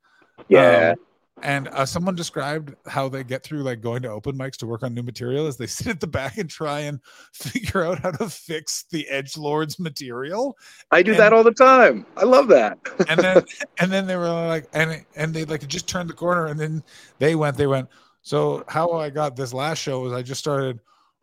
Yeah. 0.48 0.90
Um, 0.92 1.04
and 1.42 1.68
uh, 1.68 1.84
someone 1.84 2.14
described 2.14 2.74
how 2.86 3.08
they 3.08 3.24
get 3.24 3.42
through 3.42 3.62
like 3.62 3.80
going 3.80 4.02
to 4.02 4.08
open 4.08 4.36
mics 4.36 4.56
to 4.56 4.66
work 4.66 4.82
on 4.82 4.94
new 4.94 5.02
material 5.02 5.46
is 5.46 5.56
they 5.56 5.66
sit 5.66 5.88
at 5.88 6.00
the 6.00 6.06
back 6.06 6.38
and 6.38 6.48
try 6.48 6.80
and 6.80 7.00
figure 7.32 7.84
out 7.84 7.98
how 7.98 8.10
to 8.12 8.28
fix 8.28 8.84
the 8.90 9.08
edge 9.08 9.36
lord's 9.36 9.78
material 9.78 10.56
I 10.90 11.02
do 11.02 11.10
and- 11.12 11.20
that 11.20 11.32
all 11.32 11.42
the 11.44 11.52
time. 11.52 12.06
I 12.16 12.24
love 12.24 12.48
that. 12.48 12.78
and 13.08 13.20
then 13.20 13.42
and 13.80 13.90
then 13.92 14.06
they 14.06 14.16
were 14.16 14.28
like 14.28 14.66
and 14.72 15.04
and 15.16 15.34
they 15.34 15.44
like 15.44 15.66
just 15.68 15.88
turned 15.88 16.08
the 16.08 16.14
corner 16.14 16.46
and 16.46 16.58
then 16.58 16.82
they 17.18 17.34
went 17.34 17.56
they 17.56 17.66
went 17.66 17.88
so 18.22 18.64
how 18.68 18.92
i 18.92 19.10
got 19.10 19.34
this 19.36 19.52
last 19.52 19.78
show 19.78 20.00
was 20.00 20.12
i 20.12 20.22
just 20.22 20.38
started 20.40 20.78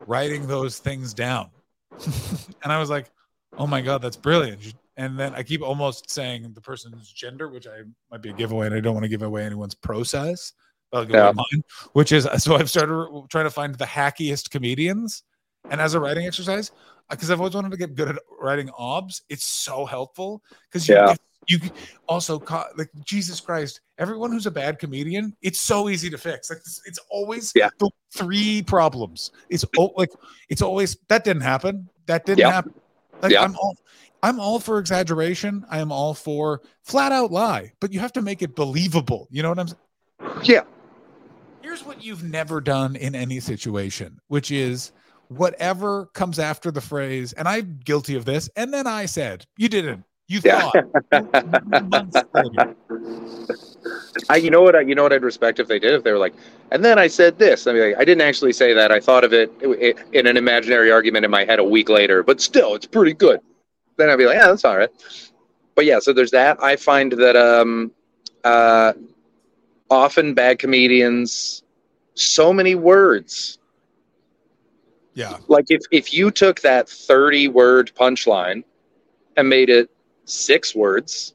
writing 0.06 0.46
those 0.46 0.78
things 0.78 1.14
down 1.14 1.48
and 2.62 2.72
i 2.72 2.78
was 2.78 2.90
like 2.90 3.10
oh 3.58 3.66
my 3.66 3.80
god 3.80 4.02
that's 4.02 4.16
brilliant 4.16 4.74
and 5.00 5.18
then 5.18 5.34
i 5.34 5.42
keep 5.42 5.62
almost 5.62 6.10
saying 6.10 6.40
the 6.54 6.60
person's 6.60 7.10
gender 7.12 7.48
which 7.48 7.66
i 7.66 7.78
might 8.10 8.22
be 8.22 8.30
a 8.30 8.32
giveaway 8.32 8.66
and 8.66 8.74
i 8.74 8.80
don't 8.80 8.94
want 8.94 9.04
to 9.04 9.08
give 9.08 9.22
away 9.22 9.44
anyone's 9.44 9.74
process 9.74 10.52
i'll 10.92 11.04
give 11.04 11.14
Yeah. 11.14 11.32
mine 11.34 11.62
which 11.92 12.12
is 12.12 12.28
so 12.38 12.56
i've 12.56 12.70
started 12.70 12.96
trying 13.30 13.44
to 13.46 13.50
find 13.60 13.74
the 13.74 13.84
hackiest 13.84 14.50
comedians 14.50 15.22
and 15.70 15.80
as 15.80 15.94
a 15.94 16.00
writing 16.00 16.26
exercise 16.26 16.70
uh, 16.70 17.14
because 17.14 17.30
i've 17.30 17.40
always 17.40 17.54
wanted 17.54 17.70
to 17.70 17.76
get 17.76 17.94
good 17.94 18.08
at 18.08 18.16
writing 18.40 18.70
obs 18.78 19.22
it's 19.28 19.44
so 19.44 19.84
helpful 19.84 20.42
because 20.68 20.88
you 20.88 20.94
Yeah. 20.96 21.14
you 21.48 21.58
also 22.06 22.38
ca- 22.38 22.68
like 22.76 22.90
Jesus 23.12 23.40
Christ, 23.40 23.80
everyone 23.98 24.30
who's 24.30 24.46
a 24.46 24.50
bad 24.50 24.78
comedian, 24.78 25.34
it's 25.40 25.58
so 25.58 25.88
easy 25.88 26.10
to 26.10 26.18
fix. 26.18 26.50
Like 26.50 26.58
it's, 26.58 26.82
it's 26.84 27.00
always 27.10 27.50
Yeah. 27.56 27.70
the 27.78 27.90
three 28.12 28.62
problems. 28.62 29.30
It's 29.48 29.64
like 29.96 30.12
it's 30.50 30.60
always 30.62 30.98
that 31.08 31.24
didn't 31.24 31.42
happen. 31.42 31.88
That 32.06 32.26
didn't 32.26 32.40
Yeah. 32.44 32.52
happen. 32.52 32.74
Like 33.22 33.32
Yeah. 33.32 33.42
I'm 33.44 33.56
all 33.56 33.74
I'm 34.22 34.38
all 34.38 34.60
for 34.60 34.78
exaggeration. 34.78 35.64
I 35.70 35.78
am 35.78 35.90
all 35.92 36.14
for 36.14 36.60
flat 36.82 37.12
out 37.12 37.30
lie, 37.32 37.72
but 37.80 37.92
you 37.92 38.00
have 38.00 38.12
to 38.14 38.22
make 38.22 38.42
it 38.42 38.54
believable. 38.54 39.28
You 39.30 39.42
know 39.42 39.48
what 39.48 39.58
I'm 39.58 39.68
saying? 39.68 39.78
Yeah. 40.42 40.62
Here's 41.62 41.84
what 41.84 42.02
you've 42.02 42.22
never 42.22 42.60
done 42.60 42.96
in 42.96 43.14
any 43.14 43.40
situation, 43.40 44.18
which 44.28 44.50
is 44.50 44.92
whatever 45.28 46.06
comes 46.14 46.38
after 46.38 46.70
the 46.70 46.80
phrase, 46.80 47.32
and 47.34 47.46
I'm 47.46 47.80
guilty 47.84 48.16
of 48.16 48.24
this, 48.24 48.48
and 48.56 48.72
then 48.74 48.86
I 48.86 49.06
said, 49.06 49.46
you 49.56 49.68
didn't. 49.68 50.04
You 50.28 50.40
Yeah. 50.44 50.70
thought. 50.70 50.84
I, 54.28 54.36
you 54.36 54.50
know 54.50 54.62
what? 54.62 54.76
I, 54.76 54.80
you 54.80 54.94
know 54.94 55.02
what 55.02 55.12
I'd 55.12 55.22
respect 55.22 55.58
if 55.58 55.68
they 55.68 55.78
did. 55.78 55.94
If 55.94 56.04
they 56.04 56.12
were 56.12 56.18
like, 56.18 56.34
and 56.70 56.84
then 56.84 56.98
I 56.98 57.08
said 57.08 57.38
this. 57.38 57.66
I 57.66 57.72
mean, 57.72 57.82
like, 57.82 57.96
I 57.98 58.04
didn't 58.04 58.22
actually 58.22 58.52
say 58.52 58.72
that. 58.74 58.92
I 58.92 59.00
thought 59.00 59.24
of 59.24 59.32
it, 59.32 59.50
in 60.12 60.26
an 60.26 60.36
imaginary 60.36 60.90
argument 60.92 61.24
in 61.24 61.30
my 61.30 61.44
head 61.44 61.58
a 61.58 61.64
week 61.64 61.88
later. 61.88 62.22
But 62.22 62.40
still, 62.40 62.74
it's 62.74 62.86
pretty 62.86 63.12
good. 63.12 63.40
Then 64.00 64.08
I'd 64.08 64.16
be 64.16 64.24
like, 64.24 64.36
yeah, 64.36 64.46
that's 64.46 64.64
all 64.64 64.78
right. 64.78 64.88
But 65.74 65.84
yeah, 65.84 65.98
so 65.98 66.14
there's 66.14 66.30
that. 66.30 66.62
I 66.62 66.76
find 66.76 67.12
that 67.12 67.36
um, 67.36 67.92
uh, 68.44 68.94
often 69.90 70.32
bad 70.32 70.58
comedians, 70.58 71.62
so 72.14 72.50
many 72.50 72.74
words. 72.74 73.58
Yeah. 75.12 75.36
Like 75.48 75.66
if 75.68 75.82
if 75.90 76.14
you 76.14 76.30
took 76.30 76.60
that 76.60 76.88
30 76.88 77.48
word 77.48 77.92
punchline 77.94 78.64
and 79.36 79.48
made 79.50 79.68
it 79.68 79.90
six 80.24 80.74
words, 80.74 81.34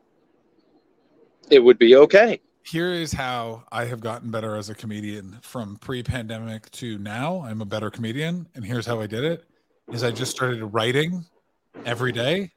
it 1.52 1.60
would 1.60 1.78
be 1.78 1.96
okay. 1.96 2.42
Here 2.64 2.92
is 2.92 3.14
how 3.14 3.64
I 3.72 3.86
have 3.86 4.00
gotten 4.00 4.32
better 4.32 4.56
as 4.56 4.72
a 4.72 4.76
comedian 4.76 5.38
from 5.44 5.78
pre-pandemic 5.78 6.72
to 6.72 6.98
now. 6.98 7.44
I'm 7.46 7.62
a 7.62 7.66
better 7.66 7.92
comedian, 7.92 8.48
and 8.56 8.66
here's 8.66 8.88
how 8.88 9.02
I 9.02 9.06
did 9.06 9.24
it: 9.24 9.46
is 9.92 10.04
I 10.04 10.10
just 10.10 10.32
started 10.32 10.64
writing 10.64 11.26
every 11.84 12.12
day, 12.12 12.52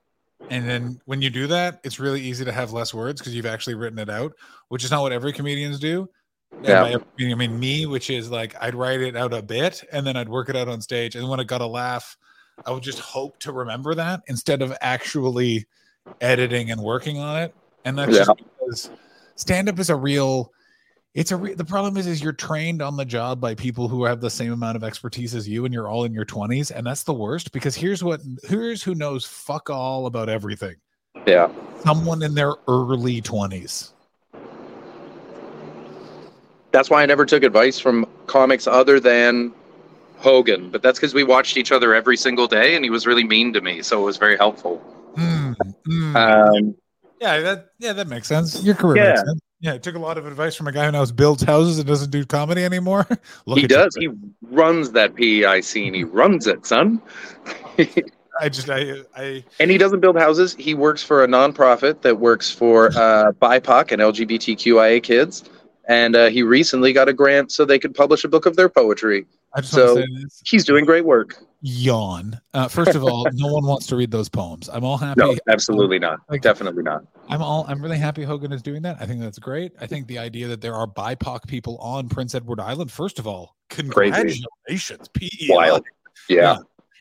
and 0.51 0.69
then 0.69 1.01
when 1.07 1.21
you 1.21 1.31
do 1.31 1.47
that, 1.49 1.81
it's 1.85 1.99
really 1.99 2.21
easy 2.21 2.45
to 2.45 2.53
have 2.53 2.73
less 2.73 2.95
words 2.95 3.21
because 3.21 3.35
you've 3.35 3.47
actually 3.47 3.75
written 3.75 3.99
it 3.99 4.09
out, 4.09 4.33
which 4.69 4.85
is 4.85 4.91
not 4.91 5.03
what 5.03 5.13
every 5.13 5.33
comedians 5.33 5.79
do. 5.79 6.09
Yeah. 6.63 6.83
by 6.83 6.89
every 6.89 7.07
comedian, 7.17 7.39
I 7.39 7.47
mean 7.47 7.61
me, 7.61 7.87
which 7.87 8.11
is 8.11 8.31
like 8.31 8.55
I'd 8.61 8.75
write 8.75 9.01
it 9.01 9.17
out 9.17 9.33
a 9.33 9.43
bit 9.43 9.85
and 9.93 10.07
then 10.07 10.17
I'd 10.17 10.29
work 10.29 10.49
it 10.49 10.57
out 10.57 10.69
on 10.69 10.81
stage, 10.81 11.17
and 11.17 11.29
when 11.29 11.41
I 11.41 11.45
got 11.45 11.61
a 11.61 11.67
laugh, 11.67 12.17
I 12.67 12.73
would 12.73 12.83
just 12.83 12.99
hope 12.99 13.39
to 13.41 13.53
remember 13.53 13.95
that 13.95 14.23
instead 14.27 14.63
of 14.63 14.77
actually 14.81 15.67
editing 16.21 16.71
and 16.71 16.81
working 16.81 17.19
on 17.19 17.43
it. 17.43 17.55
And 17.85 17.97
that's 17.97 18.13
Yeah. 18.13 18.25
just 18.25 18.33
because 18.37 18.91
stand 19.37 19.69
up 19.69 19.79
is 19.79 19.91
a 19.91 19.97
real 19.97 20.53
it's 21.15 21.33
a 21.33 21.37
re- 21.37 21.55
the 21.55 21.65
problem 21.65 21.97
is 21.97 22.07
is 22.07 22.23
you're 22.23 22.33
trained 22.33 22.83
on 22.83 22.97
the 22.97 23.05
job 23.05 23.41
by 23.41 23.55
people 23.55 23.89
who 23.89 24.05
have 24.05 24.21
the 24.21 24.31
same 24.31 24.53
amount 24.53 24.77
of 24.77 24.85
expertise 24.85 25.35
as 25.35 25.49
you 25.49 25.65
and 25.65 25.73
you're 25.75 25.89
all 25.89 26.05
in 26.05 26.13
your 26.13 26.27
20s 26.27 26.71
and 26.75 26.87
that's 26.87 27.03
the 27.03 27.13
worst 27.15 27.51
because 27.53 27.75
here's 27.75 28.05
what 28.05 28.21
here's 28.45 28.83
who 28.83 28.95
knows 28.95 29.25
fuck 29.25 29.71
all 29.71 30.07
about 30.07 30.29
everything 30.29 30.77
Yeah. 31.27 31.49
someone 31.83 32.23
in 32.23 32.35
their 32.35 32.55
early 32.69 33.21
20s 33.23 33.93
That's 36.71 36.91
why 36.91 37.03
I 37.03 37.07
never 37.07 37.25
took 37.25 37.43
advice 37.43 37.79
from 37.81 38.07
comics 38.27 38.67
other 38.67 39.01
than 39.01 39.53
Hogan. 40.19 40.71
But 40.71 40.83
that's 40.83 40.99
because 40.99 41.15
we 41.15 41.25
watched 41.25 41.57
each 41.57 41.73
other 41.73 41.95
every 41.95 42.17
single 42.17 42.47
day 42.47 42.77
and 42.77 42.85
he 42.85 42.91
was 42.91 43.07
really 43.07 43.25
mean 43.25 43.55
to 43.55 43.63
me. 43.63 43.81
So 43.83 44.03
it 44.03 44.05
was 44.05 44.19
very 44.19 44.37
helpful. 44.37 44.83
Mm, 45.17 45.57
mm. 45.89 46.15
Um, 46.17 46.77
yeah 47.21 47.41
that 47.41 47.71
yeah 47.81 47.93
that 47.95 48.07
makes 48.07 48.29
sense 48.29 48.63
your 48.63 48.75
career 48.77 49.03
Yeah. 49.03 49.09
makes 49.11 49.21
sense 49.23 49.41
yeah 49.61 49.75
I 49.75 49.79
took 49.79 49.95
a 49.95 49.99
lot 49.99 50.19
of 50.19 50.27
advice 50.27 50.55
from 50.55 50.69
a 50.69 50.73
guy 50.73 50.87
who 50.87 50.93
now 50.93 51.05
builds 51.07 51.43
houses 51.43 51.79
and 51.79 51.87
doesn't 51.87 52.11
do 52.11 52.25
comedy 52.25 52.65
anymore 52.65 53.07
Look 53.47 53.59
he 53.59 53.65
at 53.65 53.71
you. 53.71 53.77
does. 53.77 53.97
He 53.97 54.09
runs 54.43 54.93
that 54.93 55.15
PEI 55.15 55.61
scene. 55.63 55.95
He 55.95 56.05
runs 56.05 56.47
it, 56.47 56.67
son. 56.67 57.01
i 58.41 58.49
just 58.49 58.71
i 58.71 58.95
i 59.17 59.45
And 59.61 59.71
he 59.71 59.79
doesn't 59.79 60.01
build 60.01 60.17
houses. 60.17 60.55
He 60.59 60.75
works 60.75 61.03
for 61.03 61.25
a 61.25 61.27
nonprofit 61.27 62.03
that 62.03 62.19
works 62.19 62.51
for 62.51 62.89
uh, 62.97 63.33
BIPOC 63.33 63.93
and 63.93 64.03
LGBTQIA 64.03 65.03
kids. 65.03 65.45
And 65.89 66.15
uh, 66.15 66.27
he 66.29 66.43
recently 66.43 66.93
got 66.93 67.09
a 67.09 67.13
grant 67.13 67.51
so 67.51 67.65
they 67.65 67.79
could 67.79 67.95
publish 67.95 68.23
a 68.25 68.29
book 68.29 68.47
of 68.47 68.57
their 68.57 68.69
poetry. 68.69 69.27
I 69.55 69.61
just 69.61 69.73
So- 69.73 69.95
want 69.95 70.07
to 70.07 70.13
say 70.17 70.23
this 70.25 70.43
He's 70.47 70.65
doing 70.65 70.85
great 70.85 71.05
work. 71.05 71.37
yawn 71.61 72.41
uh, 72.55 72.69
first 72.69 72.95
of 72.95 73.03
all 73.03 73.27
no 73.33 73.53
one 73.53 73.65
wants 73.67 73.87
to 73.89 73.97
read 73.97 74.11
those 74.11 74.29
poems 74.29 74.69
i'm 74.73 74.85
all 74.85 74.97
happy 74.99 75.21
No, 75.21 75.35
absolutely 75.49 75.99
not. 75.99 76.21
Like- 76.29 76.43
Definitely 76.43 76.83
not. 76.85 77.03
I'm 77.29 77.43
all 77.43 77.65
I'm 77.69 77.83
really 77.83 77.99
happy 77.99 78.23
Hogan 78.25 78.53
is 78.53 78.63
doing 78.63 78.81
that. 78.83 78.97
I 79.01 79.07
think 79.07 79.21
that's 79.21 79.39
great. 79.39 79.73
I 79.81 79.87
think 79.87 80.07
the 80.07 80.19
idea 80.19 80.47
that 80.49 80.61
there 80.63 80.75
are 80.75 80.87
BIPOC 80.87 81.47
people 81.47 81.77
on 81.79 82.09
Prince 82.09 82.35
Edward 82.35 82.59
Island, 82.61 82.91
first 82.91 83.19
of 83.19 83.27
all, 83.27 83.55
congratulations. 83.69 85.09
PEI. 85.13 85.49
Wild. 85.51 85.85
Yeah. 86.29 86.57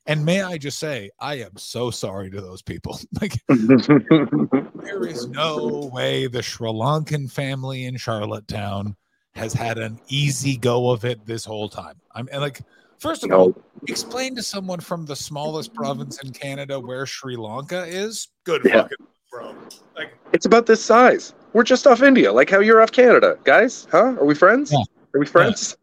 And 0.05 0.25
may 0.25 0.41
I 0.41 0.57
just 0.57 0.79
say, 0.79 1.09
I 1.19 1.35
am 1.35 1.55
so 1.57 1.91
sorry 1.91 2.29
to 2.31 2.41
those 2.41 2.61
people. 2.61 2.99
Like 3.21 3.39
there 3.47 5.05
is 5.07 5.27
no 5.29 5.89
way 5.93 6.27
the 6.27 6.41
Sri 6.43 6.67
Lankan 6.69 7.31
family 7.31 7.85
in 7.85 7.95
Charlottetown 7.97 8.95
has 9.37 9.53
had 9.53 9.77
an 9.77 9.99
easy 10.09 10.57
go 10.57 10.89
of 10.89 11.05
it 11.05 11.25
this 11.25 11.45
whole 11.45 11.69
time. 11.69 11.95
I'm 12.15 12.27
and 12.31 12.41
like 12.41 12.61
first 12.99 13.23
of 13.23 13.31
all, 13.31 13.53
explain 13.87 14.35
to 14.35 14.43
someone 14.43 14.79
from 14.79 15.05
the 15.05 15.15
smallest 15.15 15.73
province 15.73 16.21
in 16.23 16.31
Canada 16.33 16.79
where 16.79 17.05
Sri 17.05 17.35
Lanka 17.35 17.85
is. 17.85 18.29
Good 18.43 18.63
Yeah. 18.65 18.83
fucking 18.83 18.97
bro. 19.31 19.55
Like 19.95 20.17
It's 20.33 20.45
about 20.45 20.65
this 20.65 20.83
size. 20.83 21.33
We're 21.53 21.63
just 21.63 21.87
off 21.87 22.01
India, 22.01 22.31
like 22.31 22.49
how 22.49 22.59
you're 22.59 22.81
off 22.81 22.91
Canada, 22.91 23.37
guys. 23.43 23.87
Huh? 23.91 24.15
Are 24.19 24.25
we 24.25 24.35
friends? 24.35 24.71
Yeah. 24.71 24.79
Are 25.13 25.19
we 25.19 25.25
friends? 25.25 25.77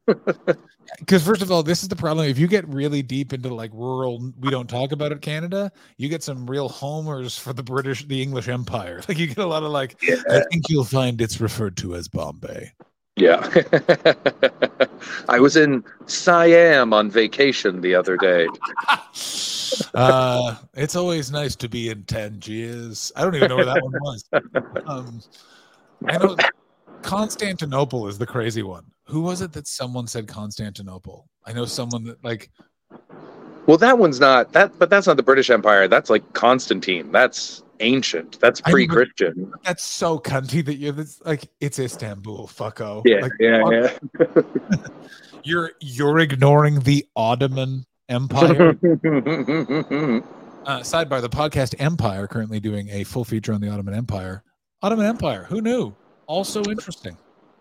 because 1.00 1.24
first 1.26 1.40
of 1.42 1.50
all 1.50 1.62
this 1.62 1.82
is 1.82 1.88
the 1.88 1.96
problem 1.96 2.28
if 2.28 2.38
you 2.38 2.46
get 2.46 2.68
really 2.68 3.02
deep 3.02 3.32
into 3.32 3.52
like 3.52 3.70
rural 3.72 4.30
we 4.40 4.50
don't 4.50 4.68
talk 4.68 4.92
about 4.92 5.10
it 5.12 5.20
canada 5.22 5.72
you 5.96 6.08
get 6.10 6.22
some 6.22 6.46
real 6.46 6.68
homers 6.68 7.36
for 7.38 7.52
the 7.54 7.62
british 7.62 8.04
the 8.06 8.22
english 8.22 8.48
empire 8.48 9.00
like 9.08 9.16
you 9.18 9.26
get 9.26 9.38
a 9.38 9.46
lot 9.46 9.62
of 9.62 9.70
like 9.72 9.96
Yeah. 10.02 10.16
i 10.30 10.42
think 10.52 10.68
you'll 10.68 10.84
find 10.84 11.20
it's 11.22 11.40
referred 11.40 11.76
to 11.78 11.94
as 11.96 12.06
bombay 12.06 12.70
Yeah. 13.16 13.48
I 15.28 15.38
was 15.38 15.56
in 15.56 15.84
Siam 16.06 16.92
on 16.92 17.10
vacation 17.10 17.80
the 17.80 17.94
other 17.94 18.16
day. 18.16 18.48
uh, 19.94 20.56
it's 20.74 20.96
always 20.96 21.30
nice 21.30 21.54
to 21.56 21.68
be 21.68 21.90
in 21.90 22.02
Tangiers. 22.04 23.12
I 23.14 23.22
don't 23.22 23.36
even 23.36 23.48
know 23.48 23.56
where 23.56 23.66
that 23.66 23.82
one 23.82 23.92
was. 24.00 24.24
Um, 24.86 25.22
I 26.08 26.18
know 26.18 26.36
Constantinople 27.02 28.08
is 28.08 28.18
the 28.18 28.26
crazy 28.26 28.62
one. 28.62 28.84
Who 29.06 29.20
was 29.20 29.42
it 29.42 29.52
that 29.52 29.68
someone 29.68 30.06
said 30.08 30.26
Constantinople? 30.26 31.28
I 31.44 31.52
know 31.52 31.66
someone 31.66 32.04
that 32.04 32.24
like. 32.24 32.50
Well, 33.66 33.78
that 33.78 33.98
one's 33.98 34.20
not 34.20 34.52
that, 34.52 34.78
but 34.78 34.90
that's 34.90 35.06
not 35.06 35.16
the 35.16 35.22
British 35.22 35.50
Empire. 35.50 35.86
That's 35.86 36.10
like 36.10 36.32
Constantine. 36.32 37.12
That's 37.12 37.62
ancient. 37.80 38.38
That's 38.40 38.60
pre-Christian. 38.60 39.52
That's 39.64 39.82
so 39.82 40.18
cunty 40.18 40.64
that 40.64 40.76
you're 40.76 40.92
this, 40.92 41.20
like 41.24 41.48
it's 41.60 41.78
Istanbul, 41.78 42.48
fucko. 42.48 43.02
Yeah, 43.04 43.20
like, 43.20 43.32
yeah, 43.40 43.62
yeah. 43.70 44.42
you're 45.44 45.72
you're 45.80 46.18
ignoring 46.18 46.80
the 46.80 47.06
Ottoman 47.16 47.86
Empire. 48.08 48.70
uh, 48.70 48.74
sidebar: 50.80 51.20
the 51.20 51.28
podcast 51.28 51.74
Empire 51.78 52.26
currently 52.26 52.60
doing 52.60 52.88
a 52.90 53.04
full 53.04 53.24
feature 53.24 53.52
on 53.52 53.60
the 53.60 53.68
Ottoman 53.68 53.94
Empire. 53.94 54.42
Ottoman 54.82 55.06
Empire. 55.06 55.46
Who 55.48 55.60
knew? 55.60 55.94
Also 56.26 56.62
interesting. 56.64 57.16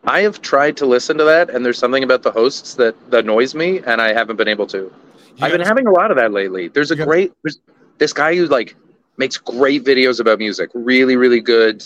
I 0.05 0.21
have 0.21 0.41
tried 0.41 0.75
to 0.77 0.85
listen 0.85 1.17
to 1.17 1.23
that, 1.23 1.49
and 1.49 1.65
there's 1.65 1.77
something 1.77 2.03
about 2.03 2.23
the 2.23 2.31
hosts 2.31 2.75
that, 2.75 2.95
that 3.09 3.23
annoys 3.23 3.55
me, 3.55 3.79
and 3.85 4.01
I 4.01 4.13
haven't 4.13 4.35
been 4.35 4.49
able 4.49 4.67
to. 4.67 4.77
You 4.77 4.93
I've 5.41 5.51
been 5.51 5.61
having 5.61 5.87
a 5.87 5.91
lot 5.91 6.11
of 6.11 6.17
that 6.17 6.33
lately. 6.33 6.67
There's 6.67 6.91
a 6.91 6.95
great 6.95 7.31
there's 7.43 7.59
this 7.97 8.13
guy 8.13 8.35
who 8.35 8.45
like 8.47 8.75
makes 9.17 9.37
great 9.37 9.83
videos 9.83 10.19
about 10.19 10.39
music, 10.39 10.69
really, 10.73 11.15
really 11.15 11.39
good. 11.39 11.83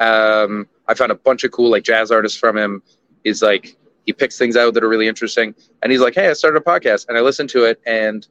Um, 0.00 0.68
I 0.86 0.94
found 0.94 1.12
a 1.12 1.16
bunch 1.16 1.44
of 1.44 1.50
cool 1.50 1.70
like 1.70 1.82
jazz 1.82 2.10
artists 2.10 2.38
from 2.38 2.56
him. 2.56 2.82
He's 3.24 3.42
like 3.42 3.76
he 4.06 4.12
picks 4.12 4.38
things 4.38 4.56
out 4.56 4.72
that 4.74 4.82
are 4.82 4.88
really 4.88 5.08
interesting, 5.08 5.54
and 5.82 5.92
he's 5.92 6.00
like, 6.00 6.14
"Hey, 6.14 6.28
I 6.28 6.32
started 6.32 6.58
a 6.58 6.64
podcast," 6.64 7.06
and 7.08 7.18
I 7.18 7.20
listened 7.20 7.50
to 7.50 7.64
it, 7.64 7.80
and 7.86 8.26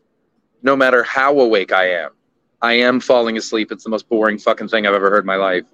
no 0.64 0.76
matter 0.76 1.04
how 1.04 1.40
awake 1.40 1.72
I 1.72 1.92
am, 1.92 2.12
I 2.62 2.74
am 2.74 3.00
falling 3.00 3.38
asleep. 3.38 3.72
It's 3.72 3.84
the 3.84 3.90
most 3.90 4.10
boring 4.10 4.40
fucking 4.40 4.70
thing 4.70 4.88
I've 4.88 4.96
ever 4.96 5.10
heard 5.10 5.20
in 5.20 5.28
my 5.28 5.36
life, 5.36 5.66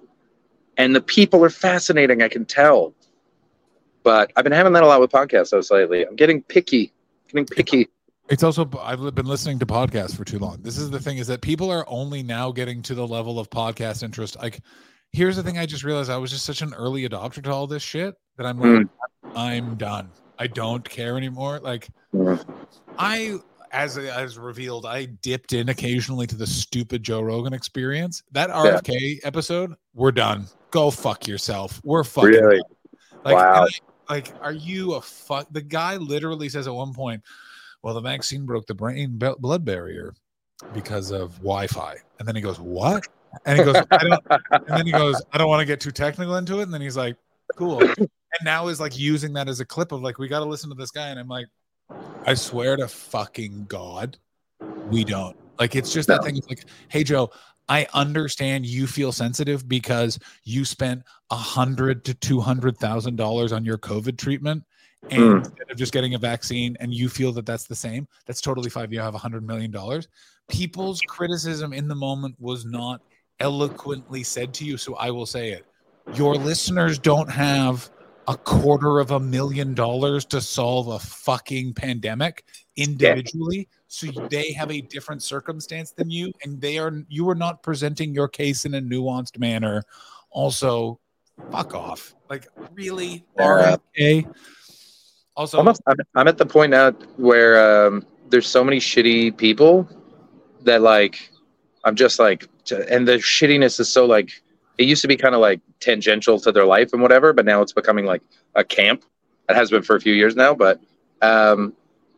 and 0.76 0.94
the 0.94 1.00
people 1.00 1.44
are 1.44 1.50
fascinating. 1.50 2.22
I 2.22 2.28
can 2.28 2.44
tell, 2.44 2.92
but 4.02 4.30
I've 4.36 4.44
been 4.44 4.52
having 4.52 4.72
that 4.74 4.82
a 4.82 4.86
lot 4.86 5.00
with 5.00 5.10
podcasts 5.10 5.50
though 5.50 5.74
lately. 5.74 6.04
I'm 6.06 6.16
getting 6.16 6.42
picky, 6.42 6.92
getting 7.28 7.46
picky. 7.46 7.88
It's 8.28 8.42
also 8.42 8.68
I've 8.80 9.14
been 9.14 9.26
listening 9.26 9.58
to 9.58 9.66
podcasts 9.66 10.16
for 10.16 10.24
too 10.24 10.38
long. 10.38 10.58
This 10.62 10.78
is 10.78 10.90
the 10.90 10.98
thing 11.00 11.18
is 11.18 11.26
that 11.26 11.42
people 11.42 11.70
are 11.70 11.84
only 11.88 12.22
now 12.22 12.52
getting 12.52 12.80
to 12.82 12.94
the 12.94 13.06
level 13.06 13.38
of 13.38 13.50
podcast 13.50 14.02
interest. 14.02 14.36
Like, 14.40 14.60
here's 15.12 15.36
the 15.36 15.42
thing: 15.42 15.58
I 15.58 15.66
just 15.66 15.84
realized 15.84 16.10
I 16.10 16.16
was 16.16 16.30
just 16.30 16.46
such 16.46 16.62
an 16.62 16.72
early 16.74 17.06
adopter 17.06 17.42
to 17.44 17.52
all 17.52 17.66
this 17.66 17.82
shit 17.82 18.14
that 18.38 18.46
I'm 18.46 18.58
like, 18.60 18.86
I'm 19.34 19.74
done. 19.76 20.10
I 20.38 20.46
don't 20.46 20.88
care 20.88 21.16
anymore. 21.16 21.60
Like, 21.60 21.88
Mm. 22.14 22.42
I 22.98 23.38
as 23.72 23.98
as 23.98 24.38
revealed, 24.38 24.86
I 24.86 25.04
dipped 25.06 25.52
in 25.52 25.68
occasionally 25.68 26.26
to 26.28 26.36
the 26.36 26.46
stupid 26.46 27.02
Joe 27.02 27.20
Rogan 27.20 27.52
experience. 27.52 28.22
That 28.32 28.48
RFK 28.50 29.20
episode, 29.24 29.74
we're 29.94 30.12
done. 30.12 30.46
Go 30.70 30.90
fuck 30.90 31.26
yourself. 31.28 31.80
We're 31.84 32.04
fucking 32.04 32.30
Really? 32.30 32.56
done. 32.56 33.00
Like, 33.24 33.36
Wow. 33.36 33.64
I- 33.66 34.12
like, 34.12 34.32
are 34.42 34.52
you 34.52 34.94
a 34.94 35.00
fuck? 35.00 35.46
The 35.50 35.62
guy 35.62 35.96
literally 35.96 36.48
says 36.48 36.66
at 36.66 36.74
one 36.74 36.92
point, 36.94 37.22
"Well, 37.84 37.92
the 37.92 38.00
vaccine 38.00 38.46
broke 38.46 38.66
the 38.66 38.74
brain 38.74 39.18
blood 39.18 39.62
barrier 39.62 40.14
because 40.72 41.10
of 41.10 41.36
Wi-Fi," 41.36 41.96
and 42.18 42.26
then 42.26 42.34
he 42.34 42.40
goes, 42.40 42.58
"What?" 42.58 43.06
And 43.44 43.58
he 43.58 43.64
goes, 43.64 43.76
I 43.90 43.98
don't, 43.98 44.24
and 44.52 44.66
then 44.68 44.86
he 44.86 44.92
goes, 44.92 45.22
"I 45.32 45.38
don't 45.38 45.48
want 45.48 45.60
to 45.60 45.66
get 45.66 45.80
too 45.80 45.90
technical 45.90 46.36
into 46.36 46.60
it," 46.60 46.62
and 46.62 46.72
then 46.72 46.80
he's 46.80 46.96
like, 46.96 47.16
"Cool." 47.56 47.82
And 47.82 48.08
now 48.42 48.68
is 48.68 48.80
like 48.80 48.98
using 48.98 49.34
that 49.34 49.48
as 49.48 49.60
a 49.60 49.66
clip 49.66 49.92
of 49.92 50.00
like, 50.00 50.18
we 50.18 50.28
got 50.28 50.38
to 50.38 50.46
listen 50.46 50.70
to 50.70 50.74
this 50.74 50.90
guy, 50.90 51.08
and 51.08 51.20
I'm 51.20 51.28
like, 51.28 51.46
I 52.24 52.32
swear 52.32 52.76
to 52.76 52.88
fucking 52.88 53.66
God, 53.66 54.16
we 54.88 55.04
don't. 55.04 55.36
Like 55.60 55.76
it's 55.76 55.92
just 55.92 56.08
that 56.08 56.24
thing. 56.24 56.38
It's 56.38 56.48
like, 56.48 56.64
hey 56.88 57.04
Joe, 57.04 57.30
I 57.68 57.86
understand 57.92 58.64
you 58.64 58.86
feel 58.86 59.12
sensitive 59.12 59.68
because 59.68 60.18
you 60.44 60.64
spent 60.64 61.02
a 61.30 61.36
hundred 61.36 62.04
to 62.06 62.14
two 62.14 62.40
hundred 62.40 62.78
thousand 62.78 63.16
dollars 63.16 63.52
on 63.52 63.64
your 63.64 63.78
COVID 63.78 64.16
treatment, 64.16 64.64
and 65.10 65.20
Mm. 65.22 65.38
instead 65.44 65.70
of 65.70 65.76
just 65.76 65.92
getting 65.92 66.14
a 66.14 66.18
vaccine, 66.18 66.76
and 66.80 66.92
you 66.94 67.08
feel 67.08 67.32
that 67.32 67.46
that's 67.46 67.66
the 67.66 67.74
same. 67.74 68.08
That's 68.26 68.40
totally 68.40 68.70
fine. 68.70 68.90
You 68.90 69.00
have 69.00 69.14
a 69.14 69.18
hundred 69.18 69.46
million 69.46 69.70
dollars. 69.70 70.08
People's 70.48 71.00
criticism 71.00 71.72
in 71.72 71.88
the 71.88 71.94
moment 71.94 72.36
was 72.38 72.64
not 72.64 73.00
eloquently 73.40 74.22
said 74.22 74.54
to 74.54 74.64
you, 74.64 74.76
so 74.76 74.94
I 74.96 75.10
will 75.10 75.26
say 75.26 75.50
it. 75.50 75.66
Your 76.14 76.34
listeners 76.36 76.98
don't 76.98 77.30
have 77.30 77.90
a 78.28 78.36
quarter 78.36 79.00
of 79.00 79.10
a 79.10 79.20
million 79.20 79.74
dollars 79.74 80.24
to 80.24 80.40
solve 80.40 80.88
a 80.88 80.98
fucking 80.98 81.74
pandemic 81.74 82.44
individually 82.76 83.68
so 83.86 84.06
they 84.30 84.50
have 84.52 84.70
a 84.70 84.80
different 84.80 85.22
circumstance 85.22 85.90
than 85.92 86.10
you 86.10 86.32
and 86.42 86.58
they 86.60 86.78
are 86.78 87.04
you 87.08 87.28
are 87.28 87.34
not 87.34 87.62
presenting 87.62 88.14
your 88.14 88.26
case 88.26 88.64
in 88.64 88.74
a 88.74 88.80
nuanced 88.80 89.38
manner 89.38 89.82
also 90.30 90.98
fuck 91.52 91.74
off 91.74 92.14
like 92.30 92.48
really 92.72 93.24
Yeah. 93.38 93.76
Also 95.36 95.58
Almost, 95.58 95.82
I'm, 95.86 95.96
I'm 96.14 96.28
at 96.28 96.38
the 96.38 96.46
point 96.46 96.70
now 96.70 96.92
where 97.16 97.86
um, 97.86 98.06
there's 98.30 98.46
so 98.46 98.62
many 98.62 98.78
shitty 98.78 99.36
people 99.36 99.88
that 100.62 100.80
like 100.80 101.30
I'm 101.84 101.96
just 101.96 102.18
like, 102.18 102.48
and 102.70 103.06
the 103.06 103.16
shittiness 103.16 103.80
is 103.80 103.88
so 103.88 104.06
like 104.06 104.42
it 104.78 104.84
used 104.84 105.02
to 105.02 105.08
be 105.08 105.16
kind 105.16 105.34
of 105.34 105.40
like 105.40 105.60
tangential 105.80 106.38
to 106.40 106.52
their 106.52 106.64
life 106.64 106.92
and 106.92 107.02
whatever, 107.02 107.32
but 107.32 107.44
now 107.44 107.62
it's 107.62 107.72
becoming 107.72 108.06
like 108.06 108.22
a 108.54 108.64
camp. 108.64 109.04
It 109.48 109.56
has 109.56 109.70
been 109.70 109.82
for 109.82 109.96
a 109.96 110.00
few 110.00 110.14
years 110.14 110.36
now, 110.36 110.54
but 110.54 110.80
um, 111.20 111.74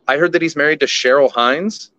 I 0.07 0.17
heard 0.17 0.31
that 0.33 0.41
he's 0.41 0.55
married 0.55 0.79
to 0.79 0.85
Cheryl 0.85 1.31
Hines, 1.31 1.91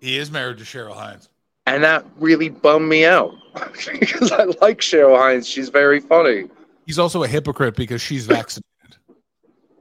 he 0.00 0.18
is 0.18 0.32
married 0.32 0.58
to 0.58 0.64
Cheryl 0.64 0.94
Hines 0.94 1.28
and 1.66 1.84
that 1.84 2.04
really 2.18 2.48
bummed 2.48 2.88
me 2.88 3.04
out 3.04 3.34
because 4.00 4.32
I 4.32 4.44
like 4.60 4.80
Cheryl 4.80 5.16
Hines. 5.16 5.48
She's 5.48 5.68
very 5.68 6.00
funny. 6.00 6.48
he's 6.86 6.98
also 6.98 7.22
a 7.22 7.28
hypocrite 7.28 7.76
because 7.76 8.00
she's 8.02 8.26
vaccinated 8.26 8.64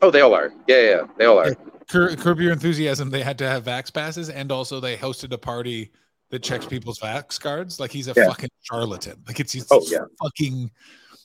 Oh, 0.02 0.10
they 0.12 0.22
all 0.22 0.34
are. 0.34 0.52
Yeah, 0.68 0.82
yeah, 0.82 1.02
they 1.18 1.26
all 1.26 1.40
are. 1.40 1.56
Cur- 1.90 2.16
Curb 2.16 2.40
Your 2.40 2.52
Enthusiasm, 2.54 3.10
they 3.10 3.22
had 3.22 3.38
to 3.40 3.48
have 3.48 3.66
vax 3.66 3.94
passes, 3.94 4.30
and 4.30 4.52
also 4.52 4.80
they 4.80 4.98
hosted 4.98 5.32
a 5.34 5.38
party 5.38 5.92
that 6.30 6.42
checks 6.42 6.66
people's 6.66 7.00
vax 7.00 7.40
cards. 7.40 7.80
Like 7.80 7.92
he's 7.92 8.08
a 8.08 8.14
Yeah. 8.16 8.28
fucking 8.28 8.50
charlatan. 8.64 9.22
Like 9.28 9.40
it's, 9.40 9.54
it's 9.54 9.68
Oh, 9.72 9.82
yeah. 9.88 10.06
fucking. 10.22 10.72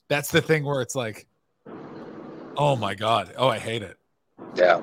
That's 0.09 0.31
the 0.31 0.41
thing 0.41 0.65
where 0.65 0.83
it's 0.83 0.95
like, 0.95 1.27
oh 2.57 2.77
my 2.77 2.95
god, 2.95 3.33
oh 3.37 3.49
I 3.49 3.59
hate 3.59 3.83
it. 3.83 3.97
Yeah. 4.55 4.83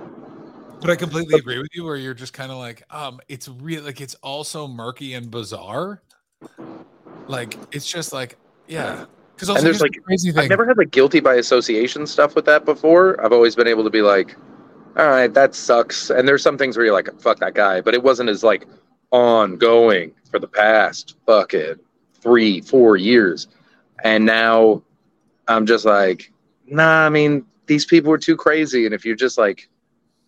But 0.82 0.90
I 0.90 0.96
completely 0.96 1.38
agree 1.40 1.60
with 1.60 1.70
you. 1.74 1.84
Where 1.86 1.96
you're 1.96 2.14
just 2.14 2.34
kind 2.34 2.52
of 2.52 2.58
like, 2.58 2.84
um, 2.94 3.20
it's 3.30 3.48
real. 3.48 3.84
Like 3.84 4.02
it's 4.02 4.16
also 4.16 4.68
murky 4.68 5.14
and 5.14 5.30
bizarre. 5.32 6.02
Like 7.28 7.58
it's 7.72 7.90
just 7.90 8.12
like, 8.12 8.38
yeah. 8.68 9.06
Because 9.36 9.50
also 9.50 9.62
there's, 9.64 9.80
here's 9.82 9.92
the 9.92 9.98
like- 9.98 10.04
crazy 10.06 10.32
thing. 10.32 10.44
I've 10.44 10.50
never 10.50 10.66
had 10.68 10.78
like 10.78 10.92
guilty 10.92 11.20
by 11.20 11.36
association 11.36 12.06
stuff 12.08 12.36
with 12.36 12.46
that 12.46 12.66
before. 12.66 13.24
I've 13.24 13.34
always 13.34 13.56
been 13.56 13.68
able 13.68 13.84
to 13.84 13.90
be 13.90 14.02
like, 14.02 14.36
all 14.98 15.08
right, 15.08 15.34
that 15.34 15.56
sucks. 15.56 16.10
And 16.12 16.28
there's 16.28 16.44
some 16.44 16.58
things 16.58 16.78
where 16.78 16.86
you're 16.86 16.94
like, 16.94 17.10
fuck 17.20 17.40
that 17.40 17.56
guy, 17.56 17.82
but 17.82 17.94
it 17.94 18.04
wasn't 18.04 18.30
as 18.30 18.44
like 18.44 18.68
ongoing 19.12 20.12
for 20.30 20.40
the 20.40 20.48
past 20.48 21.16
fucking 21.26 21.76
three, 22.22 22.62
four 22.62 22.98
years. 22.98 23.48
And 24.04 24.26
now 24.26 24.84
I'm 25.48 25.66
just 25.66 25.86
like, 25.86 26.32
nah, 26.68 27.06
I 27.06 27.10
mean, 27.10 27.46
these 27.68 27.86
people 27.86 28.12
are 28.12 28.18
too 28.18 28.36
crazy. 28.36 28.86
And 28.86 28.94
if 28.94 29.06
you're 29.06 29.16
just 29.16 29.38
like 29.38 29.70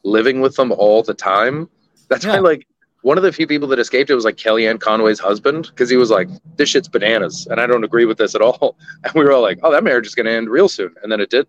living 0.04 0.42
with 0.42 0.56
them 0.56 0.72
all 0.72 1.04
the 1.04 1.14
time, 1.14 1.70
that's 2.10 2.26
why 2.26 2.36
Yeah. 2.36 2.40
like 2.40 2.68
one 3.06 3.20
of 3.20 3.24
the 3.24 3.32
few 3.32 3.46
people 3.46 3.68
that 3.68 3.78
escaped 3.78 4.10
it 4.10 4.16
was 4.16 4.26
like 4.26 4.36
Kellyanne 4.36 4.80
Conway's 4.80 5.20
husband 5.20 5.68
because 5.68 5.92
he 5.92 5.96
was 5.96 6.10
like, 6.10 6.28
this 6.58 6.70
shit's 6.70 6.88
bananas. 6.88 7.46
And 7.52 7.62
I 7.62 7.68
don't 7.68 7.84
agree 7.84 8.06
with 8.06 8.18
this 8.18 8.34
at 8.34 8.42
all. 8.42 8.76
And 9.04 9.14
we 9.14 9.24
were 9.24 9.32
all 9.32 9.44
like, 9.44 9.60
oh, 9.62 9.72
that 9.72 9.84
marriage 9.84 10.08
is 10.08 10.16
going 10.16 10.26
to 10.26 10.32
end 10.32 10.50
real 10.50 10.68
soon. 10.68 10.92
And 11.04 11.12
then 11.12 11.22
it 11.22 11.30
did. 11.30 11.46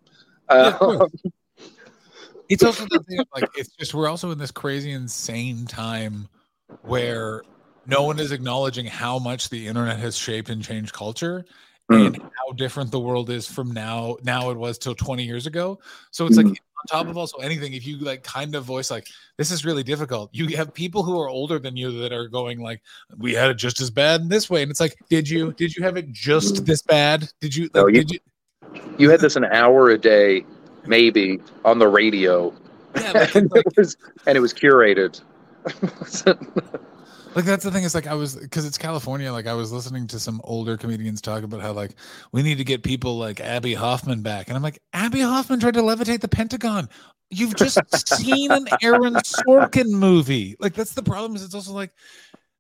Uh, 0.51 1.07
it's 2.51 2.62
also 2.62 2.85
the 2.90 3.03
thing 3.09 3.21
of, 3.21 3.27
like 3.35 3.49
it's 3.57 3.75
just 3.75 3.95
we're 3.95 4.07
also 4.07 4.31
in 4.33 4.38
this 4.38 4.51
crazy 4.51 4.90
insane 4.92 5.64
time 5.64 6.29
where 6.83 7.42
no 7.87 8.03
one 8.03 8.21
is 8.21 8.33
acknowledging 8.33 8.85
how 8.85 9.19
much 9.19 9.49
the 9.49 9.66
internet 9.66 9.99
has 9.99 10.14
shaped 10.14 10.51
and 10.51 10.62
changed 10.62 10.92
culture 10.92 11.47
Mm. 11.90 12.07
and 12.07 12.16
how 12.16 12.53
different 12.57 12.90
the 12.90 12.99
world 12.99 13.31
is 13.31 13.46
from 13.46 13.71
now 13.71 14.17
now 14.25 14.50
it 14.50 14.57
was 14.57 14.77
till 14.77 14.96
20 14.96 15.23
years 15.23 15.46
ago 15.46 15.79
so 16.11 16.27
it's 16.27 16.37
like 16.37 16.46
Mm. 16.46 16.57
On 16.79 16.98
top 16.98 17.06
of 17.08 17.16
also 17.16 17.38
anything 17.38 17.72
if 17.72 17.87
you 17.87 17.96
like 17.98 18.22
kind 18.22 18.54
of 18.54 18.64
voice 18.64 18.90
like 18.90 19.08
this 19.38 19.50
is 19.50 19.64
really 19.64 19.83
difficult 19.83 20.29
you 20.33 20.46
have 20.56 20.72
people 20.74 21.02
who 21.02 21.18
are 21.20 21.29
older 21.29 21.58
than 21.58 21.77
you 21.77 22.00
that 22.00 22.12
are 22.12 22.29
going 22.29 22.60
like 22.60 22.83
we 23.18 23.33
had 23.35 23.50
it 23.50 23.54
just 23.54 23.81
as 23.81 23.90
bad 23.90 24.20
in 24.20 24.29
this 24.29 24.50
way 24.50 24.62
and 24.62 24.70
it's 24.70 24.81
like 24.81 24.94
did 25.08 25.29
you 25.29 25.52
did 25.54 25.74
you 25.74 25.83
have 25.83 25.96
it 25.96 26.10
just 26.12 26.64
this 26.66 26.83
bad 26.83 27.29
did 27.40 27.54
you 27.56 27.64
like, 27.64 27.74
No, 27.74 27.87
you- 27.87 28.04
did 28.04 28.10
you 28.12 28.18
you 28.98 29.10
had 29.10 29.20
this 29.20 29.37
an 29.37 29.44
hour 29.44 29.90
a 29.90 29.98
day, 29.98 30.44
maybe, 30.87 31.40
on 31.64 31.79
the 31.79 31.88
radio. 31.88 32.52
yeah 32.96 33.12
like, 33.12 33.35
and, 33.37 33.50
it 33.54 33.64
was, 33.77 33.96
and 34.27 34.37
it 34.37 34.40
was 34.40 34.52
curated. 34.52 35.20
Like 37.37 37.45
that's 37.45 37.63
the 37.63 37.71
thing 37.71 37.85
is 37.85 37.95
like 37.95 38.07
I 38.07 38.15
was 38.15 38.35
because 38.35 38.65
it's 38.65 38.79
California. 38.79 39.31
Like 39.31 39.47
I 39.47 39.53
was 39.53 39.71
listening 39.71 40.07
to 40.07 40.19
some 40.19 40.41
older 40.43 40.79
comedians 40.79 41.21
talk 41.21 41.43
about 41.43 41.61
how 41.61 41.73
like 41.73 41.91
we 42.33 42.43
need 42.43 42.57
to 42.57 42.65
get 42.65 42.83
people 42.83 43.19
like 43.19 43.41
Abbie 43.41 43.75
Hoffman 43.75 44.23
back, 44.23 44.49
and 44.49 44.57
I'm 44.57 44.63
like 44.63 44.79
Abbie 44.95 45.21
Hoffman 45.21 45.61
tried 45.61 45.75
to 45.75 45.83
levitate 45.83 46.23
the 46.23 46.29
Pentagon. 46.29 46.89
You've 47.29 47.55
just 47.55 47.79
seen 48.09 48.51
an 48.53 48.67
Aaron 48.83 49.17
Sorkin 49.17 49.91
movie. 49.91 50.57
Like 50.61 50.73
that's 50.73 50.95
the 50.95 51.03
problem. 51.03 51.37
Is 51.37 51.45
it's 51.45 51.55
also 51.55 51.75
like 51.75 51.93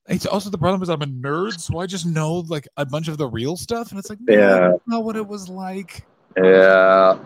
it's 0.08 0.26
also 0.26 0.50
the 0.50 0.58
problem 0.58 0.82
is 0.82 0.90
I'm 0.90 1.00
a 1.00 1.06
nerd, 1.06 1.58
so 1.58 1.78
I 1.78 1.86
just 1.86 2.04
know 2.04 2.44
like 2.46 2.68
a 2.76 2.84
bunch 2.84 3.08
of 3.08 3.16
the 3.16 3.26
real 3.26 3.56
stuff, 3.56 3.92
and 3.92 3.98
it's 3.98 4.10
like 4.10 4.18
Yeah. 4.28 4.72
know 4.86 5.00
what 5.00 5.16
it 5.16 5.26
was 5.26 5.48
like. 5.48 6.04
Yeah. 6.36 7.18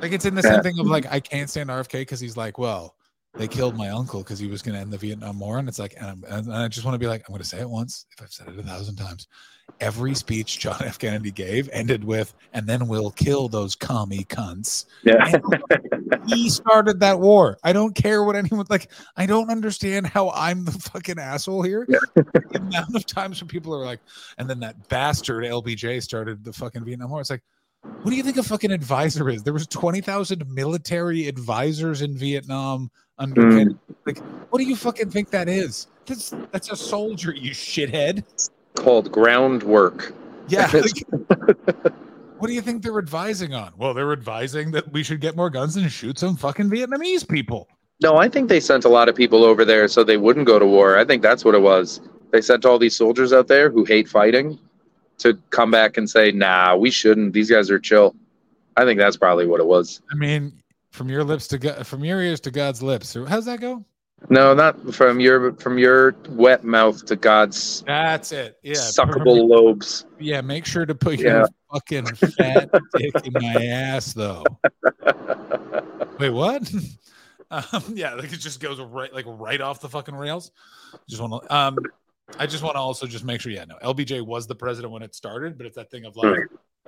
Like 0.00 0.12
it's 0.12 0.24
in 0.24 0.34
the 0.34 0.42
same 0.42 0.62
thing 0.62 0.78
of 0.78 0.86
like 0.86 1.04
I 1.12 1.20
can't 1.20 1.50
stand 1.50 1.68
RFK 1.68 1.92
because 1.92 2.20
he's 2.20 2.38
like, 2.38 2.56
well, 2.56 2.94
they 3.34 3.46
killed 3.46 3.76
my 3.76 3.88
uncle 3.90 4.22
because 4.22 4.38
he 4.38 4.48
was 4.48 4.60
going 4.60 4.74
to 4.74 4.80
end 4.80 4.92
the 4.92 4.98
Vietnam 4.98 5.38
War, 5.38 5.58
and 5.58 5.68
it's 5.68 5.78
like, 5.78 5.94
and, 5.98 6.06
I'm, 6.06 6.24
and 6.26 6.52
I 6.52 6.68
just 6.68 6.84
want 6.84 6.94
to 6.94 6.98
be 6.98 7.06
like, 7.06 7.22
I'm 7.28 7.32
going 7.32 7.42
to 7.42 7.48
say 7.48 7.60
it 7.60 7.68
once 7.68 8.06
if 8.12 8.22
I've 8.22 8.32
said 8.32 8.48
it 8.48 8.58
a 8.58 8.62
thousand 8.62 8.96
times. 8.96 9.28
Every 9.80 10.16
speech 10.16 10.58
John 10.58 10.76
F. 10.84 10.98
Kennedy 10.98 11.30
gave 11.30 11.68
ended 11.72 12.02
with, 12.02 12.34
and 12.52 12.66
then 12.66 12.88
we'll 12.88 13.12
kill 13.12 13.48
those 13.48 13.76
commie 13.76 14.24
cunts. 14.24 14.86
Yeah. 15.04 15.38
He 16.26 16.50
started 16.50 16.98
that 17.00 17.20
war. 17.20 17.56
I 17.62 17.72
don't 17.72 17.94
care 17.94 18.24
what 18.24 18.34
anyone 18.34 18.66
like. 18.68 18.90
I 19.16 19.26
don't 19.26 19.48
understand 19.48 20.08
how 20.08 20.30
I'm 20.30 20.64
the 20.64 20.72
fucking 20.72 21.18
asshole 21.18 21.62
here. 21.62 21.86
the 22.14 22.58
amount 22.58 22.96
of 22.96 23.06
times 23.06 23.40
when 23.40 23.48
people 23.48 23.72
are 23.74 23.84
like, 23.84 24.00
and 24.38 24.50
then 24.50 24.58
that 24.60 24.88
bastard 24.88 25.44
LBJ 25.44 26.02
started 26.02 26.44
the 26.44 26.52
fucking 26.52 26.84
Vietnam 26.84 27.10
War. 27.10 27.20
It's 27.20 27.30
like, 27.30 27.42
what 27.82 28.10
do 28.10 28.16
you 28.16 28.22
think 28.22 28.36
a 28.36 28.42
fucking 28.42 28.72
advisor 28.72 29.30
is? 29.30 29.42
There 29.42 29.52
was 29.52 29.66
twenty 29.66 30.00
thousand 30.00 30.44
military 30.52 31.28
advisors 31.28 32.02
in 32.02 32.16
Vietnam 32.16 32.90
under 33.20 33.42
Mm. 33.42 33.78
Like, 34.06 34.18
what 34.50 34.58
do 34.58 34.64
you 34.64 34.74
fucking 34.74 35.10
think 35.10 35.30
that 35.30 35.48
is? 35.48 35.86
That's 36.06 36.30
that's 36.50 36.72
a 36.72 36.76
soldier, 36.76 37.32
you 37.32 37.52
shithead. 37.52 38.24
Called 38.74 39.12
groundwork. 39.12 40.14
Yeah. 40.48 40.68
like, 40.74 41.06
what 42.38 42.48
do 42.48 42.54
you 42.54 42.62
think 42.62 42.82
they're 42.82 42.98
advising 42.98 43.54
on? 43.54 43.72
Well, 43.76 43.94
they're 43.94 44.12
advising 44.12 44.70
that 44.72 44.90
we 44.90 45.02
should 45.02 45.20
get 45.20 45.36
more 45.36 45.50
guns 45.50 45.76
and 45.76 45.92
shoot 45.92 46.18
some 46.18 46.34
fucking 46.34 46.70
Vietnamese 46.70 47.28
people. 47.28 47.68
No, 48.02 48.16
I 48.16 48.28
think 48.28 48.48
they 48.48 48.60
sent 48.60 48.86
a 48.86 48.88
lot 48.88 49.10
of 49.10 49.14
people 49.14 49.44
over 49.44 49.64
there 49.64 49.86
so 49.86 50.02
they 50.02 50.16
wouldn't 50.16 50.46
go 50.46 50.58
to 50.58 50.66
war. 50.66 50.98
I 50.98 51.04
think 51.04 51.22
that's 51.22 51.44
what 51.44 51.54
it 51.54 51.60
was. 51.60 52.00
They 52.32 52.40
sent 52.40 52.64
all 52.64 52.78
these 52.78 52.96
soldiers 52.96 53.32
out 53.32 53.46
there 53.46 53.68
who 53.70 53.84
hate 53.84 54.08
fighting 54.08 54.58
to 55.18 55.38
come 55.50 55.70
back 55.70 55.98
and 55.98 56.08
say, 56.08 56.32
"Nah, 56.32 56.76
we 56.76 56.90
shouldn't. 56.90 57.34
These 57.34 57.50
guys 57.50 57.70
are 57.70 57.78
chill." 57.78 58.16
I 58.76 58.84
think 58.84 58.98
that's 58.98 59.18
probably 59.18 59.46
what 59.46 59.60
it 59.60 59.66
was. 59.66 60.00
I 60.10 60.14
mean, 60.14 60.52
from 60.90 61.08
your 61.08 61.24
lips 61.24 61.46
to 61.48 61.58
God, 61.58 61.86
from 61.86 62.04
your 62.04 62.20
ears 62.22 62.40
to 62.40 62.50
God's 62.50 62.82
lips. 62.82 63.16
How's 63.28 63.44
that 63.46 63.60
go? 63.60 63.84
No, 64.28 64.52
not 64.52 64.92
from 64.94 65.18
your 65.18 65.54
from 65.54 65.78
your 65.78 66.14
wet 66.28 66.62
mouth 66.62 67.06
to 67.06 67.16
God's 67.16 67.82
That's 67.86 68.32
it. 68.32 68.58
Yeah. 68.62 68.74
suckable 68.74 69.48
lobes. 69.48 70.04
Yeah. 70.18 70.42
Make 70.42 70.66
sure 70.66 70.84
to 70.84 70.94
put 70.94 71.18
Yeah. 71.20 71.38
your 71.38 71.48
fucking 71.72 72.06
fat 72.16 72.70
dick 72.96 73.14
in 73.24 73.32
my 73.32 73.64
ass, 73.64 74.12
though. 74.12 74.44
Wait, 76.18 76.30
what? 76.30 76.70
Um, 77.52 77.82
yeah, 77.94 78.14
like 78.14 78.32
it 78.32 78.36
just 78.36 78.60
goes 78.60 78.78
right, 78.78 79.12
like 79.12 79.24
right 79.26 79.60
off 79.60 79.80
the 79.80 79.88
fucking 79.88 80.14
rails. 80.14 80.52
Just 81.08 81.20
want 81.20 81.42
to, 81.42 81.52
um, 81.52 81.76
I 82.38 82.46
just 82.46 82.62
want 82.62 82.76
to 82.76 82.78
also 82.78 83.08
just 83.08 83.24
make 83.24 83.40
sure. 83.40 83.50
Yeah, 83.50 83.64
no, 83.64 83.74
LBJ 83.82 84.24
was 84.24 84.46
the 84.46 84.54
president 84.54 84.92
when 84.92 85.02
it 85.02 85.16
started, 85.16 85.58
but 85.58 85.66
it's 85.66 85.74
that 85.74 85.90
thing 85.90 86.04
of 86.04 86.14
like, 86.16 86.38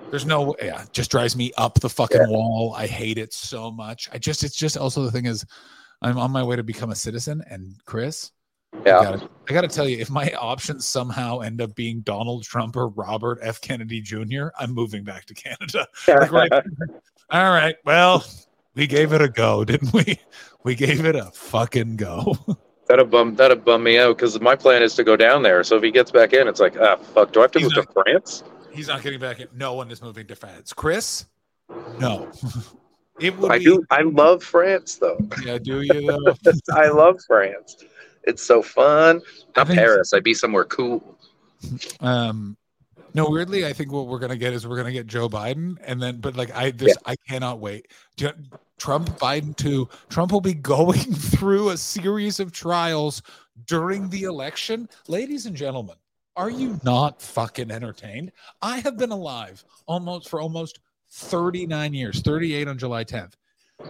there's 0.09 0.25
no, 0.25 0.55
yeah, 0.61 0.85
just 0.91 1.11
drives 1.11 1.35
me 1.35 1.51
up 1.57 1.79
the 1.79 1.89
fucking 1.89 2.21
Yeah. 2.21 2.27
wall. 2.27 2.73
I 2.77 2.87
hate 2.87 3.17
it 3.17 3.33
so 3.33 3.71
much. 3.71 4.09
I 4.11 4.17
just, 4.17 4.43
it's 4.43 4.55
just 4.55 4.77
also 4.77 5.03
the 5.03 5.11
thing 5.11 5.25
is, 5.25 5.45
I'm 6.01 6.17
on 6.17 6.31
my 6.31 6.43
way 6.43 6.55
to 6.55 6.63
become 6.63 6.91
a 6.91 6.95
citizen, 6.95 7.43
and 7.49 7.75
Chris, 7.85 8.31
Yeah. 8.85 8.99
I 8.99 9.03
gotta, 9.03 9.29
I 9.49 9.53
gotta 9.53 9.67
tell 9.67 9.87
you, 9.87 9.97
if 9.99 10.09
my 10.09 10.31
options 10.33 10.85
somehow 10.85 11.39
end 11.39 11.61
up 11.61 11.73
being 11.75 12.01
Donald 12.01 12.43
Trump 12.43 12.75
or 12.75 12.89
Robert 12.89 13.39
F. 13.41 13.61
Kennedy 13.61 14.01
Jr., 14.01 14.47
I'm 14.59 14.71
moving 14.71 15.03
back 15.03 15.25
to 15.25 15.33
Canada. 15.33 15.87
Like, 16.07 16.31
right- 16.31 16.63
All 17.29 17.51
right, 17.51 17.75
well, 17.85 18.23
we 18.75 18.85
gave 18.85 19.13
it 19.13 19.21
a 19.21 19.29
go, 19.29 19.63
didn't 19.63 19.93
we? 19.93 20.19
We 20.63 20.75
gave 20.75 21.05
it 21.05 21.15
a 21.15 21.25
fucking 21.33 21.95
go. 21.95 22.35
That'd 22.87 23.09
bum 23.09 23.35
that'd 23.35 23.63
bum 23.63 23.81
me 23.81 23.97
out 23.97 24.17
because 24.17 24.39
my 24.41 24.55
plan 24.57 24.83
is 24.83 24.93
to 24.95 25.05
go 25.05 25.15
down 25.15 25.41
there. 25.41 25.63
So 25.63 25.77
if 25.77 25.83
he 25.83 25.89
gets 25.89 26.11
back 26.11 26.33
in, 26.33 26.49
it's 26.49 26.59
like, 26.59 26.75
ah, 26.79 26.97
fuck. 26.97 27.31
Do 27.31 27.39
I 27.39 27.43
have 27.43 27.51
to 27.51 27.59
He's 27.59 27.73
move 27.75 27.85
to 27.87 27.93
France? 27.93 28.43
He's 28.73 28.87
not 28.87 29.03
getting 29.03 29.19
back 29.19 29.39
in. 29.39 29.47
No 29.55 29.73
one 29.73 29.91
is 29.91 30.01
moving 30.01 30.27
to 30.27 30.35
France. 30.35 30.73
Chris, 30.73 31.25
no. 31.99 32.31
It 33.19 33.37
would 33.37 33.51
I 33.51 33.59
be. 33.59 33.65
do. 33.65 33.83
I 33.91 34.01
love 34.01 34.43
France 34.43 34.95
though. 34.95 35.19
Yeah, 35.45 35.59
do 35.59 35.81
you 35.81 36.07
though? 36.07 36.51
I 36.73 36.89
love 36.89 37.19
France. 37.27 37.85
It's 38.23 38.43
so 38.43 38.63
fun. 38.63 39.21
Not 39.55 39.67
Paris. 39.67 40.13
I'd 40.13 40.23
be 40.23 40.33
somewhere 40.33 40.65
cool. 40.65 41.17
Um, 41.99 42.57
no, 43.13 43.29
weirdly, 43.29 43.65
I 43.65 43.73
think 43.73 43.91
what 43.91 44.07
we're 44.07 44.19
gonna 44.19 44.35
get 44.35 44.53
is 44.53 44.67
we're 44.67 44.77
gonna 44.77 44.91
get 44.91 45.05
Joe 45.05 45.29
Biden, 45.29 45.77
and 45.83 46.01
then, 46.01 46.17
but 46.17 46.35
like 46.35 46.53
I, 46.55 46.71
this, 46.71 46.97
I 47.05 47.15
cannot 47.27 47.59
wait. 47.59 47.87
Trump, 48.79 49.09
Biden 49.19 49.55
too. 49.55 49.87
Trump 50.09 50.31
will 50.31 50.41
be 50.41 50.53
going 50.75 50.99
through 50.99 51.69
a 51.69 51.77
series 51.77 52.39
of 52.39 52.51
trials 52.51 53.21
during 53.67 54.09
the 54.09 54.23
election, 54.23 54.89
ladies 55.07 55.45
and 55.45 55.55
gentlemen. 55.55 55.95
Are 56.35 56.49
you 56.49 56.79
not 56.83 57.21
fucking 57.21 57.69
entertained? 57.69 58.31
I 58.61 58.79
have 58.79 58.97
been 58.97 59.11
alive 59.11 59.63
almost 59.85 60.29
for 60.29 60.41
almost 60.41 60.79
39 61.11 61.93
years, 61.93 62.21
38 62.21 62.67
on 62.67 62.77
July 62.77 63.03
10th. 63.03 63.33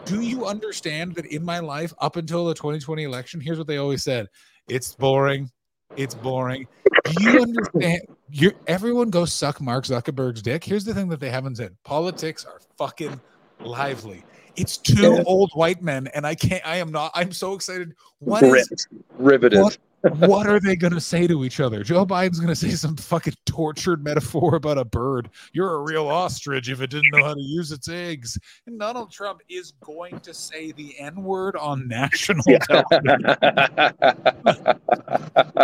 Do 0.05 0.21
you 0.21 0.45
understand 0.45 1.15
that 1.15 1.27
in 1.27 1.43
my 1.45 1.59
life 1.59 1.93
up 1.99 2.17
until 2.17 2.45
the 2.45 2.53
2020 2.53 3.03
election, 3.03 3.39
here's 3.39 3.57
what 3.57 3.67
they 3.67 3.77
always 3.77 4.03
said 4.03 4.27
it's 4.67 4.93
boring, 4.95 5.49
it's 5.95 6.15
boring. 6.15 6.67
Do 7.05 7.23
you 7.23 7.41
understand? 7.41 8.01
You're, 8.29 8.53
everyone 8.67 9.09
go 9.09 9.25
suck 9.25 9.61
Mark 9.61 9.85
Zuckerberg's 9.85 10.41
dick. 10.41 10.63
Here's 10.63 10.83
the 10.83 10.93
thing 10.93 11.07
that 11.09 11.19
they 11.19 11.29
haven't 11.29 11.57
said 11.57 11.75
politics 11.83 12.45
are 12.45 12.59
fucking 12.77 13.21
lively. 13.59 14.25
It's 14.55 14.77
two 14.77 15.23
old 15.25 15.51
white 15.53 15.81
men, 15.81 16.07
and 16.13 16.27
I 16.27 16.35
can't, 16.35 16.65
I 16.67 16.77
am 16.77 16.91
not, 16.91 17.11
I'm 17.13 17.31
so 17.31 17.53
excited. 17.53 17.93
What 18.19 18.43
is 18.43 18.51
Ripped. 18.51 18.87
Riveted. 19.17 19.61
What? 19.61 19.77
What 20.11 20.47
are 20.47 20.59
they 20.59 20.75
going 20.75 20.93
to 20.93 21.01
say 21.01 21.27
to 21.27 21.45
each 21.45 21.59
other? 21.59 21.83
Joe 21.83 22.05
Biden's 22.05 22.39
going 22.39 22.49
to 22.49 22.55
say 22.55 22.69
some 22.71 22.95
fucking 22.95 23.35
tortured 23.45 24.03
metaphor 24.03 24.55
about 24.55 24.77
a 24.77 24.85
bird. 24.85 25.29
You're 25.53 25.75
a 25.75 25.81
real 25.81 26.07
ostrich 26.07 26.69
if 26.69 26.81
it 26.81 26.89
didn't 26.89 27.11
know 27.11 27.23
how 27.23 27.33
to 27.33 27.41
use 27.41 27.71
its 27.71 27.87
eggs. 27.87 28.37
And 28.67 28.79
Donald 28.79 29.11
Trump 29.11 29.41
is 29.49 29.73
going 29.83 30.19
to 30.21 30.33
say 30.33 30.71
the 30.71 30.99
N 30.99 31.23
word 31.23 31.55
on 31.55 31.87
national 31.87 32.43
television. 32.43 33.23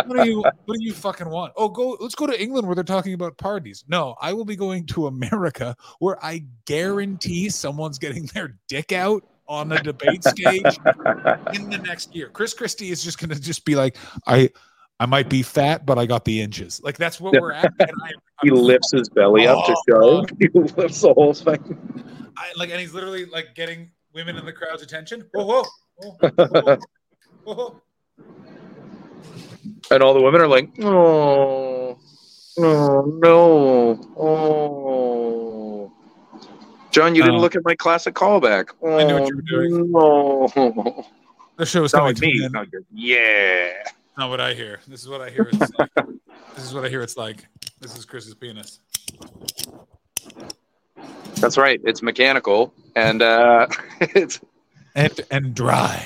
What 0.10 0.24
do 0.24 0.28
you 0.28 0.40
what 0.40 0.78
do 0.78 0.84
you 0.84 0.92
fucking 0.92 1.28
want? 1.28 1.52
Oh, 1.56 1.68
go 1.68 1.96
let's 2.00 2.16
go 2.16 2.26
to 2.26 2.40
England 2.40 2.66
where 2.66 2.74
they're 2.74 2.82
talking 2.82 3.14
about 3.14 3.38
parties. 3.38 3.84
No, 3.86 4.16
I 4.20 4.32
will 4.32 4.44
be 4.44 4.56
going 4.56 4.86
to 4.86 5.06
America 5.06 5.76
where 6.00 6.22
I 6.24 6.44
guarantee 6.64 7.48
someone's 7.48 7.98
getting 7.98 8.26
their 8.34 8.58
dick 8.68 8.90
out 8.92 9.24
on 9.50 9.68
the 9.68 9.78
debate 9.78 10.22
stage 10.22 10.78
in 11.52 11.68
the 11.68 11.82
next 11.84 12.14
year. 12.14 12.28
Chris 12.28 12.54
Christie 12.54 12.90
is 12.92 13.02
just 13.02 13.18
going 13.18 13.30
to 13.30 13.40
just 13.40 13.64
be 13.64 13.74
like, 13.74 13.96
I, 14.24 14.48
I 15.00 15.06
might 15.06 15.28
be 15.28 15.42
fat, 15.42 15.84
but 15.84 15.98
I 15.98 16.06
got 16.06 16.24
the 16.24 16.40
inches. 16.40 16.80
Like 16.82 16.96
that's 16.96 17.20
what 17.20 17.32
we're 17.38 17.50
at. 17.50 17.72
And 17.80 17.90
I, 18.04 18.12
he 18.42 18.50
lifts 18.50 18.92
his 18.92 19.08
belly 19.08 19.48
up 19.48 19.66
to 19.66 19.74
Oh, 19.74 19.82
show. 19.88 20.26
He 20.38 20.48
lifts 20.48 21.00
the 21.00 21.12
whole 21.12 21.34
thing. 21.34 22.32
I 22.36 22.52
like, 22.56 22.70
and 22.70 22.78
he's 22.78 22.94
literally 22.94 23.26
like 23.26 23.56
getting 23.56 23.90
women 24.14 24.36
in 24.36 24.46
the 24.46 24.52
crowd's 24.52 24.82
attention. 24.82 25.28
Whoa, 25.32 25.64
whoa, 25.96 26.18
whoa, 26.20 26.78
whoa. 27.44 27.82
And 29.90 30.02
all 30.02 30.14
the 30.14 30.22
women 30.22 30.40
are 30.40 30.48
like, 30.48 30.70
oh, 30.80 31.98
no, 32.56 33.02
no, 33.02 34.00
oh. 34.16 35.09
John, 36.90 37.14
you 37.14 37.22
didn't 37.22 37.36
Uh, 37.36 37.40
look 37.40 37.54
at 37.56 37.64
my 37.64 37.74
classic 37.74 38.14
callback. 38.14 38.70
Oh, 38.82 38.98
I 38.98 39.04
knew 39.04 39.20
what 39.20 39.28
you 39.28 39.36
were 39.36 39.42
doing. 39.42 39.90
No. 39.92 41.06
The 41.56 41.66
show 41.66 41.84
is 41.84 41.90
Sound 41.90 42.16
coming 42.16 42.32
to 42.32 42.38
me. 42.38 42.38
an 42.38 42.44
end. 42.44 42.52
Sound 42.54 42.68
like, 42.72 42.84
Yeah. 42.90 43.72
Not 44.16 44.30
what 44.30 44.40
I 44.40 44.54
hear. 44.54 44.80
This 44.88 45.02
is 45.02 45.08
what 45.10 45.20
I 45.20 45.28
hear. 45.28 45.46
It's 45.52 45.70
like. 45.78 45.90
this 46.56 46.64
is 46.64 46.72
what 46.72 46.86
I 46.86 46.88
hear. 46.88 47.02
It's 47.02 47.18
like. 47.18 47.46
This 47.80 47.98
is 47.98 48.06
Chris's 48.06 48.34
penis. 48.34 48.80
That's 51.36 51.58
right. 51.58 51.80
It's 51.84 52.00
mechanical 52.02 52.72
and 52.96 53.20
uh, 53.20 53.66
it's 54.00 54.40
And 54.94 55.20
and 55.30 55.54
dry. 55.54 56.02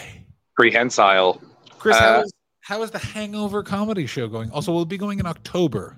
prehensile. 0.57 1.41
Chris, 1.78 1.97
Uh, 1.97 2.22
is 2.24 2.32
how 2.61 2.82
is 2.82 2.91
the 2.91 2.99
Hangover 2.99 3.62
comedy 3.62 4.07
show 4.07 4.26
going? 4.26 4.51
Also, 4.51 4.72
we'll 4.72 4.85
be 4.85 4.99
going 4.99 5.20
in 5.20 5.26
October. 5.26 5.97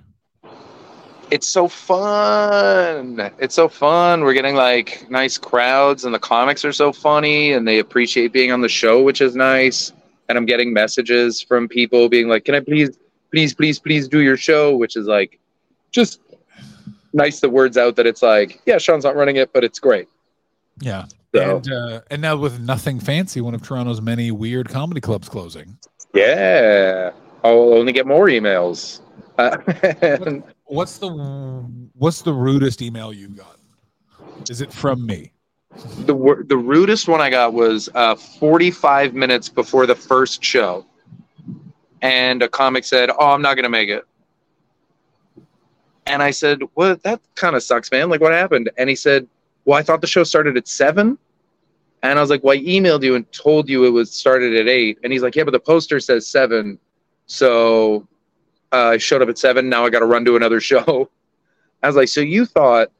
It's 1.29 1.47
so 1.47 1.67
fun. 1.67 3.31
It's 3.37 3.55
so 3.55 3.67
fun. 3.67 4.21
We're 4.21 4.33
getting 4.33 4.55
like 4.55 5.09
nice 5.09 5.37
crowds, 5.37 6.05
and 6.05 6.13
the 6.13 6.19
comics 6.19 6.63
are 6.63 6.71
so 6.71 6.93
funny, 6.93 7.51
and 7.51 7.67
they 7.67 7.79
appreciate 7.79 8.31
being 8.31 8.51
on 8.51 8.61
the 8.61 8.69
show, 8.69 9.03
which 9.03 9.19
is 9.21 9.35
nice. 9.35 9.91
And 10.29 10.37
I'm 10.37 10.45
getting 10.45 10.73
messages 10.73 11.41
from 11.41 11.67
people 11.67 12.07
being 12.09 12.27
like, 12.29 12.45
"Can 12.45 12.55
I 12.55 12.59
please, 12.61 12.97
please, 13.31 13.53
please, 13.53 13.79
please 13.79 14.07
do 14.07 14.19
your 14.21 14.37
show?" 14.37 14.75
Which 14.75 14.95
is 14.95 15.05
like, 15.05 15.39
just 15.91 16.21
nice. 17.13 17.39
The 17.41 17.49
words 17.49 17.77
out 17.77 17.95
that 17.97 18.05
it's 18.05 18.21
like, 18.21 18.61
yeah, 18.65 18.77
Sean's 18.77 19.03
not 19.03 19.15
running 19.15 19.35
it, 19.35 19.51
but 19.53 19.63
it's 19.63 19.79
great. 19.79 20.07
Yeah. 20.79 21.05
So 21.35 21.57
And 21.57 21.71
uh, 21.71 22.01
and 22.09 22.21
now 22.21 22.37
with 22.37 22.59
nothing 22.61 22.99
fancy, 23.01 23.41
one 23.41 23.53
of 23.53 23.61
Toronto's 23.61 24.01
many 24.01 24.31
weird 24.31 24.69
comedy 24.69 25.01
clubs 25.01 25.27
closing. 25.27 25.77
yeah, 26.13 27.11
I'll 27.43 27.73
only 27.73 27.91
get 27.91 28.07
more 28.07 28.27
emails. 28.27 29.01
Uh, 29.37 29.57
and 30.01 30.43
What's 30.67 30.97
the 30.97 31.09
what's 31.93 32.21
the 32.21 32.33
rudest 32.33 32.81
email 32.81 33.13
you 33.13 33.29
got? 33.29 33.57
Is 34.49 34.61
it 34.61 34.71
from 34.71 35.05
me? 35.05 35.31
the 36.05 36.43
the 36.47 36.57
rudest 36.57 37.07
one 37.07 37.21
I 37.21 37.29
got 37.29 37.53
was 37.53 37.89
uh, 37.93 38.15
45 38.15 39.13
minutes 39.13 39.49
before 39.49 39.85
the 39.85 39.95
first 39.95 40.43
show, 40.43 40.85
and 42.01 42.41
a 42.41 42.49
comic 42.49 42.83
said, 42.83 43.09
"Oh, 43.09 43.31
I'm 43.31 43.41
not 43.41 43.55
gonna 43.55 43.69
make 43.69 43.89
it." 43.89 44.03
And 46.05 46.23
I 46.23 46.31
said, 46.31 46.61
"Well, 46.75 46.97
That 47.03 47.21
kind 47.35 47.55
of 47.55 47.63
sucks, 47.63 47.91
man. 47.91 48.09
Like, 48.09 48.21
what 48.21 48.31
happened?" 48.31 48.69
And 48.77 48.89
he 48.89 48.95
said, 48.95 49.27
"Well, 49.65 49.77
I 49.77 49.83
thought 49.83 50.01
the 50.01 50.07
show 50.07 50.23
started 50.23 50.57
at 50.57 50.67
7. 50.67 51.17
And 52.03 52.19
I 52.19 52.21
was 52.21 52.29
like, 52.29 52.43
"Well, 52.43 52.55
I 52.55 52.61
emailed 52.61 53.03
you 53.03 53.15
and 53.15 53.29
told 53.31 53.69
you 53.69 53.85
it 53.85 53.89
was 53.89 54.11
started 54.11 54.55
at 54.55 54.67
8. 54.67 54.99
And 55.03 55.11
he's 55.11 55.21
like, 55.21 55.35
"Yeah, 55.35 55.43
but 55.43 55.51
the 55.51 55.59
poster 55.59 55.99
says 55.99 56.27
7. 56.27 56.79
So 57.25 58.07
uh, 58.71 58.75
I 58.87 58.97
showed 58.97 59.21
up 59.21 59.29
at 59.29 59.37
7. 59.37 59.67
Now 59.69 59.85
I 59.85 59.89
got 59.89 59.99
to 59.99 60.05
run 60.05 60.25
to 60.25 60.35
another 60.35 60.59
show." 60.71 61.09
I 61.83 61.87
was 61.87 61.95
like, 61.95 62.07
"So 62.07 62.21
you 62.21 62.45
thought 62.45 62.91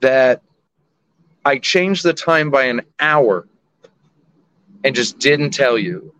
that 0.00 0.42
I 1.44 1.58
changed 1.58 2.04
the 2.04 2.14
time 2.14 2.50
by 2.50 2.64
an 2.64 2.82
hour 3.00 3.46
and 4.84 4.94
just 4.94 5.18
didn't 5.18 5.50
tell 5.50 5.78
you?" 5.78 6.14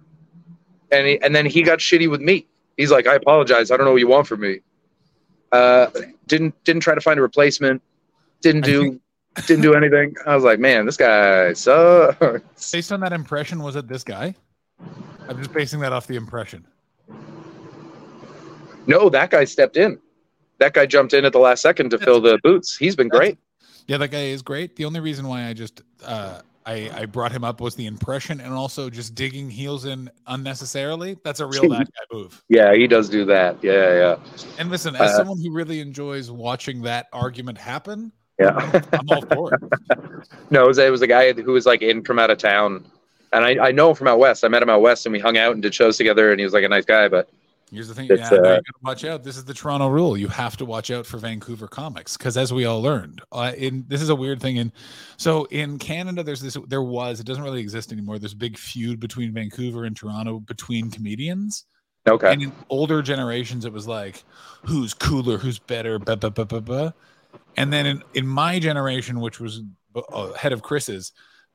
And 0.90 1.06
he, 1.06 1.20
and 1.22 1.34
then 1.34 1.46
he 1.46 1.62
got 1.62 1.78
shitty 1.78 2.10
with 2.10 2.20
me. 2.20 2.46
He's 2.76 2.90
like, 2.90 3.06
"I 3.06 3.14
apologize. 3.14 3.70
I 3.70 3.76
don't 3.76 3.86
know 3.86 3.92
what 3.92 4.00
you 4.00 4.08
want 4.08 4.26
from 4.26 4.40
me." 4.40 4.60
Uh, 5.52 5.88
didn't 6.26 6.54
didn't 6.64 6.80
try 6.80 6.94
to 6.94 7.00
find 7.00 7.18
a 7.18 7.22
replacement. 7.22 7.82
Didn't 8.40 8.62
do 8.62 9.00
didn't 9.46 9.62
do 9.62 9.74
anything. 9.80 10.14
I 10.26 10.34
was 10.34 10.44
like, 10.44 10.58
man, 10.58 10.86
this 10.86 10.96
guy 10.96 11.52
sucks. 11.52 12.72
Based 12.72 12.92
on 12.92 13.00
that 13.00 13.12
impression, 13.12 13.62
was 13.62 13.76
it 13.76 13.88
this 13.88 14.04
guy? 14.04 14.34
I'm 15.28 15.38
just 15.38 15.52
basing 15.52 15.80
that 15.80 15.92
off 15.92 16.06
the 16.06 16.16
impression. 16.16 16.66
No, 18.86 19.08
that 19.08 19.30
guy 19.30 19.44
stepped 19.44 19.76
in. 19.76 19.98
That 20.58 20.74
guy 20.74 20.86
jumped 20.86 21.12
in 21.14 21.24
at 21.24 21.32
the 21.32 21.38
last 21.38 21.60
second 21.62 21.90
to 21.90 21.98
fill 21.98 22.20
the 22.20 22.38
boots. 22.42 22.76
He's 22.76 22.94
been 22.94 23.08
great. 23.08 23.38
Yeah, 23.86 23.96
that 23.98 24.08
guy 24.08 24.24
is 24.26 24.42
great. 24.42 24.76
The 24.76 24.84
only 24.84 25.00
reason 25.00 25.26
why 25.26 25.48
I 25.48 25.54
just 25.54 25.82
uh, 26.04 26.40
I 26.64 26.90
I 26.94 27.06
brought 27.06 27.32
him 27.32 27.42
up 27.42 27.60
was 27.60 27.74
the 27.74 27.86
impression, 27.86 28.40
and 28.40 28.52
also 28.52 28.88
just 28.88 29.14
digging 29.14 29.50
heels 29.50 29.84
in 29.84 30.08
unnecessarily. 30.28 31.18
That's 31.24 31.40
a 31.40 31.46
real 31.46 31.68
that 31.70 31.86
guy 31.86 32.16
move. 32.16 32.42
Yeah, 32.48 32.74
he 32.74 32.86
does 32.86 33.08
do 33.08 33.24
that. 33.24 33.56
Yeah, 33.62 33.72
yeah, 33.72 34.44
And 34.58 34.70
listen, 34.70 34.94
as 34.94 35.10
Uh, 35.12 35.16
someone 35.16 35.40
who 35.40 35.52
really 35.52 35.80
enjoys 35.80 36.30
watching 36.30 36.82
that 36.82 37.08
argument 37.12 37.58
happen, 37.58 38.12
yeah. 38.38 38.82
I'm 38.92 39.08
all 39.08 39.22
for 39.22 39.54
it. 39.54 39.60
no, 40.50 40.64
it 40.64 40.68
was, 40.68 40.78
it 40.78 40.90
was 40.90 41.02
a 41.02 41.06
guy 41.08 41.32
who 41.32 41.52
was 41.52 41.66
like 41.66 41.82
in 41.82 42.04
from 42.04 42.20
out 42.20 42.30
of 42.30 42.38
town, 42.38 42.84
and 43.32 43.44
I, 43.44 43.68
I 43.68 43.72
know 43.72 43.90
him 43.90 43.96
from 43.96 44.06
out 44.08 44.20
west. 44.20 44.44
I 44.44 44.48
met 44.48 44.62
him 44.62 44.70
out 44.70 44.80
west, 44.80 45.06
and 45.06 45.12
we 45.12 45.18
hung 45.18 45.36
out 45.36 45.54
and 45.54 45.62
did 45.62 45.74
shows 45.74 45.96
together. 45.96 46.30
And 46.30 46.38
he 46.38 46.44
was 46.44 46.52
like 46.52 46.64
a 46.64 46.68
nice 46.68 46.84
guy, 46.84 47.08
but 47.08 47.28
Here's 47.72 47.88
the 47.88 47.94
thing, 47.94 48.06
yeah, 48.10 48.28
no, 48.28 48.36
you 48.36 48.42
uh, 48.42 48.42
gotta 48.42 48.62
watch 48.82 49.04
out. 49.04 49.24
This 49.24 49.38
is 49.38 49.46
the 49.46 49.54
Toronto 49.54 49.88
rule. 49.88 50.14
You 50.14 50.28
have 50.28 50.58
to 50.58 50.66
watch 50.66 50.90
out 50.90 51.06
for 51.06 51.16
Vancouver 51.16 51.66
comics 51.66 52.18
because, 52.18 52.36
as 52.36 52.52
we 52.52 52.66
all 52.66 52.82
learned, 52.82 53.22
uh, 53.32 53.52
in 53.56 53.86
this 53.88 54.02
is 54.02 54.10
a 54.10 54.14
weird 54.14 54.42
thing. 54.42 54.56
In 54.56 54.70
so 55.16 55.44
in 55.44 55.78
Canada, 55.78 56.22
there's 56.22 56.42
this. 56.42 56.58
There 56.68 56.82
was. 56.82 57.18
It 57.18 57.24
doesn't 57.24 57.42
really 57.42 57.60
exist 57.60 57.90
anymore. 57.90 58.18
There's 58.18 58.34
a 58.34 58.36
big 58.36 58.58
feud 58.58 59.00
between 59.00 59.32
Vancouver 59.32 59.84
and 59.84 59.96
Toronto 59.96 60.40
between 60.40 60.90
comedians. 60.90 61.64
okay, 62.06 62.32
And 62.32 62.42
in 62.42 62.52
older 62.68 63.00
generations, 63.00 63.64
it 63.64 63.72
was 63.72 63.88
like, 63.88 64.22
who's 64.66 64.92
cooler, 64.92 65.38
who's 65.38 65.58
better, 65.58 65.98
blah, 65.98 66.16
blah, 66.16 66.30
blah, 66.30 66.44
blah, 66.44 66.60
blah. 66.60 66.92
And 67.56 67.72
then 67.72 67.86
in, 67.86 68.02
in 68.12 68.26
my 68.26 68.58
generation, 68.58 69.20
which 69.20 69.40
was 69.40 69.62
uh, 69.96 70.00
ahead 70.34 70.52
of 70.52 70.62
Chris's, 70.62 71.12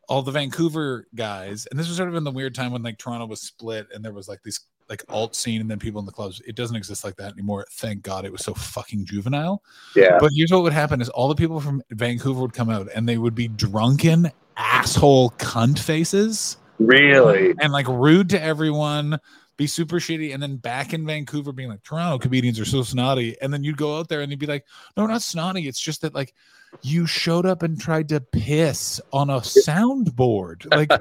all 0.09 0.23
the 0.23 0.31
Vancouver 0.31 1.05
guys, 1.13 1.67
and 1.69 1.79
this 1.79 1.87
was 1.87 1.97
sort 1.97 2.09
of 2.09 2.15
in 2.15 2.23
the 2.23 2.31
weird 2.31 2.55
time 2.55 2.71
when 2.71 2.81
like 2.81 2.97
Toronto 2.97 3.27
was 3.27 3.41
split 3.41 3.87
and 3.93 4.03
there 4.03 4.13
was 4.13 4.27
like 4.27 4.41
this 4.43 4.61
like 4.89 5.03
alt 5.09 5.35
scene 5.35 5.61
and 5.61 5.69
then 5.69 5.79
people 5.79 5.99
in 5.99 6.05
the 6.05 6.11
clubs. 6.11 6.41
It 6.45 6.55
doesn't 6.55 6.75
exist 6.75 7.03
like 7.03 7.15
that 7.17 7.33
anymore. 7.33 7.65
Thank 7.71 8.01
God 8.01 8.25
it 8.25 8.31
was 8.31 8.43
so 8.43 8.53
fucking 8.53 9.05
juvenile. 9.05 9.61
yeah, 9.95 10.17
But 10.19 10.31
here's 10.33 10.51
what 10.51 10.63
would 10.63 10.73
happen 10.73 11.01
is 11.01 11.09
all 11.09 11.27
the 11.27 11.35
people 11.35 11.59
from 11.59 11.81
Vancouver 11.91 12.41
would 12.41 12.53
come 12.53 12.69
out 12.69 12.87
and 12.93 13.07
they 13.07 13.17
would 13.17 13.35
be 13.35 13.47
drunken 13.47 14.31
asshole 14.57 15.31
cunt 15.31 15.79
faces 15.79 16.57
really, 16.79 17.53
and 17.59 17.71
like 17.71 17.87
rude 17.87 18.29
to 18.31 18.41
everyone, 18.41 19.19
be 19.55 19.67
super 19.67 19.97
shitty, 19.97 20.33
and 20.33 20.41
then 20.41 20.57
back 20.57 20.93
in 20.93 21.05
Vancouver 21.05 21.51
being 21.51 21.69
like 21.69 21.83
Toronto 21.83 22.17
comedians 22.19 22.59
are 22.59 22.65
so 22.65 22.83
snotty, 22.83 23.35
and 23.41 23.53
then 23.53 23.63
you'd 23.63 23.77
go 23.77 23.97
out 23.97 24.09
there 24.09 24.21
and 24.21 24.31
you'd 24.31 24.39
be 24.39 24.45
like, 24.45 24.65
no, 24.95 25.05
not 25.05 25.21
snotty. 25.21 25.67
It's 25.67 25.79
just 25.79 26.01
that 26.01 26.13
like 26.13 26.33
you 26.81 27.05
showed 27.05 27.45
up 27.45 27.63
and 27.63 27.79
tried 27.79 28.09
to 28.09 28.19
piss 28.19 29.01
on 29.13 29.29
a 29.29 29.39
soundboard, 29.39 30.65
like. 30.75 30.91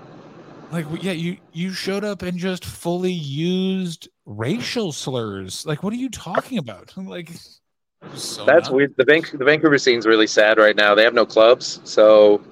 Like 0.72 0.86
yeah, 1.00 1.12
you 1.12 1.36
you 1.52 1.72
showed 1.72 2.04
up 2.04 2.22
and 2.22 2.36
just 2.38 2.64
fully 2.64 3.12
used 3.12 4.08
racial 4.24 4.92
slurs. 4.92 5.64
Like, 5.64 5.82
what 5.82 5.92
are 5.92 5.96
you 5.96 6.10
talking 6.10 6.58
about? 6.58 6.92
Like, 7.06 7.30
so 8.14 8.44
that's 8.44 8.68
weird. 8.68 8.94
The 8.96 9.04
Van- 9.04 9.22
the 9.32 9.44
Vancouver 9.44 9.78
scene's 9.78 10.06
really 10.06 10.26
sad 10.26 10.58
right 10.58 10.76
now. 10.76 10.94
They 10.94 11.02
have 11.02 11.14
no 11.14 11.24
clubs, 11.26 11.80
so 11.84 12.42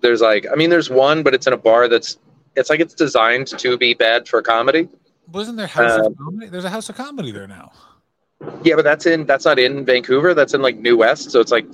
there's 0.00 0.20
like, 0.20 0.46
I 0.50 0.56
mean, 0.56 0.68
there's 0.70 0.90
one, 0.90 1.22
but 1.22 1.32
it's 1.34 1.46
in 1.46 1.52
a 1.52 1.56
bar 1.56 1.86
that's, 1.88 2.18
it's 2.56 2.68
like 2.70 2.80
it's 2.80 2.94
designed 2.94 3.46
to 3.58 3.76
be 3.78 3.94
bad 3.94 4.26
for 4.26 4.42
comedy. 4.42 4.88
Wasn't 5.28 5.56
there 5.56 5.66
House 5.68 6.00
Um, 6.00 6.06
of 6.06 6.18
Comedy? 6.18 6.46
There's 6.48 6.64
a 6.64 6.70
House 6.70 6.88
of 6.88 6.96
Comedy 6.96 7.30
there 7.30 7.46
now. 7.46 7.70
Yeah, 8.64 8.74
but 8.74 8.82
that's 8.82 9.06
in 9.06 9.26
that's 9.26 9.44
not 9.44 9.58
in 9.58 9.84
Vancouver. 9.84 10.34
That's 10.34 10.54
in 10.54 10.62
like 10.62 10.76
New 10.78 10.96
West, 10.96 11.30
so 11.30 11.40
it's 11.40 11.52
like 11.52 11.66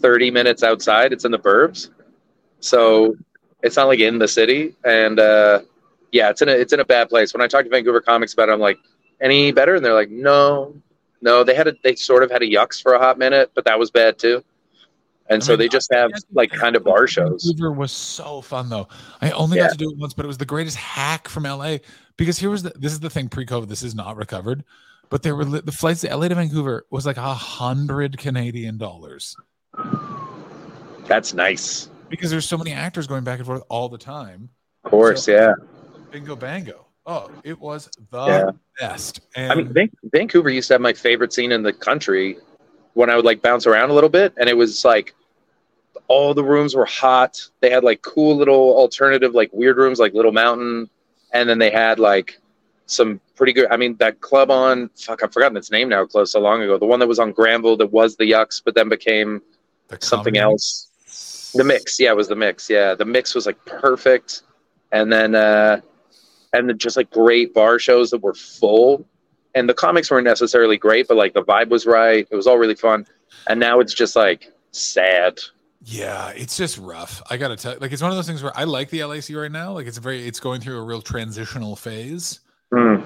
thirty 0.00 0.30
minutes 0.30 0.62
outside. 0.62 1.12
It's 1.12 1.24
in 1.24 1.32
the 1.32 1.38
burbs, 1.38 1.90
so 2.60 3.16
it's 3.62 3.76
not 3.76 3.88
like 3.88 4.00
in 4.00 4.18
the 4.18 4.28
city. 4.28 4.74
And 4.84 5.18
uh, 5.18 5.62
yeah, 6.12 6.30
it's 6.30 6.42
in 6.42 6.48
a 6.48 6.52
it's 6.52 6.72
in 6.72 6.80
a 6.80 6.84
bad 6.84 7.08
place. 7.08 7.32
When 7.34 7.40
I 7.40 7.46
talked 7.46 7.64
to 7.64 7.70
Vancouver 7.70 8.00
comics 8.00 8.32
about 8.34 8.48
it, 8.48 8.52
I'm 8.52 8.60
like, 8.60 8.78
any 9.20 9.52
better? 9.52 9.74
And 9.74 9.84
they're 9.84 9.94
like, 9.94 10.10
no, 10.10 10.74
no. 11.22 11.42
They 11.44 11.54
had 11.54 11.68
a 11.68 11.74
they 11.82 11.94
sort 11.94 12.22
of 12.22 12.30
had 12.30 12.42
a 12.42 12.46
yucks 12.46 12.80
for 12.82 12.94
a 12.94 12.98
hot 12.98 13.18
minute, 13.18 13.50
but 13.54 13.64
that 13.64 13.78
was 13.78 13.90
bad 13.90 14.18
too. 14.18 14.42
And 15.28 15.42
so 15.42 15.56
they 15.56 15.66
just 15.66 15.92
have 15.92 16.12
like 16.32 16.52
kind 16.52 16.76
of 16.76 16.84
bar 16.84 17.08
shows. 17.08 17.42
Vancouver 17.44 17.72
was 17.72 17.90
so 17.90 18.40
fun 18.42 18.68
though. 18.68 18.86
I 19.20 19.32
only 19.32 19.56
Yeah. 19.56 19.64
got 19.64 19.72
to 19.72 19.78
do 19.78 19.90
it 19.90 19.98
once, 19.98 20.14
but 20.14 20.24
it 20.24 20.28
was 20.28 20.38
the 20.38 20.44
greatest 20.46 20.76
hack 20.76 21.26
from 21.28 21.42
LA 21.42 21.78
because 22.16 22.38
here 22.38 22.48
was 22.50 22.62
the 22.62 22.70
this 22.76 22.92
is 22.92 23.00
the 23.00 23.10
thing 23.10 23.28
pre-COVID. 23.28 23.66
This 23.68 23.82
is 23.82 23.92
not 23.92 24.16
recovered, 24.16 24.62
but 25.10 25.24
there 25.24 25.34
were 25.34 25.44
li- 25.44 25.62
the 25.64 25.72
flights 25.72 26.02
to 26.02 26.16
LA 26.16 26.28
to 26.28 26.36
Vancouver 26.36 26.86
was 26.90 27.06
like 27.06 27.16
a 27.16 27.34
hundred 27.34 28.18
Canadian 28.18 28.78
dollars 28.78 29.34
That's 31.08 31.34
nice. 31.34 31.88
Because 32.08 32.30
there's 32.30 32.46
so 32.46 32.56
many 32.58 32.72
actors 32.72 33.06
going 33.06 33.24
back 33.24 33.38
and 33.38 33.46
forth 33.46 33.62
all 33.68 33.88
the 33.88 33.98
time. 33.98 34.48
Of 34.84 34.90
course, 34.90 35.26
yeah. 35.26 35.52
Bingo 36.10 36.36
bango. 36.36 36.86
Oh, 37.06 37.30
it 37.44 37.58
was 37.58 37.88
the 38.10 38.26
Yeah. 38.26 38.50
best. 38.80 39.20
And 39.34 39.52
I 39.52 39.54
mean, 39.54 39.72
Van- 39.72 39.90
Vancouver 40.04 40.50
used 40.50 40.68
to 40.68 40.74
have 40.74 40.80
my 40.80 40.92
favorite 40.92 41.32
scene 41.32 41.52
in 41.52 41.62
the 41.62 41.72
country 41.72 42.38
when 42.94 43.10
I 43.10 43.16
would 43.16 43.24
like 43.24 43.42
bounce 43.42 43.66
around 43.66 43.90
a 43.90 43.92
little 43.92 44.08
bit, 44.10 44.32
and 44.38 44.48
it 44.48 44.56
was 44.56 44.84
like 44.84 45.14
all 46.08 46.34
the 46.34 46.44
rooms 46.44 46.74
were 46.74 46.84
hot. 46.86 47.40
They 47.60 47.70
had 47.70 47.84
like 47.84 48.02
cool 48.02 48.36
little 48.36 48.76
alternative, 48.76 49.34
like 49.34 49.50
weird 49.52 49.76
rooms, 49.76 49.98
like 49.98 50.14
Little 50.14 50.32
Mountain, 50.32 50.88
and 51.32 51.48
then 51.48 51.58
they 51.58 51.70
had 51.70 51.98
like 51.98 52.38
some 52.86 53.20
pretty 53.34 53.52
good. 53.52 53.66
I 53.70 53.76
mean, 53.76 53.96
that 53.96 54.20
club 54.20 54.50
on 54.50 54.88
fuck, 54.96 55.22
I've 55.22 55.32
forgotten 55.32 55.56
its 55.56 55.70
name 55.70 55.88
now. 55.88 56.06
Close 56.06 56.32
so 56.32 56.40
long 56.40 56.62
ago. 56.62 56.78
The 56.78 56.86
one 56.86 57.00
that 57.00 57.08
was 57.08 57.18
on 57.18 57.32
Granville 57.32 57.76
that 57.78 57.92
was 57.92 58.16
the 58.16 58.30
Yucks, 58.30 58.62
but 58.64 58.74
then 58.74 58.88
became 58.88 59.42
the 59.88 59.98
something 60.00 60.36
else. 60.36 60.88
The 61.56 61.64
mix, 61.64 61.98
yeah, 61.98 62.10
it 62.10 62.16
was 62.16 62.28
the 62.28 62.36
mix. 62.36 62.68
Yeah, 62.70 62.94
the 62.94 63.04
mix 63.04 63.34
was 63.34 63.46
like 63.46 63.62
perfect, 63.64 64.42
and 64.92 65.12
then 65.12 65.34
uh, 65.34 65.80
and 66.52 66.68
then 66.68 66.78
just 66.78 66.96
like 66.96 67.10
great 67.10 67.54
bar 67.54 67.78
shows 67.78 68.10
that 68.10 68.22
were 68.22 68.34
full, 68.34 69.06
and 69.54 69.68
the 69.68 69.74
comics 69.74 70.10
weren't 70.10 70.24
necessarily 70.24 70.76
great, 70.76 71.08
but 71.08 71.16
like 71.16 71.34
the 71.34 71.42
vibe 71.42 71.68
was 71.68 71.86
right. 71.86 72.26
It 72.30 72.36
was 72.36 72.46
all 72.46 72.58
really 72.58 72.74
fun, 72.74 73.06
and 73.48 73.60
now 73.60 73.80
it's 73.80 73.94
just 73.94 74.16
like 74.16 74.52
sad. 74.70 75.40
Yeah, 75.82 76.30
it's 76.30 76.56
just 76.56 76.78
rough. 76.78 77.22
I 77.30 77.36
gotta 77.36 77.56
tell 77.56 77.76
like 77.80 77.92
it's 77.92 78.02
one 78.02 78.10
of 78.10 78.16
those 78.16 78.26
things 78.26 78.42
where 78.42 78.56
I 78.56 78.64
like 78.64 78.90
the 78.90 79.04
LAC 79.04 79.30
right 79.30 79.50
now. 79.50 79.72
Like 79.72 79.86
it's 79.86 79.98
very 79.98 80.26
it's 80.26 80.40
going 80.40 80.60
through 80.60 80.78
a 80.78 80.82
real 80.82 81.00
transitional 81.00 81.76
phase. 81.76 82.40
Mm, 82.72 83.04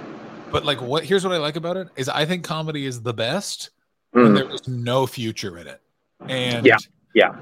But 0.51 0.65
like 0.65 0.81
what 0.81 1.05
here's 1.05 1.23
what 1.23 1.35
I 1.35 1.39
like 1.39 1.57
about 1.57 1.77
it 1.77 1.89
is 1.97 2.09
I 2.09 2.25
think 2.25 2.43
comedy 2.43 2.87
is 2.87 3.03
the 3.03 3.13
best 3.13 3.71
when 4.13 4.29
mm. 4.29 4.35
there 4.35 4.51
is 4.51 4.67
no 4.67 5.07
future 5.07 5.59
in 5.59 5.67
it. 5.67 5.83
And 6.27 6.65
Yeah, 6.65 6.79
yeah. 7.15 7.35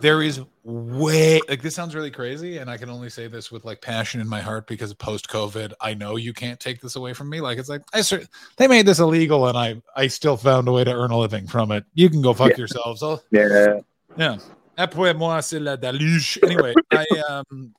There 0.00 0.22
is 0.22 0.40
way 0.64 1.40
like 1.48 1.62
this 1.62 1.74
sounds 1.74 1.94
really 1.94 2.10
crazy, 2.10 2.58
and 2.58 2.70
I 2.70 2.76
can 2.76 2.90
only 2.90 3.10
say 3.10 3.26
this 3.26 3.50
with 3.50 3.64
like 3.64 3.80
passion 3.80 4.20
in 4.20 4.28
my 4.28 4.40
heart 4.40 4.66
because 4.66 4.92
post 4.94 5.28
COVID, 5.28 5.72
I 5.80 5.94
know 5.94 6.16
you 6.16 6.32
can't 6.32 6.60
take 6.60 6.80
this 6.80 6.96
away 6.96 7.12
from 7.14 7.28
me. 7.30 7.40
Like 7.40 7.58
it's 7.58 7.68
like 7.68 7.82
I 7.92 8.02
cer- 8.02 8.26
they 8.56 8.68
made 8.68 8.86
this 8.86 8.98
illegal, 8.98 9.46
and 9.48 9.56
I 9.58 9.80
I 9.96 10.06
still 10.08 10.36
found 10.36 10.68
a 10.68 10.72
way 10.72 10.84
to 10.84 10.92
earn 10.92 11.10
a 11.10 11.18
living 11.18 11.46
from 11.46 11.72
it. 11.72 11.84
You 11.94 12.08
can 12.10 12.22
go 12.22 12.32
fuck 12.34 12.50
Yeah. 12.50 12.58
yourselves. 12.58 13.02
I'll, 13.02 13.22
Yeah, 13.30 13.80
yeah. 14.16 14.36
Après 14.76 15.16
moi, 15.16 15.40
c'est 15.42 15.58
la 15.58 15.76
deluge. 15.76 16.38
Anyway, 16.42 16.72
I 16.92 17.04
um 17.28 17.74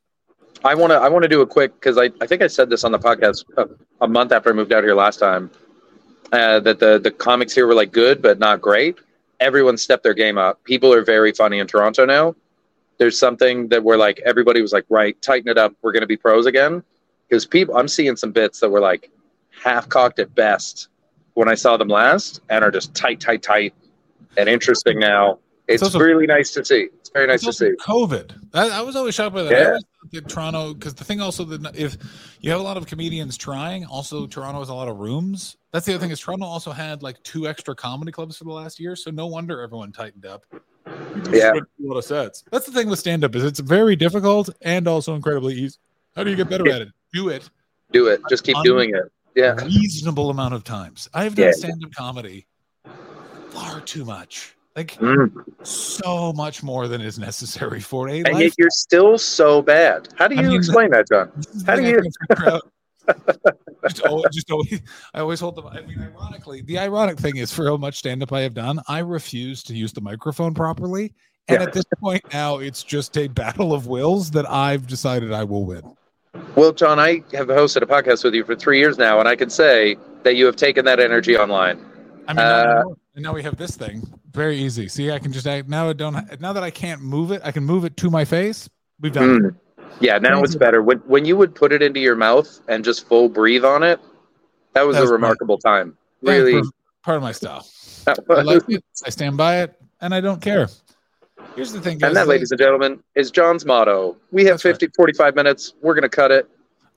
I 0.65 0.75
want 0.75 0.91
to. 0.91 0.97
I 0.97 1.07
want 1.07 1.23
to 1.23 1.29
do 1.29 1.39
a 1.41 1.47
quick 1.47 1.73
because 1.75 1.97
I, 1.97 2.11
I 2.19 2.27
think 2.27 2.41
I 2.41 2.47
said 2.47 2.69
this 2.69 2.83
on 2.83 2.91
the 2.91 2.99
podcast 2.99 3.45
a, 3.55 3.69
a 4.01 4.07
month 4.07 4.33
after 4.33 4.49
I 4.49 4.53
moved 4.53 4.73
out 4.73 4.83
here 4.83 4.93
last 4.95 5.17
time. 5.19 5.49
Uh, 6.33 6.59
that 6.59 6.79
the 6.79 6.99
the 6.99 7.09
comics 7.11 7.55
here 7.55 7.65
were 7.65 7.73
like 7.73 7.91
good 7.93 8.21
but 8.21 8.39
not 8.39 8.59
great. 8.61 8.97
Everyone 9.39 9.77
stepped 9.77 10.03
their 10.03 10.13
game 10.13 10.37
up. 10.37 10.63
People 10.63 10.93
are 10.93 11.03
very 11.03 11.31
funny 11.31 11.59
in 11.59 11.67
Toronto 11.67 12.05
now. 12.05 12.35
There's 12.97 13.17
something 13.17 13.69
that 13.69 13.83
we're 13.83 13.97
like 13.97 14.19
everybody 14.25 14.61
was 14.61 14.73
like 14.73 14.85
right, 14.89 15.19
tighten 15.21 15.49
it 15.49 15.57
up. 15.57 15.73
We're 15.81 15.93
going 15.93 16.01
to 16.01 16.07
be 16.07 16.17
pros 16.17 16.45
again. 16.45 16.83
because 17.27 17.45
people 17.45 17.77
I'm 17.77 17.87
seeing 17.87 18.15
some 18.15 18.31
bits 18.31 18.59
that 18.59 18.69
were 18.69 18.79
like 18.81 19.09
half 19.63 19.87
cocked 19.87 20.19
at 20.19 20.33
best 20.35 20.89
when 21.33 21.47
I 21.47 21.55
saw 21.55 21.77
them 21.77 21.87
last, 21.87 22.41
and 22.49 22.63
are 22.63 22.71
just 22.71 22.93
tight, 22.93 23.19
tight, 23.21 23.41
tight, 23.41 23.73
and 24.37 24.49
interesting 24.49 24.99
now. 24.99 25.39
It's, 25.73 25.83
also- 25.83 25.99
really 25.99 26.25
nice 26.27 26.51
to 26.51 26.65
see. 26.65 26.89
It's 26.99 27.09
very 27.09 27.27
nice 27.27 27.45
It's 27.47 27.57
to 27.57 27.65
see. 27.77 27.83
COVID. 27.85 28.31
I, 28.53 28.69
I 28.79 28.81
was 28.81 28.95
always 28.95 29.15
shocked 29.15 29.35
by 29.35 29.43
that. 29.43 29.53
I 29.53 29.57
Yeah. 29.59 29.67
always 29.67 29.83
thought 30.13 30.29
Toronto, 30.29 30.73
because 30.73 30.93
the 30.95 31.03
thing 31.03 31.21
also 31.21 31.43
that 31.45 31.75
if 31.75 31.97
you 32.41 32.49
have 32.51 32.59
a 32.59 32.63
lot 32.63 32.77
of 32.77 32.85
comedians 32.87 33.37
trying, 33.37 33.85
also 33.85 34.25
Toronto 34.27 34.59
has 34.59 34.69
a 34.69 34.73
lot 34.73 34.87
of 34.87 34.97
rooms. 34.97 35.57
That's 35.71 35.85
the 35.85 35.93
other 35.93 36.01
thing 36.01 36.11
is 36.11 36.19
Toronto 36.19 36.45
also 36.45 36.71
had 36.71 37.03
like 37.03 37.21
two 37.23 37.47
extra 37.47 37.75
comedy 37.75 38.11
clubs 38.11 38.37
for 38.37 38.43
the 38.45 38.51
last 38.51 38.79
year, 38.79 38.95
so 38.95 39.11
no 39.11 39.27
wonder 39.27 39.61
everyone 39.61 39.91
tightened 39.91 40.25
up. 40.25 40.43
Yeah. 41.31 41.53
a 41.53 41.61
lot 41.79 41.97
of 41.97 42.05
sets. 42.05 42.43
That's 42.51 42.65
the 42.65 42.71
thing 42.71 42.89
with 42.89 42.97
stand 42.99 43.23
up 43.23 43.35
is 43.35 43.43
it's 43.43 43.59
very 43.59 43.95
difficult 43.95 44.49
and 44.61 44.87
also 44.87 45.13
incredibly 45.15 45.53
easy. 45.53 45.77
How 46.15 46.23
do 46.23 46.31
you 46.31 46.35
get 46.35 46.49
better 46.49 46.67
at 46.71 46.81
it? 46.81 46.89
Do 47.13 47.29
it 47.29 47.47
Do 47.91 48.07
it. 48.07 48.21
Just 48.29 48.43
keep 48.43 48.57
doing 48.63 48.95
it. 48.95 49.03
Yeah. 49.35 49.53
reasonable 49.63 50.31
amount 50.31 50.55
of 50.55 50.63
times. 50.63 51.07
I've 51.13 51.35
done 51.35 51.45
Yeah. 51.47 51.51
stand 51.51 51.83
up 51.85 51.91
comedy 51.93 52.47
far 53.51 53.81
too 53.81 54.05
much. 54.05 54.55
Like 54.75 54.95
Mm. 54.99 55.31
so 55.63 56.31
much 56.33 56.61
more 56.63 56.87
than 56.87 57.01
is 57.01 57.17
necessary 57.19 57.79
for 57.79 58.07
a 58.07 58.21
And 58.23 58.39
yet 58.39 58.53
you're 58.57 58.69
still 58.69 59.17
so 59.17 59.61
bad. 59.61 60.09
How 60.17 60.27
do 60.27 60.35
I 60.37 60.41
you 60.41 60.47
mean, 60.49 60.57
explain 60.57 60.91
that, 60.91 61.07
John? 61.09 61.31
How 61.65 61.75
do 61.75 61.83
you- 61.83 62.01
can't 62.01 62.15
figure 62.37 62.49
out. 62.53 62.61
just, 63.87 64.01
always, 64.05 64.25
just 64.31 64.51
always, 64.51 64.81
I 65.15 65.19
always 65.21 65.39
hold 65.39 65.55
them. 65.55 65.65
I 65.67 65.81
mean, 65.81 65.99
ironically, 65.99 66.61
the 66.61 66.77
ironic 66.77 67.17
thing 67.17 67.37
is 67.37 67.51
for 67.51 67.65
how 67.65 67.77
much 67.77 67.97
stand 67.97 68.21
up 68.21 68.31
I 68.31 68.41
have 68.41 68.53
done, 68.53 68.79
I 68.87 68.99
refuse 68.99 69.63
to 69.63 69.73
use 69.73 69.91
the 69.91 70.01
microphone 70.01 70.53
properly. 70.53 71.13
And 71.47 71.59
Yeah. 71.61 71.63
at 71.67 71.73
this 71.73 71.85
point 71.99 72.23
now, 72.31 72.59
it's 72.59 72.83
just 72.83 73.17
a 73.17 73.27
battle 73.27 73.73
of 73.73 73.87
wills 73.87 74.29
that 74.31 74.47
I've 74.49 74.85
decided 74.85 75.33
I 75.33 75.43
will 75.43 75.65
win. 75.65 75.81
Well, 76.55 76.71
John, 76.71 76.99
I 76.99 77.23
have 77.33 77.47
hosted 77.47 77.81
a 77.81 77.87
podcast 77.87 78.23
with 78.23 78.35
you 78.35 78.43
for 78.43 78.55
three 78.55 78.77
years 78.77 78.99
now, 78.99 79.19
and 79.19 79.27
I 79.27 79.35
can 79.35 79.49
say 79.49 79.97
that 80.23 80.35
you 80.35 80.45
have 80.45 80.55
taken 80.55 80.85
that 80.85 80.99
energy 80.99 81.35
online. 81.35 81.83
I 82.27 82.33
mean, 82.33 82.45
Uh, 82.45 82.83
and 83.15 83.23
now 83.23 83.33
we 83.33 83.41
have 83.41 83.57
this 83.57 83.75
thing. 83.75 84.03
Very 84.31 84.57
easy. 84.57 84.87
See, 84.87 85.11
I 85.11 85.19
can 85.19 85.31
just 85.31 85.47
act 85.47 85.67
now. 85.67 85.89
I 85.89 85.93
don't. 85.93 86.39
Now 86.39 86.53
that 86.53 86.63
I 86.63 86.69
can't 86.69 87.01
move 87.01 87.31
it, 87.31 87.41
I 87.43 87.51
can 87.51 87.63
move 87.63 87.83
it 87.85 87.97
to 87.97 88.09
my 88.09 88.25
face. 88.25 88.69
We've 88.99 89.11
done 89.11 89.29
it. 89.29 89.41
Mm. 89.41 89.55
Yeah, 89.99 90.17
now 90.19 90.43
it's 90.43 90.55
better. 90.55 90.81
When 90.83 90.99
when 90.99 91.25
you 91.25 91.35
would 91.35 91.55
put 91.55 91.71
it 91.71 91.81
into 91.81 91.99
your 91.99 92.15
mouth 92.15 92.61
and 92.67 92.83
just 92.85 93.07
full 93.07 93.27
breathe 93.27 93.65
on 93.65 93.81
it, 93.83 93.99
that 94.73 94.83
was 94.83 94.95
That 94.95 95.01
was 95.01 95.09
a 95.09 95.13
remarkable 95.13 95.57
time. 95.57 95.97
Really, 96.21 96.61
part 97.03 97.17
of 97.17 97.23
my 97.23 97.31
style. 97.31 97.65
I 98.07 98.41
like 98.41 98.63
it. 98.69 98.83
I 99.05 99.09
stand 99.09 99.35
by 99.37 99.61
it, 99.63 99.79
and 100.01 100.13
I 100.13 100.21
don't 100.21 100.41
care. 100.41 100.67
Here's 101.55 101.71
the 101.73 101.81
thing, 101.81 101.97
guys. 101.97 102.09
and 102.09 102.15
that, 102.17 102.27
ladies 102.27 102.51
and 102.51 102.59
gentlemen, 102.59 103.01
is 103.15 103.31
John's 103.31 103.65
motto. 103.65 104.15
We 104.31 104.43
have 104.45 104.55
That's 104.55 104.65
right. 104.65 104.71
50, 104.79 104.89
45 104.95 105.35
minutes. 105.35 105.73
We're 105.81 105.93
going 105.93 106.03
to 106.03 106.09
cut 106.09 106.31
it. 106.31 106.47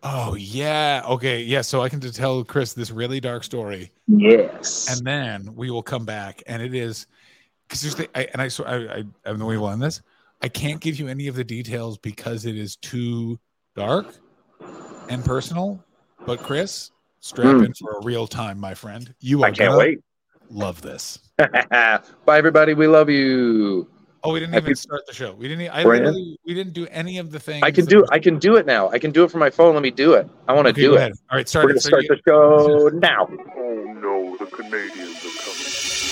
Oh 0.05 0.35
yeah. 0.35 1.03
Okay. 1.09 1.43
Yeah. 1.43 1.63
So 1.63 1.81
I 1.81 1.89
can 1.89 2.01
just 2.01 2.17
tell 2.17 2.43
Chris 2.45 2.73
this 2.73 2.91
really 2.91 3.21
dark 3.21 3.45
story, 3.45 3.91
Yes. 4.09 4.89
and 4.95 5.07
then 5.07 5.55
we 5.55 5.71
will 5.71 5.83
come 5.83 6.05
back, 6.05 6.43
and 6.47 6.61
it 6.61 6.75
is 6.75 7.07
because 7.69 7.83
there's 7.83 7.95
the 7.95 8.09
I, 8.19 8.25
and 8.33 8.43
I 8.43 8.49
swear 8.49 8.69
I, 8.69 8.95
I 8.99 9.05
I'm 9.25 9.39
the 9.39 9.45
way 9.45 9.57
on 9.57 9.79
this. 9.79 10.03
I 10.43 10.49
can't 10.49 10.81
give 10.81 10.99
you 10.99 11.09
any 11.09 11.29
of 11.29 11.35
the 11.37 11.45
details 11.45 11.99
because 11.99 12.47
it 12.47 12.57
is 12.57 12.77
too 12.77 13.39
dark 13.77 14.07
and 15.09 15.25
personal. 15.25 15.83
But 16.27 16.41
Chris, 16.41 16.91
strap 17.21 17.57
Hmm. 17.57 17.65
in 17.65 17.75
for 17.75 17.99
a 17.99 18.03
real 18.05 18.27
time, 18.27 18.59
my 18.59 18.75
friend. 18.75 19.15
You 19.21 19.43
are 19.43 19.47
I 19.47 19.51
can't 19.51 19.69
gonna 19.71 19.79
wait. 19.79 19.99
Love 20.51 20.83
this. 20.83 21.19
Bye, 21.39 22.01
everybody. 22.29 22.75
We 22.75 22.87
love 22.87 23.09
you. 23.09 23.89
Oh, 24.25 24.33
we 24.33 24.39
didn't 24.41 24.53
Happy- 24.53 24.67
even 24.67 24.77
start 24.77 25.01
the 25.07 25.15
show. 25.15 25.33
We 25.33 25.49
didn't. 25.49 25.69
I 25.71 25.83
Brand? 25.83 26.05
literally, 26.05 26.39
we 26.47 26.55
didn't 26.55 26.75
do 26.75 26.87
any 26.91 27.19
of 27.19 27.33
the 27.33 27.41
things. 27.41 27.63
I 27.65 27.71
can 27.73 27.87
do. 27.87 28.05
I 28.11 28.19
can 28.21 28.39
do 28.39 28.55
it 28.57 28.67
now. 28.67 28.89
I 28.91 28.99
can 29.01 29.11
do 29.11 29.25
it 29.25 29.31
from 29.33 29.41
my 29.41 29.51
phone. 29.51 29.75
Let 29.75 29.83
me 29.83 29.91
do 29.91 30.13
it. 30.13 30.29
I 30.47 30.53
want 30.53 30.67
to 30.67 30.71
Okay, 30.71 30.83
do 30.83 30.95
it. 30.95 30.99
ahead. 30.99 31.13
All 31.31 31.39
right, 31.39 31.49
start 31.49 31.65
We're 31.65 31.69
going 31.71 31.79
to 31.79 31.83
So 31.83 31.89
start 31.89 32.03
you- 32.05 32.09
the 32.09 32.21
show 32.29 32.91
now. 32.99 33.29
Oh 33.57 33.85
no, 34.01 34.37
the 34.37 34.47
Canadians 34.47 34.91
are 34.91 34.93
coming. 34.95 35.02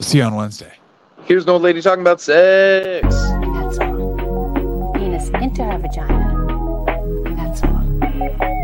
See 0.00 0.18
you 0.18 0.24
on 0.24 0.34
Wednesday. 0.34 0.72
Here's 1.24 1.44
an 1.44 1.50
old 1.50 1.62
lady 1.62 1.82
talking 1.82 2.00
about 2.00 2.20
sex. 2.22 3.06
That's 3.06 3.78
all. 3.78 4.92
Penis 4.94 5.28
into 5.28 5.62
her 5.62 5.78
vagina. 5.78 7.36
That's 7.36 7.62
all. 7.62 8.59